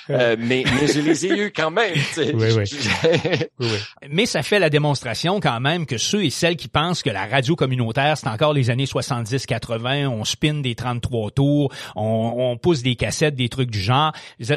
Euh, 0.10 0.36
mais, 0.38 0.64
mais 0.80 0.88
je 0.88 1.00
les 1.00 1.26
ai 1.26 1.38
eu 1.38 1.52
quand 1.52 1.72
même. 1.72 1.96
mais 4.10 4.26
ça 4.26 4.44
fait 4.44 4.60
la 4.60 4.70
démonstration 4.70 5.40
quand 5.40 5.60
même 5.60 5.86
que 5.86 5.98
ceux 5.98 6.26
et 6.26 6.30
celles 6.30 6.58
qui 6.58 6.68
pensent 6.68 7.04
que 7.04 7.10
la 7.10 7.26
radio 7.26 7.56
communautaire, 7.56 8.18
c'est 8.18 8.28
encore 8.28 8.54
les 8.54 8.70
années 8.70 8.86
70-80, 8.86 10.08
on 10.08 10.26
spin 10.26 10.56
des 10.56 10.76
33 10.76 11.32
tours, 11.32 11.72
on 11.96 12.25
on, 12.34 12.58
pousse 12.58 12.82
des 12.82 12.96
cassettes, 12.96 13.36
des 13.36 13.50
trucs 13.50 13.72
du 13.72 13.80
genre. 13.80 14.14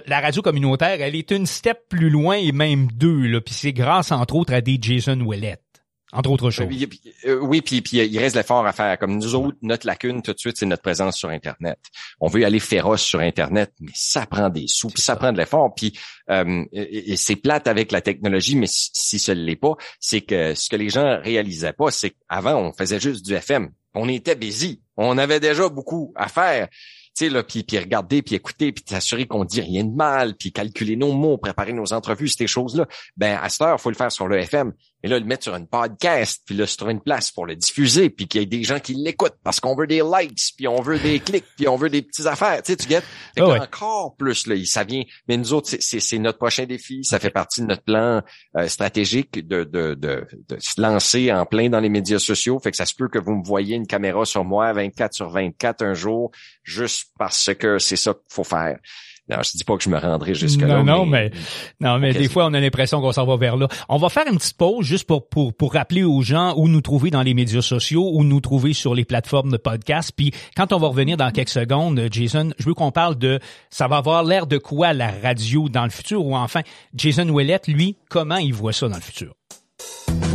La 0.07 0.21
radio 0.21 0.43
communautaire, 0.43 1.01
elle 1.01 1.15
est 1.15 1.31
une 1.31 1.47
step 1.47 1.79
plus 1.89 2.11
loin 2.11 2.37
et 2.37 2.53
même 2.53 2.89
deux, 2.93 3.27
là. 3.27 3.41
Puis 3.41 3.55
c'est 3.55 3.73
grâce, 3.73 4.13
entre 4.13 4.35
autres, 4.37 4.53
à 4.53 4.61
des 4.61 4.79
Jason 4.81 5.19
Willett. 5.27 5.61
Entre 6.11 6.31
autres 6.31 6.51
choses. 6.51 6.67
Euh, 7.27 7.39
oui, 7.43 7.61
puis, 7.61 7.83
puis 7.83 7.99
il 7.99 8.19
reste 8.19 8.35
l'effort 8.35 8.67
à 8.67 8.73
faire. 8.73 8.99
Comme 8.99 9.17
nous 9.17 9.35
autres, 9.35 9.59
notre 9.61 9.87
lacune 9.87 10.23
tout 10.23 10.33
de 10.33 10.39
suite, 10.39 10.57
c'est 10.57 10.65
notre 10.65 10.83
présence 10.83 11.19
sur 11.19 11.29
Internet. 11.29 11.79
On 12.19 12.29
veut 12.29 12.47
aller 12.47 12.61
féroce 12.61 13.03
sur 13.03 13.21
Internet, 13.21 13.73
mais 13.79 13.93
ça 13.95 14.25
prend 14.25 14.49
des 14.49 14.67
sous, 14.69 14.89
puis 14.89 15.03
ça 15.03 15.17
prend 15.17 15.33
de 15.33 15.39
l'effort. 15.39 15.75
Puis 15.75 15.99
euh, 16.31 16.65
et, 16.73 17.17
c'est 17.17 17.37
plate 17.37 17.69
avec 17.69 17.93
la 17.93 18.01
technologie, 18.01 18.57
mais 18.57 18.67
si, 18.67 18.89
si 18.95 19.19
ce 19.19 19.33
ne 19.33 19.43
l'est 19.43 19.57
pas, 19.57 19.75
c'est 20.01 20.23
que 20.23 20.55
ce 20.55 20.71
que 20.71 20.77
les 20.77 20.89
gens 20.89 21.21
réalisaient 21.23 21.75
pas, 21.75 21.91
c'est 21.91 22.11
qu'avant, 22.11 22.57
on 22.57 22.73
faisait 22.73 23.01
juste 23.01 23.27
du 23.27 23.35
FM. 23.35 23.71
On 23.95 24.09
était 24.09 24.37
busy. 24.37 24.81
On 24.97 25.19
avait 25.19 25.41
déjà 25.41 25.69
beaucoup 25.69 26.15
à 26.17 26.29
faire 26.29 26.69
sais, 27.19 27.29
là, 27.29 27.43
puis, 27.43 27.65
regarder, 27.79 28.23
puis 28.23 28.35
écouter, 28.35 28.73
puis 28.73 28.85
s'assurer 28.87 29.27
qu'on 29.27 29.45
dit 29.45 29.61
rien 29.61 29.85
de 29.85 29.95
mal, 29.95 30.35
puis 30.35 30.53
calculer 30.53 30.97
nos 30.97 31.13
mots, 31.13 31.39
préparer 31.39 31.73
nos 31.73 31.93
entrevues, 31.93 32.29
ces 32.29 32.47
choses-là. 32.47 32.87
Ben, 33.17 33.39
à 33.43 33.49
cette 33.49 33.63
heure, 33.63 33.81
faut 33.81 33.91
le 33.91 33.97
faire 33.97 34.13
sur 34.13 34.29
le 34.29 34.39
FM. 34.39 34.73
Et 35.05 35.09
là, 35.09 35.19
le 35.19 35.25
mettre 35.25 35.45
sur 35.45 35.55
une 35.55 35.69
podcast, 35.69 36.43
puis 36.45 36.57
là, 36.57 36.67
se 36.67 36.77
trouver 36.77 36.93
une 36.93 37.01
place 37.01 37.31
pour 37.31 37.47
le 37.47 37.55
diffuser, 37.55 38.11
puis 38.11 38.27
qu'il 38.27 38.41
y 38.41 38.45
ait 38.45 38.47
des 38.47 38.65
gens 38.65 38.81
qui 38.81 38.95
l'écoutent, 38.95 39.37
parce 39.45 39.61
qu'on 39.61 39.77
veut 39.77 39.87
des 39.87 40.03
likes, 40.03 40.55
puis 40.57 40.67
on 40.67 40.81
veut 40.81 40.99
des 40.99 41.21
clics, 41.21 41.45
puis 41.57 41.69
on 41.69 41.77
veut 41.77 41.89
des 41.89 42.03
petites 42.03 42.27
affaires. 42.27 42.63
Tu 42.63 42.73
sais, 42.73 42.77
tu 42.77 42.89
guettes. 42.89 43.05
Ah 43.39 43.45
encore 43.45 44.17
plus, 44.17 44.47
là, 44.47 44.57
ça 44.65 44.83
vient. 44.83 45.05
Mais 45.29 45.37
nous 45.37 45.53
autres, 45.53 45.71
c'est 45.79 46.19
notre 46.19 46.39
prochain 46.39 46.65
défi. 46.65 47.05
Ça 47.05 47.21
fait 47.21 47.31
partie 47.31 47.61
de 47.61 47.67
notre 47.67 47.83
plan 47.83 48.23
euh, 48.57 48.67
stratégique 48.67 49.47
de, 49.47 49.65
de, 49.65 49.95
de, 49.95 50.27
de, 50.49 50.57
se 50.59 50.81
lancer 50.81 51.33
en 51.33 51.47
plein 51.47 51.69
dans 51.69 51.81
les 51.81 51.89
médias 51.89 52.19
sociaux. 52.19 52.59
Fait 52.59 52.71
que 52.71 52.77
ça 52.77 52.87
se 52.87 52.95
peut 52.95 53.09
que 53.09 53.19
vous 53.19 53.37
me 53.37 53.45
voyez 53.45 53.77
une 53.77 53.87
caméra 53.87 54.25
sur 54.25 54.45
moi 54.45 54.73
24 54.73 55.15
sur 55.15 55.31
24 55.31 55.83
un 55.85 55.95
jour, 55.95 56.33
juste 56.65 57.13
parce 57.19 57.55
que 57.55 57.79
c'est 57.79 57.97
ça 57.97 58.15
qu'il 58.15 58.23
faut 58.31 58.45
faire. 58.45 58.79
Non, 59.31 59.37
je 59.43 59.53
dis 59.57 59.64
pas 59.64 59.77
que 59.77 59.83
je 59.83 59.91
me 59.91 59.99
rendrai 59.99 60.35
jusque 60.35 60.62
là. 60.62 60.83
Non, 60.83 60.85
non, 60.85 61.07
mais, 61.07 61.31
non, 61.81 61.99
mais 61.99 62.14
des 62.14 62.29
fois, 62.29 62.47
on 62.47 62.55
a 62.55 62.61
l'impression 62.61 63.01
qu'on 63.01 63.12
s'en 63.12 63.27
va 63.27 63.37
vers 63.37 63.57
là. 63.57 63.69
On 63.88 63.99
va 63.99 64.09
faire 64.09 64.25
une 64.31 64.38
petite 64.38 64.57
pause 64.57 64.87
juste 64.87 65.07
pour, 65.07 65.29
pour, 65.29 65.53
pour 65.53 65.75
rappeler 65.75 66.03
aux 66.03 66.23
gens 66.23 66.55
où 66.57 66.69
nous 66.69 66.81
trouver 66.81 67.11
dans 67.11 67.23
les 67.23 67.35
médias 67.35 67.61
sociaux, 67.61 68.11
où 68.12 68.25
nous 68.25 68.41
trouver 68.41 68.73
sur 68.73 68.95
les 68.95 69.05
plateformes 69.05 69.51
de 69.51 69.59
podcast. 69.59 70.12
Puis, 70.17 70.33
quand 70.57 70.73
on 70.73 70.79
va 70.79 70.88
revenir 70.88 71.17
dans 71.17 71.31
quelques 71.31 71.51
secondes, 71.51 72.01
Jason, 72.11 72.51
je 72.59 72.64
veux 72.64 72.75
qu'on 72.75 72.93
parle 72.93 73.17
de, 73.17 73.38
ça 73.71 73.87
va 73.87 73.99
avoir 73.99 74.25
l'air 74.25 74.47
de 74.47 74.59
quoi 74.59 74.93
la 74.95 75.12
radio 75.23 75.69
dans 75.69 75.85
le 75.85 75.91
futur? 75.91 76.25
Ou 76.25 76.35
enfin, 76.35 76.62
Jason 76.95 77.29
Ouellette, 77.29 77.69
lui, 77.69 77.97
comment 78.09 78.37
il 78.37 78.55
voit 78.55 78.73
ça 78.73 78.88
dans 78.88 78.97
le 78.97 79.03
futur? 79.03 79.38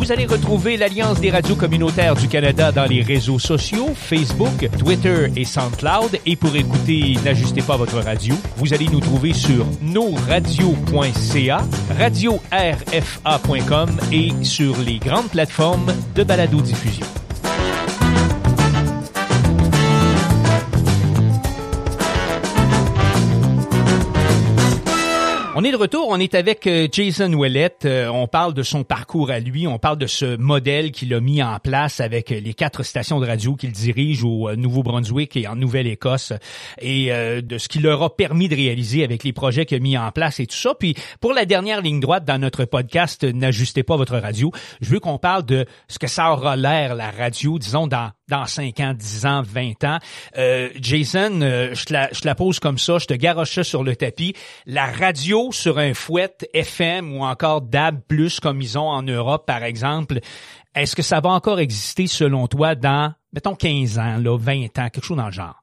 Vous 0.03 0.11
allez 0.11 0.25
retrouver 0.25 0.75
l'Alliance 0.75 1.21
des 1.21 1.31
radios 1.31 1.55
communautaires 1.55 2.15
du 2.15 2.27
Canada 2.27 2.73
dans 2.73 2.83
les 2.83 3.01
réseaux 3.01 3.39
sociaux, 3.39 3.93
Facebook, 3.95 4.69
Twitter 4.77 5.31
et 5.37 5.45
SoundCloud. 5.45 6.19
Et 6.25 6.35
pour 6.35 6.53
écouter 6.57 7.15
N'ajustez 7.23 7.61
pas 7.61 7.77
votre 7.77 7.99
radio, 7.99 8.35
vous 8.57 8.73
allez 8.73 8.87
nous 8.87 8.99
trouver 8.99 9.31
sur 9.31 9.65
nosradios.ca, 9.81 11.61
radio-rfa.com 11.97 13.89
et 14.11 14.33
sur 14.43 14.77
les 14.79 14.97
grandes 14.97 15.29
plateformes 15.29 15.93
de 16.15 16.23
balado-diffusion. 16.23 17.05
On 25.55 25.63
est 25.63 25.71
de 25.71 25.77
retour, 25.77 26.07
on 26.09 26.19
est 26.19 26.33
avec 26.33 26.65
euh, 26.65 26.87
Jason 26.91 27.31
Ouellette. 27.31 27.85
Euh, 27.85 28.07
on 28.07 28.25
parle 28.25 28.55
de 28.55 28.63
son 28.63 28.83
parcours 28.83 29.29
à 29.29 29.39
lui, 29.39 29.67
on 29.67 29.77
parle 29.77 29.99
de 29.99 30.07
ce 30.07 30.35
modèle 30.35 30.91
qu'il 30.91 31.13
a 31.13 31.19
mis 31.19 31.43
en 31.43 31.59
place 31.59 31.99
avec 31.99 32.31
euh, 32.31 32.39
les 32.39 32.55
quatre 32.55 32.81
stations 32.81 33.19
de 33.19 33.27
radio 33.27 33.55
qu'il 33.55 33.71
dirige 33.71 34.23
au 34.23 34.55
Nouveau-Brunswick 34.55 35.37
et 35.37 35.47
en 35.47 35.55
Nouvelle-Écosse 35.55 36.33
et 36.81 37.11
de 37.11 37.57
ce 37.57 37.67
qu'il 37.67 37.83
leur 37.83 38.01
a 38.01 38.15
permis 38.15 38.47
de 38.49 38.55
réaliser 38.55 39.03
avec 39.03 39.23
les 39.23 39.31
projets 39.31 39.65
qu'il 39.65 39.77
a 39.77 39.79
mis 39.79 39.97
en 39.97 40.11
place 40.11 40.39
et 40.39 40.47
tout 40.47 40.55
ça. 40.55 40.73
Puis 40.73 40.95
pour 41.21 41.33
la 41.33 41.45
dernière 41.45 41.81
ligne 41.81 41.99
droite 41.99 42.25
dans 42.25 42.39
notre 42.39 42.65
podcast 42.65 43.23
N'ajustez 43.23 43.83
pas 43.83 43.95
votre 43.95 44.17
radio, 44.17 44.51
je 44.81 44.89
veux 44.89 44.99
qu'on 44.99 45.19
parle 45.19 45.45
de 45.45 45.65
ce 45.87 45.99
que 45.99 46.07
ça 46.07 46.31
aura 46.31 46.55
l'air 46.55 46.95
la 46.95 47.11
radio, 47.11 47.59
disons 47.59 47.85
dans 47.85 48.11
dans 48.29 48.45
5 48.45 48.79
ans, 48.79 48.93
10 48.97 49.25
ans, 49.25 49.41
20 49.45 49.83
ans. 49.83 49.99
Jason, 50.79 51.39
je, 51.73 51.85
te 51.85 51.93
la, 51.93 52.09
je 52.13 52.21
te 52.21 52.27
la 52.27 52.35
pose 52.35 52.59
comme 52.59 52.77
ça, 52.77 52.97
je 52.97 53.05
te 53.05 53.13
garoche 53.13 53.53
ça 53.53 53.63
sur 53.63 53.83
le 53.83 53.95
tapis. 53.97 54.33
La 54.65 54.85
radio 54.85 55.42
sur 55.51 55.79
un 55.79 55.93
fouet 55.93 56.35
FM 56.53 57.15
ou 57.15 57.23
encore 57.23 57.61
DAB+, 57.61 58.01
comme 58.41 58.61
ils 58.61 58.77
ont 58.77 58.89
en 58.89 59.03
Europe, 59.03 59.45
par 59.45 59.63
exemple, 59.63 60.19
est-ce 60.75 60.95
que 60.95 61.01
ça 61.01 61.19
va 61.19 61.29
encore 61.29 61.59
exister 61.59 62.07
selon 62.07 62.47
toi 62.47 62.75
dans, 62.75 63.13
mettons, 63.31 63.55
15 63.55 63.99
ans, 63.99 64.17
là, 64.17 64.37
20 64.37 64.79
ans, 64.79 64.89
quelque 64.89 65.03
chose 65.03 65.17
dans 65.17 65.27
le 65.27 65.31
genre? 65.31 65.62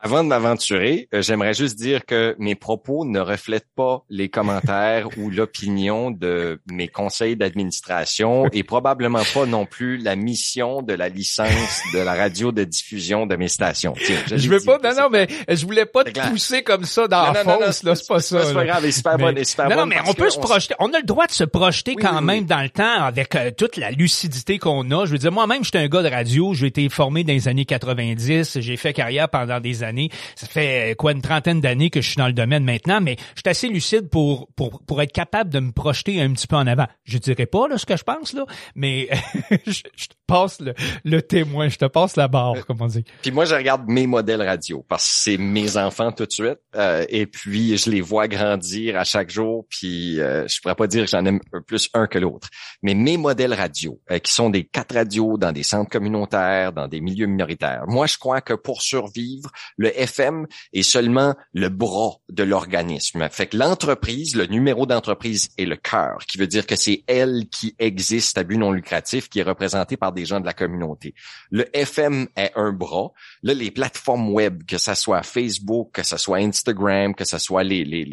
Avant 0.00 0.22
de 0.22 0.28
m'aventurer, 0.28 1.08
euh, 1.12 1.22
j'aimerais 1.22 1.54
juste 1.54 1.76
dire 1.76 2.06
que 2.06 2.36
mes 2.38 2.54
propos 2.54 3.04
ne 3.04 3.18
reflètent 3.18 3.72
pas 3.74 4.04
les 4.08 4.28
commentaires 4.28 5.08
ou 5.18 5.28
l'opinion 5.28 6.12
de 6.12 6.60
mes 6.70 6.86
conseils 6.86 7.34
d'administration 7.34 8.46
et 8.52 8.62
probablement 8.62 9.22
pas 9.34 9.44
non 9.44 9.66
plus 9.66 9.96
la 9.96 10.14
mission 10.14 10.82
de 10.82 10.92
la 10.92 11.08
licence 11.08 11.82
de 11.92 11.98
la 11.98 12.14
radio 12.14 12.52
de 12.52 12.62
diffusion 12.62 13.26
de 13.26 13.34
mes 13.34 13.48
stations. 13.48 13.94
Tiens, 14.04 14.18
je, 14.36 14.48
veux 14.48 14.60
pas, 14.60 14.78
non, 14.78 15.02
non, 15.02 15.08
mais 15.10 15.26
je 15.48 15.66
voulais 15.66 15.86
pas 15.86 16.04
te 16.04 16.28
pousser 16.28 16.62
comme 16.62 16.84
ça 16.84 17.08
dans 17.08 17.32
la 17.32 17.42
fosse, 17.42 17.82
là, 17.82 17.96
c'est 17.96 18.06
pas 18.06 18.20
ça. 18.20 18.44
C'est 18.44 18.54
pas 18.54 18.64
grave, 18.64 18.82
c'est 18.82 18.92
super 18.92 19.18
mais, 19.18 19.42
super 19.42 19.68
non, 19.68 19.76
Non, 19.78 19.86
mais 19.86 19.96
on 20.06 20.14
peut 20.14 20.30
se 20.30 20.38
projeter, 20.38 20.74
on 20.78 20.92
a 20.94 20.98
le 20.98 21.06
droit 21.06 21.26
de 21.26 21.32
se 21.32 21.44
projeter 21.44 21.96
quand 21.96 22.22
même 22.22 22.44
dans 22.44 22.62
le 22.62 22.70
temps 22.70 23.02
avec 23.02 23.34
euh, 23.34 23.50
toute 23.50 23.76
la 23.76 23.90
lucidité 23.90 24.58
qu'on 24.58 24.88
a. 24.92 25.06
Je 25.06 25.10
veux 25.10 25.18
dire, 25.18 25.32
moi-même, 25.32 25.64
j'étais 25.64 25.78
un 25.78 25.88
gars 25.88 26.02
de 26.02 26.08
radio, 26.08 26.54
j'ai 26.54 26.68
été 26.68 26.88
formé 26.88 27.24
dans 27.24 27.32
les 27.32 27.48
années 27.48 27.64
90, 27.64 28.60
j'ai 28.60 28.76
fait 28.76 28.92
carrière 28.92 29.28
pendant 29.28 29.58
des 29.58 29.82
années. 29.82 29.87
Ça 30.36 30.46
fait 30.46 30.94
quoi 30.98 31.12
une 31.12 31.22
trentaine 31.22 31.60
d'années 31.60 31.90
que 31.90 32.00
je 32.00 32.08
suis 32.08 32.16
dans 32.16 32.26
le 32.26 32.32
domaine 32.32 32.64
maintenant, 32.64 33.00
mais 33.00 33.16
je 33.34 33.40
suis 33.40 33.48
assez 33.48 33.68
lucide 33.68 34.08
pour 34.08 34.48
pour 34.56 34.82
pour 34.84 35.02
être 35.02 35.12
capable 35.12 35.50
de 35.50 35.60
me 35.60 35.72
projeter 35.72 36.20
un 36.20 36.32
petit 36.32 36.46
peu 36.46 36.56
en 36.56 36.66
avant. 36.66 36.86
Je 37.04 37.18
dirais 37.18 37.46
pas 37.46 37.68
là 37.68 37.78
ce 37.78 37.86
que 37.86 37.96
je 37.96 38.04
pense 38.04 38.32
là, 38.32 38.44
mais 38.74 39.08
je, 39.66 39.82
te 39.82 40.14
passe 40.26 40.60
le, 40.60 40.74
le, 41.04 41.22
témoin, 41.22 41.68
je 41.68 41.78
te 41.78 41.84
passe 41.86 42.16
la 42.16 42.28
barre, 42.28 42.56
euh, 42.56 42.62
comme 42.62 42.80
on 42.80 42.86
dit. 42.86 43.04
Puis 43.22 43.30
moi, 43.30 43.44
je 43.44 43.54
regarde 43.54 43.88
mes 43.88 44.06
modèles 44.06 44.42
radio 44.42 44.84
parce 44.88 45.04
que 45.04 45.14
c'est 45.14 45.38
mes 45.38 45.76
enfants 45.76 46.12
tout 46.12 46.26
de 46.26 46.32
suite, 46.32 46.58
euh, 46.76 47.04
et 47.08 47.26
puis 47.26 47.76
je 47.76 47.90
les 47.90 48.00
vois 48.00 48.28
grandir 48.28 48.96
à 48.96 49.04
chaque 49.04 49.30
jour. 49.30 49.66
Puis 49.68 50.20
euh, 50.20 50.46
je 50.48 50.60
pourrais 50.60 50.74
pas 50.74 50.86
dire 50.86 51.04
que 51.04 51.10
j'en 51.10 51.24
aime 51.24 51.40
plus 51.66 51.88
un 51.94 52.06
que 52.06 52.18
l'autre, 52.18 52.48
mais 52.82 52.94
mes 52.94 53.16
modèles 53.16 53.54
radio, 53.54 54.00
euh, 54.10 54.18
qui 54.18 54.32
sont 54.32 54.50
des 54.50 54.64
quatre 54.64 54.94
radios 54.94 55.38
dans 55.38 55.52
des 55.52 55.62
centres 55.62 55.90
communautaires, 55.90 56.72
dans 56.72 56.88
des 56.88 57.00
milieux 57.00 57.26
minoritaires. 57.26 57.84
Moi, 57.86 58.06
je 58.06 58.18
crois 58.18 58.40
que 58.40 58.54
pour 58.54 58.82
survivre, 58.82 59.50
le 59.78 59.98
FM 59.98 60.46
est 60.74 60.82
seulement 60.82 61.34
le 61.54 61.70
bras 61.70 62.16
de 62.28 62.42
l'organisme. 62.42 63.26
Fait 63.30 63.46
que 63.46 63.56
l'entreprise, 63.56 64.36
le 64.36 64.44
numéro 64.46 64.84
d'entreprise 64.84 65.48
est 65.56 65.64
le 65.64 65.76
cœur, 65.76 66.18
qui 66.28 66.36
veut 66.36 66.46
dire 66.46 66.66
que 66.66 66.76
c'est 66.76 67.04
elle 67.06 67.46
qui 67.50 67.74
existe 67.78 68.36
à 68.36 68.44
but 68.44 68.58
non 68.58 68.72
lucratif, 68.72 69.30
qui 69.30 69.38
est 69.38 69.44
représentée 69.44 69.96
par 69.96 70.12
des 70.12 70.26
gens 70.26 70.40
de 70.40 70.46
la 70.46 70.52
communauté. 70.52 71.14
Le 71.50 71.64
FM 71.76 72.26
est 72.36 72.52
un 72.56 72.72
bras. 72.72 73.12
Là, 73.42 73.54
les 73.54 73.70
plateformes 73.70 74.30
web, 74.30 74.64
que 74.64 74.76
ça 74.76 74.94
soit 74.94 75.22
Facebook, 75.22 75.92
que 75.92 76.02
ça 76.02 76.18
soit 76.18 76.38
Instagram, 76.38 77.14
que 77.14 77.24
ça 77.24 77.38
soit 77.38 77.64
les 77.64 77.84
les 77.84 78.04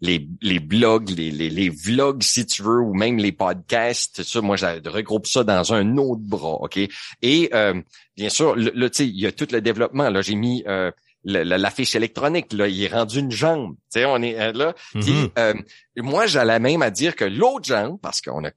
les 0.00 0.28
les, 0.40 0.58
blogs, 0.58 1.10
les, 1.10 1.30
les 1.30 1.50
les 1.50 1.68
vlogs 1.68 2.22
si 2.22 2.46
tu 2.46 2.62
veux, 2.62 2.80
ou 2.80 2.94
même 2.94 3.18
les 3.18 3.32
podcasts, 3.32 4.22
ça, 4.22 4.40
moi, 4.40 4.56
je 4.56 4.88
regroupe 4.88 5.26
ça 5.26 5.44
dans 5.44 5.72
un 5.72 5.96
autre 5.96 6.22
bras, 6.22 6.54
ok? 6.60 6.78
Et 7.22 7.50
euh, 7.54 7.80
bien 8.16 8.28
sûr, 8.28 8.54
le, 8.56 8.88
sais, 8.92 9.06
il 9.06 9.18
y 9.18 9.26
a 9.26 9.32
tout 9.32 9.48
le 9.50 9.60
développement. 9.60 10.10
Là, 10.10 10.22
j'ai 10.22 10.34
mis 10.34 10.62
euh, 10.66 10.90
l'affiche 11.24 11.94
électronique, 11.94 12.52
là, 12.52 12.66
il 12.68 12.82
est 12.82 12.88
rendu 12.88 13.18
une 13.18 13.30
jambe. 13.30 13.74
Tu 13.92 14.00
sais, 14.00 14.04
on 14.04 14.22
est 14.22 14.38
euh, 14.40 14.52
là. 14.52 14.74
Mm-hmm. 14.94 15.30
euh, 15.38 15.54
moi, 15.96 16.26
j'allais 16.26 16.58
même 16.58 16.82
à 16.82 16.90
dire 16.90 17.14
que 17.14 17.24
l'autre 17.24 17.66
jambe, 17.66 17.98
parce 18.00 18.20
qu'on 18.20 18.44
a 18.44 18.50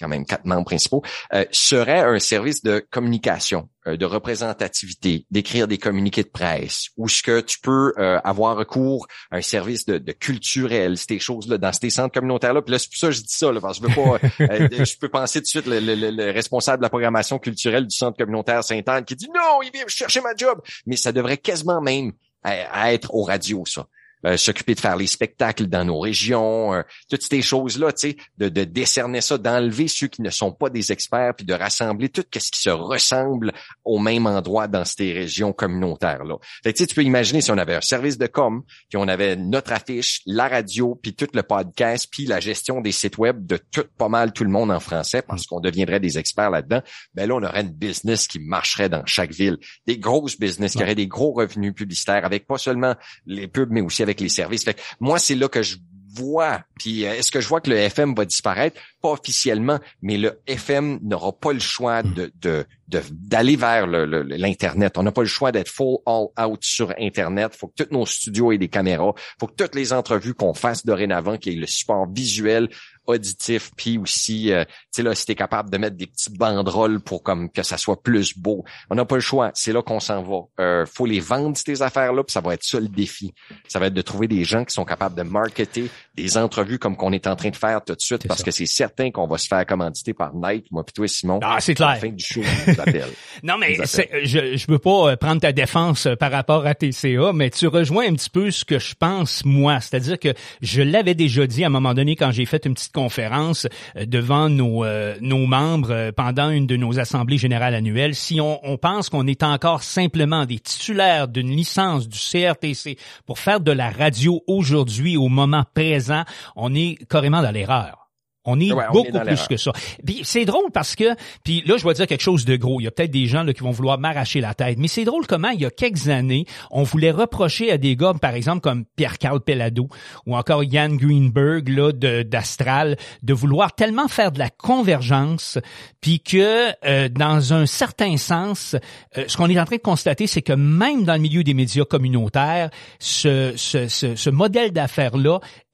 quand 0.00 0.08
même 0.08 0.24
quatre 0.24 0.44
membres 0.44 0.64
principaux, 0.64 1.02
euh, 1.32 1.44
serait 1.52 2.00
un 2.00 2.18
service 2.18 2.62
de 2.62 2.84
communication, 2.90 3.68
euh, 3.86 3.96
de 3.96 4.04
représentativité, 4.04 5.26
d'écrire 5.30 5.68
des 5.68 5.78
communiqués 5.78 6.22
de 6.22 6.28
presse, 6.28 6.88
ou 6.96 7.08
ce 7.08 7.22
que 7.22 7.40
tu 7.40 7.58
peux 7.60 7.92
euh, 7.98 8.20
avoir 8.24 8.56
recours 8.56 9.06
à 9.30 9.36
un 9.36 9.42
service 9.42 9.84
de, 9.86 9.98
de 9.98 10.12
culturel, 10.12 10.96
ces 10.96 11.18
choses-là, 11.18 11.58
dans 11.58 11.72
ces 11.72 11.90
centres 11.90 12.14
communautaires-là. 12.14 12.62
Puis 12.62 12.72
là, 12.72 12.78
c'est 12.78 12.88
pour 12.88 12.98
ça 12.98 13.06
que 13.08 13.14
je 13.14 13.20
dis 13.20 13.34
ça, 13.34 13.52
là, 13.52 13.60
parce 13.60 13.80
que 13.80 13.88
je 13.88 13.94
veux 13.94 14.02
pas, 14.02 14.18
je 14.84 14.98
peux 14.98 15.08
penser 15.08 15.40
tout 15.40 15.44
de 15.44 15.48
suite 15.48 15.66
le, 15.66 15.80
le, 15.80 16.30
responsable 16.32 16.78
de 16.78 16.82
la 16.82 16.90
programmation 16.90 17.38
culturelle 17.38 17.86
du 17.86 17.96
centre 17.96 18.16
communautaire 18.18 18.62
Saint-Anne 18.64 19.04
qui 19.04 19.16
dit 19.16 19.28
non, 19.28 19.62
il 19.62 19.70
vient 19.72 19.84
chercher 19.86 20.20
ma 20.20 20.34
job, 20.36 20.60
mais 20.86 20.96
ça 20.96 21.12
devrait 21.12 21.38
quasiment 21.38 21.80
même 21.80 22.12
être 22.44 23.12
aux 23.12 23.24
radios, 23.24 23.64
ça. 23.66 23.86
Euh, 24.26 24.36
s'occuper 24.36 24.74
de 24.74 24.80
faire 24.80 24.96
les 24.96 25.06
spectacles 25.06 25.66
dans 25.66 25.84
nos 25.84 26.00
régions, 26.00 26.74
euh, 26.74 26.82
toutes 27.08 27.22
ces 27.22 27.42
choses-là, 27.42 27.92
tu 27.92 28.10
sais, 28.10 28.16
de, 28.38 28.48
de, 28.48 28.64
décerner 28.64 29.20
ça, 29.20 29.38
d'enlever 29.38 29.86
ceux 29.86 30.08
qui 30.08 30.20
ne 30.20 30.30
sont 30.30 30.50
pas 30.50 30.68
des 30.68 30.90
experts, 30.90 31.34
puis 31.36 31.46
de 31.46 31.54
rassembler 31.54 32.08
tout 32.08 32.24
ce 32.34 32.50
qui 32.50 32.60
se 32.60 32.70
ressemble 32.70 33.52
au 33.84 34.00
même 34.00 34.26
endroit 34.26 34.66
dans 34.66 34.84
ces 34.84 35.12
régions 35.12 35.52
communautaires-là. 35.52 36.38
Fait 36.64 36.72
tu 36.72 36.86
peux 36.92 37.04
imaginer 37.04 37.40
si 37.40 37.52
on 37.52 37.58
avait 37.58 37.76
un 37.76 37.80
service 37.80 38.18
de 38.18 38.26
com, 38.26 38.62
puis 38.88 38.96
on 38.96 39.06
avait 39.06 39.36
notre 39.36 39.72
affiche, 39.72 40.22
la 40.26 40.48
radio, 40.48 40.98
puis 41.00 41.14
tout 41.14 41.28
le 41.32 41.44
podcast, 41.44 42.08
puis 42.10 42.26
la 42.26 42.40
gestion 42.40 42.80
des 42.80 42.92
sites 42.92 43.18
web 43.18 43.46
de 43.46 43.60
tout 43.70 43.84
pas 43.96 44.08
mal 44.08 44.32
tout 44.32 44.44
le 44.44 44.50
monde 44.50 44.72
en 44.72 44.80
français, 44.80 45.22
parce 45.22 45.46
qu'on 45.46 45.60
deviendrait 45.60 46.00
des 46.00 46.18
experts 46.18 46.50
là-dedans, 46.50 46.82
ben 47.14 47.28
là, 47.28 47.36
on 47.36 47.42
aurait 47.44 47.60
une 47.60 47.70
business 47.70 48.26
qui 48.26 48.40
marcherait 48.40 48.88
dans 48.88 49.06
chaque 49.06 49.32
ville. 49.32 49.58
Des 49.86 49.98
grosses 49.98 50.36
business 50.36 50.72
qui 50.72 50.82
auraient 50.82 50.96
des 50.96 51.06
gros 51.06 51.32
revenus 51.32 51.74
publicitaires 51.74 52.24
avec 52.24 52.48
pas 52.48 52.58
seulement 52.58 52.96
les 53.24 53.46
pubs, 53.46 53.70
mais 53.70 53.82
aussi 53.82 54.02
avec 54.02 54.15
les 54.20 54.28
services. 54.28 54.64
Fait 54.64 54.80
moi, 55.00 55.18
c'est 55.18 55.34
là 55.34 55.48
que 55.48 55.62
je 55.62 55.76
vois. 56.16 56.62
Puis 56.78 57.04
euh, 57.04 57.14
est-ce 57.14 57.30
que 57.30 57.40
je 57.40 57.48
vois 57.48 57.60
que 57.60 57.70
le 57.70 57.76
FM 57.76 58.14
va 58.14 58.24
disparaître? 58.24 58.80
Pas 59.02 59.10
officiellement, 59.10 59.78
mais 60.02 60.16
le 60.16 60.40
FM 60.46 60.98
n'aura 61.02 61.32
pas 61.32 61.52
le 61.52 61.60
choix 61.60 62.02
hmm. 62.02 62.30
de, 62.40 62.66
d'aller 62.88 63.56
vers 63.56 63.86
l'internet. 63.86 64.96
On 64.96 65.02
n'a 65.02 65.12
pas 65.12 65.22
le 65.22 65.28
choix 65.28 65.52
d'être 65.52 65.68
full 65.68 65.98
all 66.06 66.26
out 66.40 66.58
sur 66.62 66.92
internet. 66.98 67.54
Faut 67.54 67.68
que 67.68 67.82
tous 67.82 67.92
nos 67.92 68.06
studios 68.06 68.52
aient 68.52 68.58
des 68.58 68.68
caméras. 68.68 69.12
Faut 69.38 69.46
que 69.46 69.54
toutes 69.54 69.74
les 69.74 69.92
entrevues 69.92 70.34
qu'on 70.34 70.54
fasse 70.54 70.84
dorénavant, 70.84 71.36
qu'il 71.36 71.54
y 71.54 71.56
ait 71.56 71.60
le 71.60 71.66
support 71.66 72.06
visuel 72.10 72.68
auditif, 73.06 73.70
puis 73.76 73.98
aussi, 73.98 74.52
euh, 74.52 74.64
tu 74.64 74.72
sais 74.92 75.02
là, 75.02 75.14
si 75.14 75.26
t'es 75.26 75.34
capable 75.34 75.70
de 75.70 75.78
mettre 75.78 75.96
des 75.96 76.06
petits 76.06 76.30
banderoles 76.30 77.00
pour 77.00 77.22
comme 77.22 77.50
que 77.50 77.62
ça 77.62 77.78
soit 77.78 78.02
plus 78.02 78.36
beau. 78.36 78.64
On 78.90 78.94
n'a 78.94 79.04
pas 79.04 79.16
le 79.16 79.20
choix. 79.20 79.50
C'est 79.54 79.72
là 79.72 79.82
qu'on 79.82 80.00
s'en 80.00 80.22
va. 80.22 80.42
Euh, 80.60 80.86
faut 80.86 81.06
les 81.06 81.20
vendre 81.20 81.56
ces 81.56 81.82
affaires-là, 81.82 82.22
puis 82.24 82.32
ça 82.32 82.40
va 82.40 82.54
être 82.54 82.64
ça 82.64 82.80
le 82.80 82.88
défi. 82.88 83.34
Ça 83.68 83.78
va 83.78 83.86
être 83.86 83.94
de 83.94 84.02
trouver 84.02 84.28
des 84.28 84.44
gens 84.44 84.64
qui 84.64 84.74
sont 84.74 84.84
capables 84.84 85.16
de 85.16 85.22
marketer 85.22 85.90
des 86.14 86.38
entrevues 86.38 86.78
comme 86.78 86.96
qu'on 86.96 87.12
est 87.12 87.26
en 87.26 87.36
train 87.36 87.50
de 87.50 87.56
faire 87.56 87.84
tout 87.84 87.94
de 87.94 88.00
suite, 88.00 88.26
parce 88.26 88.42
que 88.42 88.50
c'est 88.50 88.66
certain 88.66 89.10
qu'on 89.10 89.26
va 89.26 89.38
se 89.38 89.46
faire 89.46 89.64
commanditer 89.66 90.14
par 90.14 90.34
Nike, 90.34 90.66
moi 90.70 90.84
puis 90.84 90.92
toi 90.92 91.06
Simon. 91.06 91.40
Ah, 91.42 91.58
c'est 91.60 91.74
clair. 91.74 91.98
fin 91.98 92.08
du 92.08 92.24
show, 92.24 92.40
non 93.42 93.58
mais 93.58 93.74
je 93.74 94.56
je 94.56 94.72
veux 94.72 94.78
pas 94.78 95.12
euh, 95.12 95.16
prendre 95.16 95.40
ta 95.40 95.52
défense 95.52 96.06
euh, 96.06 96.16
par 96.16 96.32
rapport 96.32 96.66
à 96.66 96.74
TCA, 96.74 97.32
mais 97.34 97.50
tu 97.50 97.66
rejoins 97.66 98.06
un 98.08 98.14
petit 98.14 98.30
peu 98.30 98.50
ce 98.50 98.64
que 98.64 98.78
je 98.78 98.94
pense 98.94 99.44
moi, 99.44 99.80
c'est-à-dire 99.80 100.18
que 100.18 100.34
je 100.62 100.82
l'avais 100.82 101.14
déjà 101.14 101.46
dit 101.46 101.64
à 101.64 101.66
un 101.66 101.70
moment 101.70 101.94
donné 101.94 102.16
quand 102.16 102.30
j'ai 102.30 102.46
fait 102.46 102.64
une 102.64 102.74
petite 102.74 102.92
conférence 102.96 103.66
euh, 103.96 104.06
devant 104.06 104.48
nos, 104.48 104.84
euh, 104.84 105.14
membres 105.20 105.90
euh, 105.90 106.12
pendant 106.12 106.48
une 106.48 106.66
de 106.66 106.76
nos 106.76 106.98
assemblées 106.98 107.36
générales 107.36 107.74
annuelles, 107.74 108.14
si 108.14 108.40
on, 108.40 108.58
on 108.66 108.78
pense 108.78 109.10
qu'on 109.10 109.26
est 109.26 109.42
encore 109.42 109.82
simplement 109.82 110.46
des 110.46 110.58
titulaires 110.58 111.28
d'une 111.28 111.50
licence 111.50 112.08
du 112.08 112.18
CRTC 112.18 112.96
pour 113.26 113.38
faire 113.38 113.60
de 113.60 113.70
la 113.70 113.90
radio 113.90 114.42
aujourd'hui, 114.46 115.18
au 115.18 115.28
moment 115.28 115.64
présent, 115.74 116.24
on 116.56 116.74
est 116.74 116.96
carrément 117.08 117.42
dans 117.42 117.50
l'erreur. 117.50 118.05
On 118.46 118.58
est 118.60 118.70
beaucoup 118.92 119.18
plus 119.18 119.48
que 119.48 119.56
ça. 119.56 119.72
Puis 120.04 120.20
c'est 120.24 120.44
drôle 120.44 120.70
parce 120.72 120.94
que, 120.94 121.14
puis 121.44 121.62
là, 121.66 121.76
je 121.76 121.86
vais 121.86 121.94
dire 121.94 122.06
quelque 122.06 122.22
chose 122.22 122.44
de 122.44 122.56
gros. 122.56 122.80
Il 122.80 122.84
y 122.84 122.86
a 122.86 122.90
peut-être 122.90 123.10
des 123.10 123.26
gens 123.26 123.42
là, 123.42 123.52
qui 123.52 123.62
vont 123.62 123.72
vouloir 123.72 123.98
m'arracher 123.98 124.40
la 124.40 124.54
tête, 124.54 124.78
mais 124.78 124.88
c'est 124.88 125.04
drôle 125.04 125.26
comment 125.26 125.50
il 125.50 125.60
y 125.60 125.66
a 125.66 125.70
quelques 125.70 126.08
années, 126.08 126.46
on 126.70 126.84
voulait 126.84 127.10
reprocher 127.10 127.70
à 127.70 127.78
des 127.78 127.96
gars, 127.96 128.14
par 128.20 128.34
exemple 128.34 128.60
comme 128.60 128.84
Pierre-Carl 128.96 129.40
Pellado 129.40 129.88
ou 130.26 130.36
encore 130.36 130.64
Yann 130.64 130.96
Greenberg 130.96 131.68
là 131.68 131.92
d'Astral, 131.92 132.96
de, 133.22 133.34
vouloir 133.34 133.74
tellement 133.74 134.08
faire 134.08 134.32
de 134.32 134.38
la 134.38 134.48
convergence, 134.48 135.58
puis 136.00 136.20
que 136.20 136.72
euh, 136.86 137.08
dans 137.08 137.52
un 137.52 137.66
certain 137.66 138.16
sens, 138.16 138.76
euh, 139.18 139.24
ce 139.26 139.36
qu'on 139.36 139.50
est 139.50 139.58
en 139.58 139.64
train 139.64 139.76
de 139.76 139.82
constater, 139.82 140.26
c'est 140.26 140.42
que 140.42 140.52
même 140.52 141.04
dans 141.04 141.14
le 141.14 141.20
milieu 141.20 141.42
des 141.44 141.54
médias 141.54 141.84
communautaires, 141.84 142.70
ce, 142.98 143.52
ce, 143.56 143.88
ce, 143.88 144.16
ce 144.16 144.30
modèle 144.30 144.70
d'affaires 144.72 145.16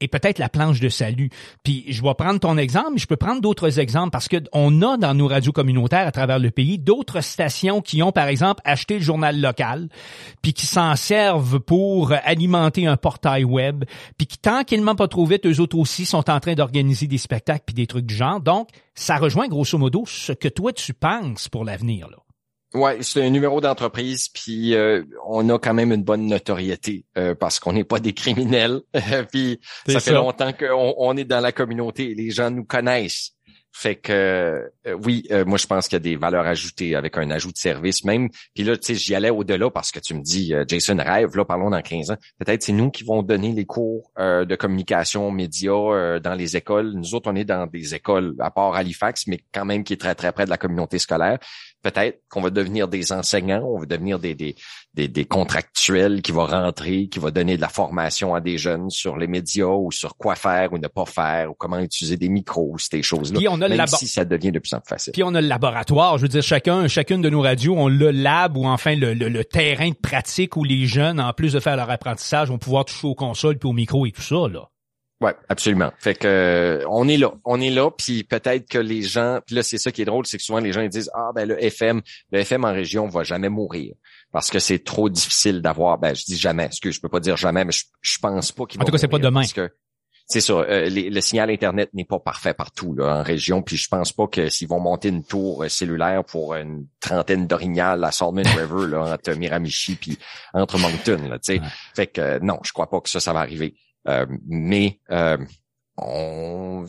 est 0.02 0.08
peut-être 0.08 0.38
la 0.38 0.48
planche 0.48 0.80
de 0.80 0.88
salut. 0.88 1.30
Puis 1.62 1.84
je 1.88 2.02
vais 2.02 2.14
prendre 2.14 2.40
ton 2.40 2.56
exemple, 2.56 2.98
je 2.98 3.06
peux 3.06 3.16
prendre 3.16 3.40
d'autres 3.40 3.78
exemples 3.78 4.10
parce 4.10 4.28
que 4.28 4.36
on 4.52 4.82
a 4.82 4.96
dans 4.96 5.14
nos 5.14 5.28
radios 5.28 5.52
communautaires 5.52 6.06
à 6.06 6.12
travers 6.12 6.38
le 6.38 6.50
pays 6.50 6.78
d'autres 6.78 7.20
stations 7.20 7.80
qui 7.80 8.02
ont 8.02 8.12
par 8.12 8.28
exemple 8.28 8.60
acheté 8.64 8.94
le 8.94 9.00
journal 9.00 9.40
local, 9.40 9.88
puis 10.42 10.52
qui 10.52 10.66
s'en 10.66 10.96
servent 10.96 11.60
pour 11.60 12.12
alimenter 12.24 12.86
un 12.86 12.96
portail 12.96 13.44
web, 13.44 13.84
puis 14.16 14.26
qui 14.26 14.38
tranquillement 14.38 14.94
pas 14.94 15.08
trop 15.08 15.26
vite 15.26 15.46
eux 15.46 15.60
autres 15.60 15.78
aussi 15.78 16.04
sont 16.04 16.28
en 16.30 16.40
train 16.40 16.54
d'organiser 16.54 17.06
des 17.06 17.18
spectacles 17.18 17.64
puis 17.66 17.74
des 17.74 17.86
trucs 17.86 18.06
du 18.06 18.14
genre. 18.14 18.40
Donc 18.40 18.68
ça 18.94 19.16
rejoint 19.16 19.48
grosso 19.48 19.78
modo 19.78 20.04
ce 20.06 20.32
que 20.32 20.48
toi 20.48 20.72
tu 20.72 20.94
penses 20.94 21.48
pour 21.48 21.64
l'avenir 21.64 22.08
là. 22.10 22.21
Ouais, 22.74 22.98
c'est 23.02 23.22
un 23.22 23.30
numéro 23.30 23.60
d'entreprise, 23.60 24.28
puis 24.28 24.74
euh, 24.74 25.02
on 25.26 25.48
a 25.50 25.58
quand 25.58 25.74
même 25.74 25.92
une 25.92 26.02
bonne 26.02 26.26
notoriété 26.26 27.04
euh, 27.18 27.34
parce 27.34 27.60
qu'on 27.60 27.74
n'est 27.74 27.84
pas 27.84 28.00
des 28.00 28.14
criminels. 28.14 28.80
puis 29.30 29.60
ça, 29.86 30.00
fait 30.00 30.12
longtemps 30.12 30.52
qu'on 30.52 30.94
on 30.96 31.16
est 31.16 31.24
dans 31.24 31.40
la 31.40 31.52
communauté, 31.52 32.14
les 32.14 32.30
gens 32.30 32.50
nous 32.50 32.64
connaissent. 32.64 33.34
Fait 33.74 33.96
que 33.96 34.12
euh, 34.12 34.94
oui, 35.02 35.26
euh, 35.30 35.46
moi 35.46 35.56
je 35.56 35.66
pense 35.66 35.88
qu'il 35.88 35.96
y 35.96 35.96
a 35.96 36.00
des 36.00 36.16
valeurs 36.16 36.46
ajoutées 36.46 36.94
avec 36.94 37.16
un 37.16 37.30
ajout 37.30 37.52
de 37.52 37.56
service 37.56 38.04
même. 38.04 38.28
Puis 38.54 38.64
là, 38.64 38.76
tu 38.76 38.88
sais, 38.88 38.94
j'y 38.94 39.14
allais 39.14 39.30
au-delà 39.30 39.70
parce 39.70 39.90
que 39.90 39.98
tu 39.98 40.14
me 40.14 40.20
dis, 40.20 40.52
euh, 40.52 40.64
Jason 40.68 40.96
rêve, 40.98 41.34
là, 41.36 41.46
parlons 41.46 41.70
dans 41.70 41.80
15 41.80 42.10
ans. 42.10 42.16
Peut-être 42.38 42.62
c'est 42.62 42.72
nous 42.72 42.90
qui 42.90 43.02
vont 43.02 43.22
donner 43.22 43.52
les 43.52 43.64
cours 43.64 44.10
de 44.18 44.56
communication 44.56 45.30
médias 45.30 46.18
dans 46.20 46.34
les 46.34 46.56
écoles. 46.56 46.92
Nous 46.94 47.14
autres, 47.14 47.30
on 47.30 47.36
est 47.36 47.44
dans 47.44 47.66
des 47.66 47.94
écoles, 47.94 48.34
à 48.40 48.50
part 48.50 48.74
Halifax, 48.74 49.26
mais 49.26 49.40
quand 49.52 49.64
même 49.64 49.84
qui 49.84 49.94
est 49.94 50.00
très, 50.00 50.14
très 50.14 50.32
près 50.32 50.44
de 50.44 50.50
la 50.50 50.58
communauté 50.58 50.98
scolaire. 50.98 51.38
Peut-être 51.82 52.22
qu'on 52.28 52.40
va 52.40 52.50
devenir 52.50 52.88
des 52.88 53.12
enseignants, 53.12 53.62
on 53.64 53.80
va 53.80 53.86
devenir 53.86 54.18
des, 54.18 54.34
des, 54.34 54.54
des, 54.94 55.08
des, 55.08 55.24
contractuels 55.24 56.22
qui 56.22 56.32
vont 56.32 56.46
rentrer, 56.46 57.08
qui 57.08 57.18
va 57.18 57.30
donner 57.30 57.56
de 57.56 57.60
la 57.60 57.68
formation 57.68 58.34
à 58.34 58.40
des 58.40 58.58
jeunes 58.58 58.90
sur 58.90 59.16
les 59.16 59.26
médias 59.26 59.66
ou 59.66 59.90
sur 59.90 60.16
quoi 60.16 60.34
faire 60.34 60.72
ou 60.72 60.78
ne 60.78 60.88
pas 60.88 61.04
faire 61.06 61.50
ou 61.50 61.54
comment 61.54 61.78
utiliser 61.78 62.16
des 62.16 62.28
micros, 62.28 62.76
ces 62.78 63.02
choses-là. 63.02 63.38
Puis 63.38 63.48
on 63.48 63.54
a 63.60 63.68
le 63.68 63.76
même 63.76 63.78
labo- 63.78 63.96
si 63.96 64.06
ça 64.08 64.24
devient 64.24 64.52
de 64.52 64.58
plus 64.58 64.72
en 64.74 64.80
plus 64.80 64.88
facile. 64.88 65.12
Puis 65.12 65.22
on 65.22 65.34
a 65.34 65.40
le 65.40 65.48
laboratoire. 65.48 66.18
Je 66.18 66.22
veux 66.22 66.28
dire, 66.28 66.42
chacun, 66.42 66.88
chacune 66.88 67.20
de 67.22 67.30
nos 67.30 67.40
radios, 67.42 67.74
on 67.76 67.88
le 67.88 68.10
lab 68.10 68.56
ou 68.56 68.64
enfin 68.66 68.94
le, 68.96 69.14
le- 69.14 69.28
le 69.28 69.44
terrain 69.44 69.88
de 69.90 69.94
pratique 69.94 70.56
où 70.56 70.64
les 70.64 70.86
jeunes, 70.86 71.20
en 71.20 71.32
plus 71.32 71.52
de 71.52 71.60
faire 71.60 71.76
leur 71.76 71.90
apprentissage, 71.90 72.48
vont 72.48 72.58
pouvoir 72.58 72.84
toucher 72.84 73.06
aux 73.06 73.14
consoles 73.14 73.58
puis 73.58 73.68
aux 73.68 73.72
micros 73.72 74.06
et 74.06 74.12
tout 74.12 74.22
ça, 74.22 74.48
là. 74.48 74.68
Ouais, 75.22 75.34
absolument. 75.48 75.92
Fait 75.98 76.14
que 76.14 76.26
euh, 76.26 76.84
on 76.90 77.06
est 77.08 77.16
là, 77.16 77.32
on 77.44 77.60
est 77.60 77.70
là, 77.70 77.90
puis 77.90 78.24
peut-être 78.24 78.68
que 78.68 78.78
les 78.78 79.02
gens, 79.02 79.38
puis 79.46 79.54
là 79.54 79.62
c'est 79.62 79.78
ça 79.78 79.92
qui 79.92 80.02
est 80.02 80.04
drôle, 80.04 80.26
c'est 80.26 80.36
que 80.36 80.42
souvent 80.42 80.58
les 80.58 80.72
gens 80.72 80.80
ils 80.82 80.88
disent 80.88 81.10
ah 81.14 81.30
ben 81.34 81.46
le 81.48 81.62
FM, 81.62 82.02
le 82.32 82.40
FM 82.40 82.64
en 82.64 82.72
région 82.72 83.06
va 83.08 83.22
jamais 83.22 83.48
mourir 83.48 83.94
parce 84.32 84.50
que 84.50 84.58
c'est 84.58 84.80
trop 84.82 85.08
difficile 85.08 85.62
d'avoir. 85.62 85.98
Ben 85.98 86.14
je 86.14 86.24
dis 86.24 86.36
jamais, 86.36 86.64
excuse, 86.66 86.96
je 86.96 87.00
peux 87.00 87.08
pas 87.08 87.20
dire 87.20 87.36
jamais, 87.36 87.64
mais 87.64 87.72
je, 87.72 87.84
je 88.00 88.18
pense 88.18 88.50
pas 88.52 88.66
qu'il 88.66 88.80
En 88.80 88.82
va 88.82 88.86
tout 88.86 88.92
cas, 88.92 88.98
c'est 88.98 89.08
pas 89.08 89.18
demain. 89.18 89.40
Parce 89.42 89.52
que 89.52 89.70
c'est 90.26 90.40
ça, 90.40 90.54
euh, 90.54 90.88
les- 90.88 91.10
le 91.10 91.20
signal 91.20 91.50
internet 91.50 91.90
n'est 91.94 92.04
pas 92.04 92.18
parfait 92.18 92.54
partout 92.54 92.94
là, 92.94 93.18
en 93.18 93.22
région, 93.22 93.60
puis 93.62 93.76
je 93.76 93.88
pense 93.88 94.12
pas 94.12 94.26
que 94.26 94.48
s'ils 94.48 94.68
vont 94.68 94.80
monter 94.80 95.08
une 95.08 95.24
tour 95.24 95.62
euh, 95.62 95.68
cellulaire 95.68 96.24
pour 96.24 96.54
une 96.54 96.86
trentaine 97.00 97.46
d'orignales 97.46 98.02
à 98.02 98.10
Salmon 98.12 98.42
River 98.56 98.86
là 98.88 99.12
entre 99.14 99.32
Miramichi 99.34 99.94
puis 99.96 100.18
entre 100.54 100.78
Moncton 100.78 101.28
là, 101.28 101.38
tu 101.38 101.54
sais. 101.54 101.60
Ouais. 101.60 101.66
Fait 101.94 102.06
que 102.06 102.20
euh, 102.20 102.38
non, 102.40 102.58
je 102.64 102.72
crois 102.72 102.88
pas 102.88 103.00
que 103.00 103.08
ça, 103.10 103.20
ça 103.20 103.32
va 103.32 103.40
arriver. 103.40 103.74
Euh, 104.08 104.26
mais 104.46 104.98
euh, 105.10 105.36
on, 105.98 106.86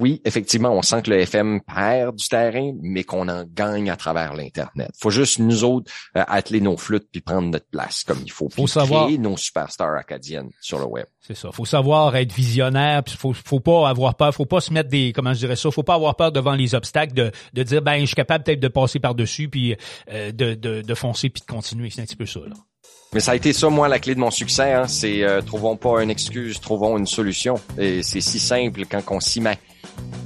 oui, 0.00 0.20
effectivement, 0.24 0.70
on 0.70 0.82
sent 0.82 1.02
que 1.02 1.10
le 1.10 1.20
FM 1.20 1.60
perd 1.60 2.16
du 2.16 2.28
terrain, 2.28 2.72
mais 2.82 3.04
qu'on 3.04 3.28
en 3.28 3.44
gagne 3.44 3.88
à 3.88 3.96
travers 3.96 4.34
l'Internet. 4.34 4.90
Faut 4.98 5.10
juste 5.10 5.38
nous 5.38 5.62
autres 5.64 5.90
euh, 6.16 6.24
atteler 6.26 6.60
nos 6.60 6.76
flûtes 6.76 7.08
puis 7.10 7.20
prendre 7.20 7.48
notre 7.48 7.68
place 7.68 8.02
comme 8.04 8.18
il 8.24 8.32
faut. 8.32 8.48
Faut 8.50 8.66
savoir- 8.66 9.06
créer 9.06 9.18
nos 9.18 9.36
superstars 9.36 9.96
acadiennes 9.96 10.50
sur 10.60 10.78
le 10.78 10.86
web. 10.86 11.06
C'est 11.20 11.36
ça. 11.36 11.52
Faut 11.52 11.64
savoir 11.64 12.16
être 12.16 12.32
visionnaire, 12.32 13.04
puis 13.04 13.16
faut, 13.16 13.32
faut 13.32 13.60
pas 13.60 13.88
avoir 13.88 14.16
peur, 14.16 14.34
faut 14.34 14.44
pas 14.46 14.60
se 14.60 14.72
mettre 14.72 14.88
des, 14.88 15.12
comment 15.12 15.32
je 15.34 15.38
dirais 15.38 15.56
ça, 15.56 15.70
faut 15.70 15.84
pas 15.84 15.94
avoir 15.94 16.16
peur 16.16 16.32
devant 16.32 16.54
les 16.54 16.74
obstacles 16.74 17.14
de, 17.14 17.30
de 17.52 17.62
dire, 17.62 17.80
ben, 17.80 18.00
je 18.00 18.06
suis 18.06 18.16
capable 18.16 18.42
peut-être 18.44 18.60
de 18.60 18.68
passer 18.68 18.98
par-dessus, 18.98 19.48
puis 19.48 19.76
euh, 20.10 20.32
de, 20.32 20.54
de, 20.54 20.82
de 20.82 20.94
foncer, 20.94 21.30
puis 21.30 21.42
de 21.42 21.46
continuer. 21.46 21.90
C'est 21.90 22.00
un 22.02 22.06
petit 22.06 22.16
peu 22.16 22.26
ça, 22.26 22.40
là. 22.40 22.56
Mais 23.12 23.20
ça 23.20 23.32
a 23.32 23.34
été 23.34 23.52
ça, 23.52 23.68
moi, 23.68 23.88
la 23.88 23.98
clé 23.98 24.14
de 24.14 24.20
mon 24.20 24.30
succès. 24.30 24.72
Hein, 24.72 24.88
c'est 24.88 25.22
euh, 25.22 25.42
trouvons 25.42 25.76
pas 25.76 26.02
une 26.02 26.10
excuse, 26.10 26.60
trouvons 26.60 26.96
une 26.96 27.06
solution. 27.06 27.56
Et 27.78 28.02
c'est 28.02 28.22
si 28.22 28.38
simple 28.38 28.82
quand 28.90 29.02
on 29.10 29.20
s'y 29.20 29.40
met. 29.40 29.58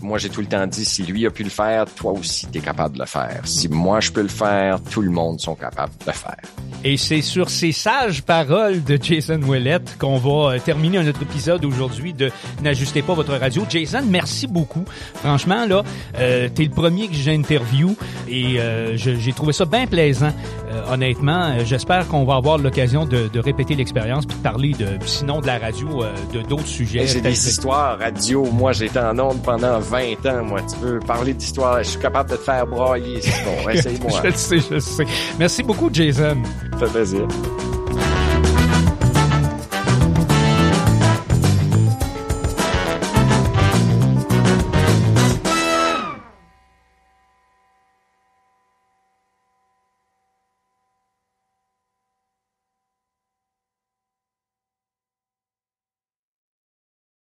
Moi, 0.02 0.18
j'ai 0.18 0.28
tout 0.28 0.40
le 0.40 0.46
temps 0.46 0.66
dit, 0.66 0.84
si 0.84 1.02
lui 1.02 1.26
a 1.26 1.30
pu 1.30 1.42
le 1.42 1.50
faire, 1.50 1.86
toi 1.86 2.12
aussi, 2.12 2.46
tu 2.52 2.58
es 2.58 2.60
capable 2.60 2.94
de 2.94 3.00
le 3.00 3.06
faire. 3.06 3.40
Si 3.44 3.68
moi, 3.68 4.00
je 4.00 4.12
peux 4.12 4.22
le 4.22 4.28
faire, 4.28 4.80
tout 4.82 5.02
le 5.02 5.10
monde 5.10 5.40
sont 5.40 5.54
capables 5.54 5.92
de 6.00 6.06
le 6.06 6.12
faire. 6.12 6.36
Et 6.84 6.96
c'est 6.96 7.22
sur 7.22 7.50
ces 7.50 7.72
sages 7.72 8.22
paroles 8.22 8.84
de 8.84 8.98
Jason 9.02 9.42
Ouellette 9.42 9.96
qu'on 9.98 10.18
va 10.18 10.52
euh, 10.52 10.58
terminer 10.60 11.02
notre 11.02 11.22
épisode 11.22 11.64
aujourd'hui 11.64 12.12
de 12.12 12.30
N'ajustez 12.62 13.02
pas 13.02 13.14
votre 13.14 13.34
radio. 13.34 13.64
Jason, 13.68 14.02
merci 14.08 14.46
beaucoup. 14.46 14.84
Franchement, 15.14 15.66
là, 15.66 15.82
euh, 16.18 16.48
t'es 16.54 16.64
le 16.64 16.70
premier 16.70 17.08
que 17.08 17.14
j'ai 17.14 17.34
interview 17.34 17.96
et 18.28 18.60
euh, 18.60 18.96
j'ai 18.96 19.32
trouvé 19.32 19.52
ça 19.52 19.64
bien 19.64 19.86
plaisant. 19.86 20.32
Euh, 20.70 20.92
honnêtement, 20.92 21.64
j'espère 21.64 22.06
qu'on 22.08 22.24
va 22.24 22.36
avoir 22.36 22.58
l'occasion 22.58 23.04
de, 23.04 23.28
de 23.28 23.40
répéter 23.40 23.74
l'expérience 23.74 24.26
puis 24.26 24.36
de 24.36 24.42
parler 24.42 24.72
de, 24.72 24.86
sinon 25.06 25.40
de 25.40 25.46
la 25.46 25.58
radio, 25.58 26.04
de 26.32 26.42
d'autres 26.42 26.66
sujets. 26.66 27.06
J'ai 27.06 27.20
des 27.20 27.48
histoires 27.48 27.98
radio. 27.98 28.44
Moi, 28.44 28.72
j'étais 28.72 29.00
en 29.00 29.18
onde 29.18 29.42
pendant 29.42 29.55
20 29.56 30.26
ans. 30.26 30.44
Moi, 30.44 30.60
tu 30.62 30.76
veux 30.80 30.98
parler 31.00 31.34
d'histoire, 31.34 31.82
je 31.82 31.90
suis 31.90 32.00
capable 32.00 32.30
de 32.30 32.36
te 32.36 32.42
faire 32.42 32.66
brailler. 32.66 33.20
C'est 33.20 33.44
bon, 33.44 33.68
essaye-moi. 33.70 34.10
je 34.22 34.28
le 34.28 34.34
sais, 34.34 34.58
je 34.58 34.74
le 34.74 34.80
sais. 34.80 35.04
Merci 35.38 35.62
beaucoup, 35.62 35.88
Jason. 35.92 36.42
Ça 36.78 36.86
fait 36.86 36.92
plaisir. 36.92 37.26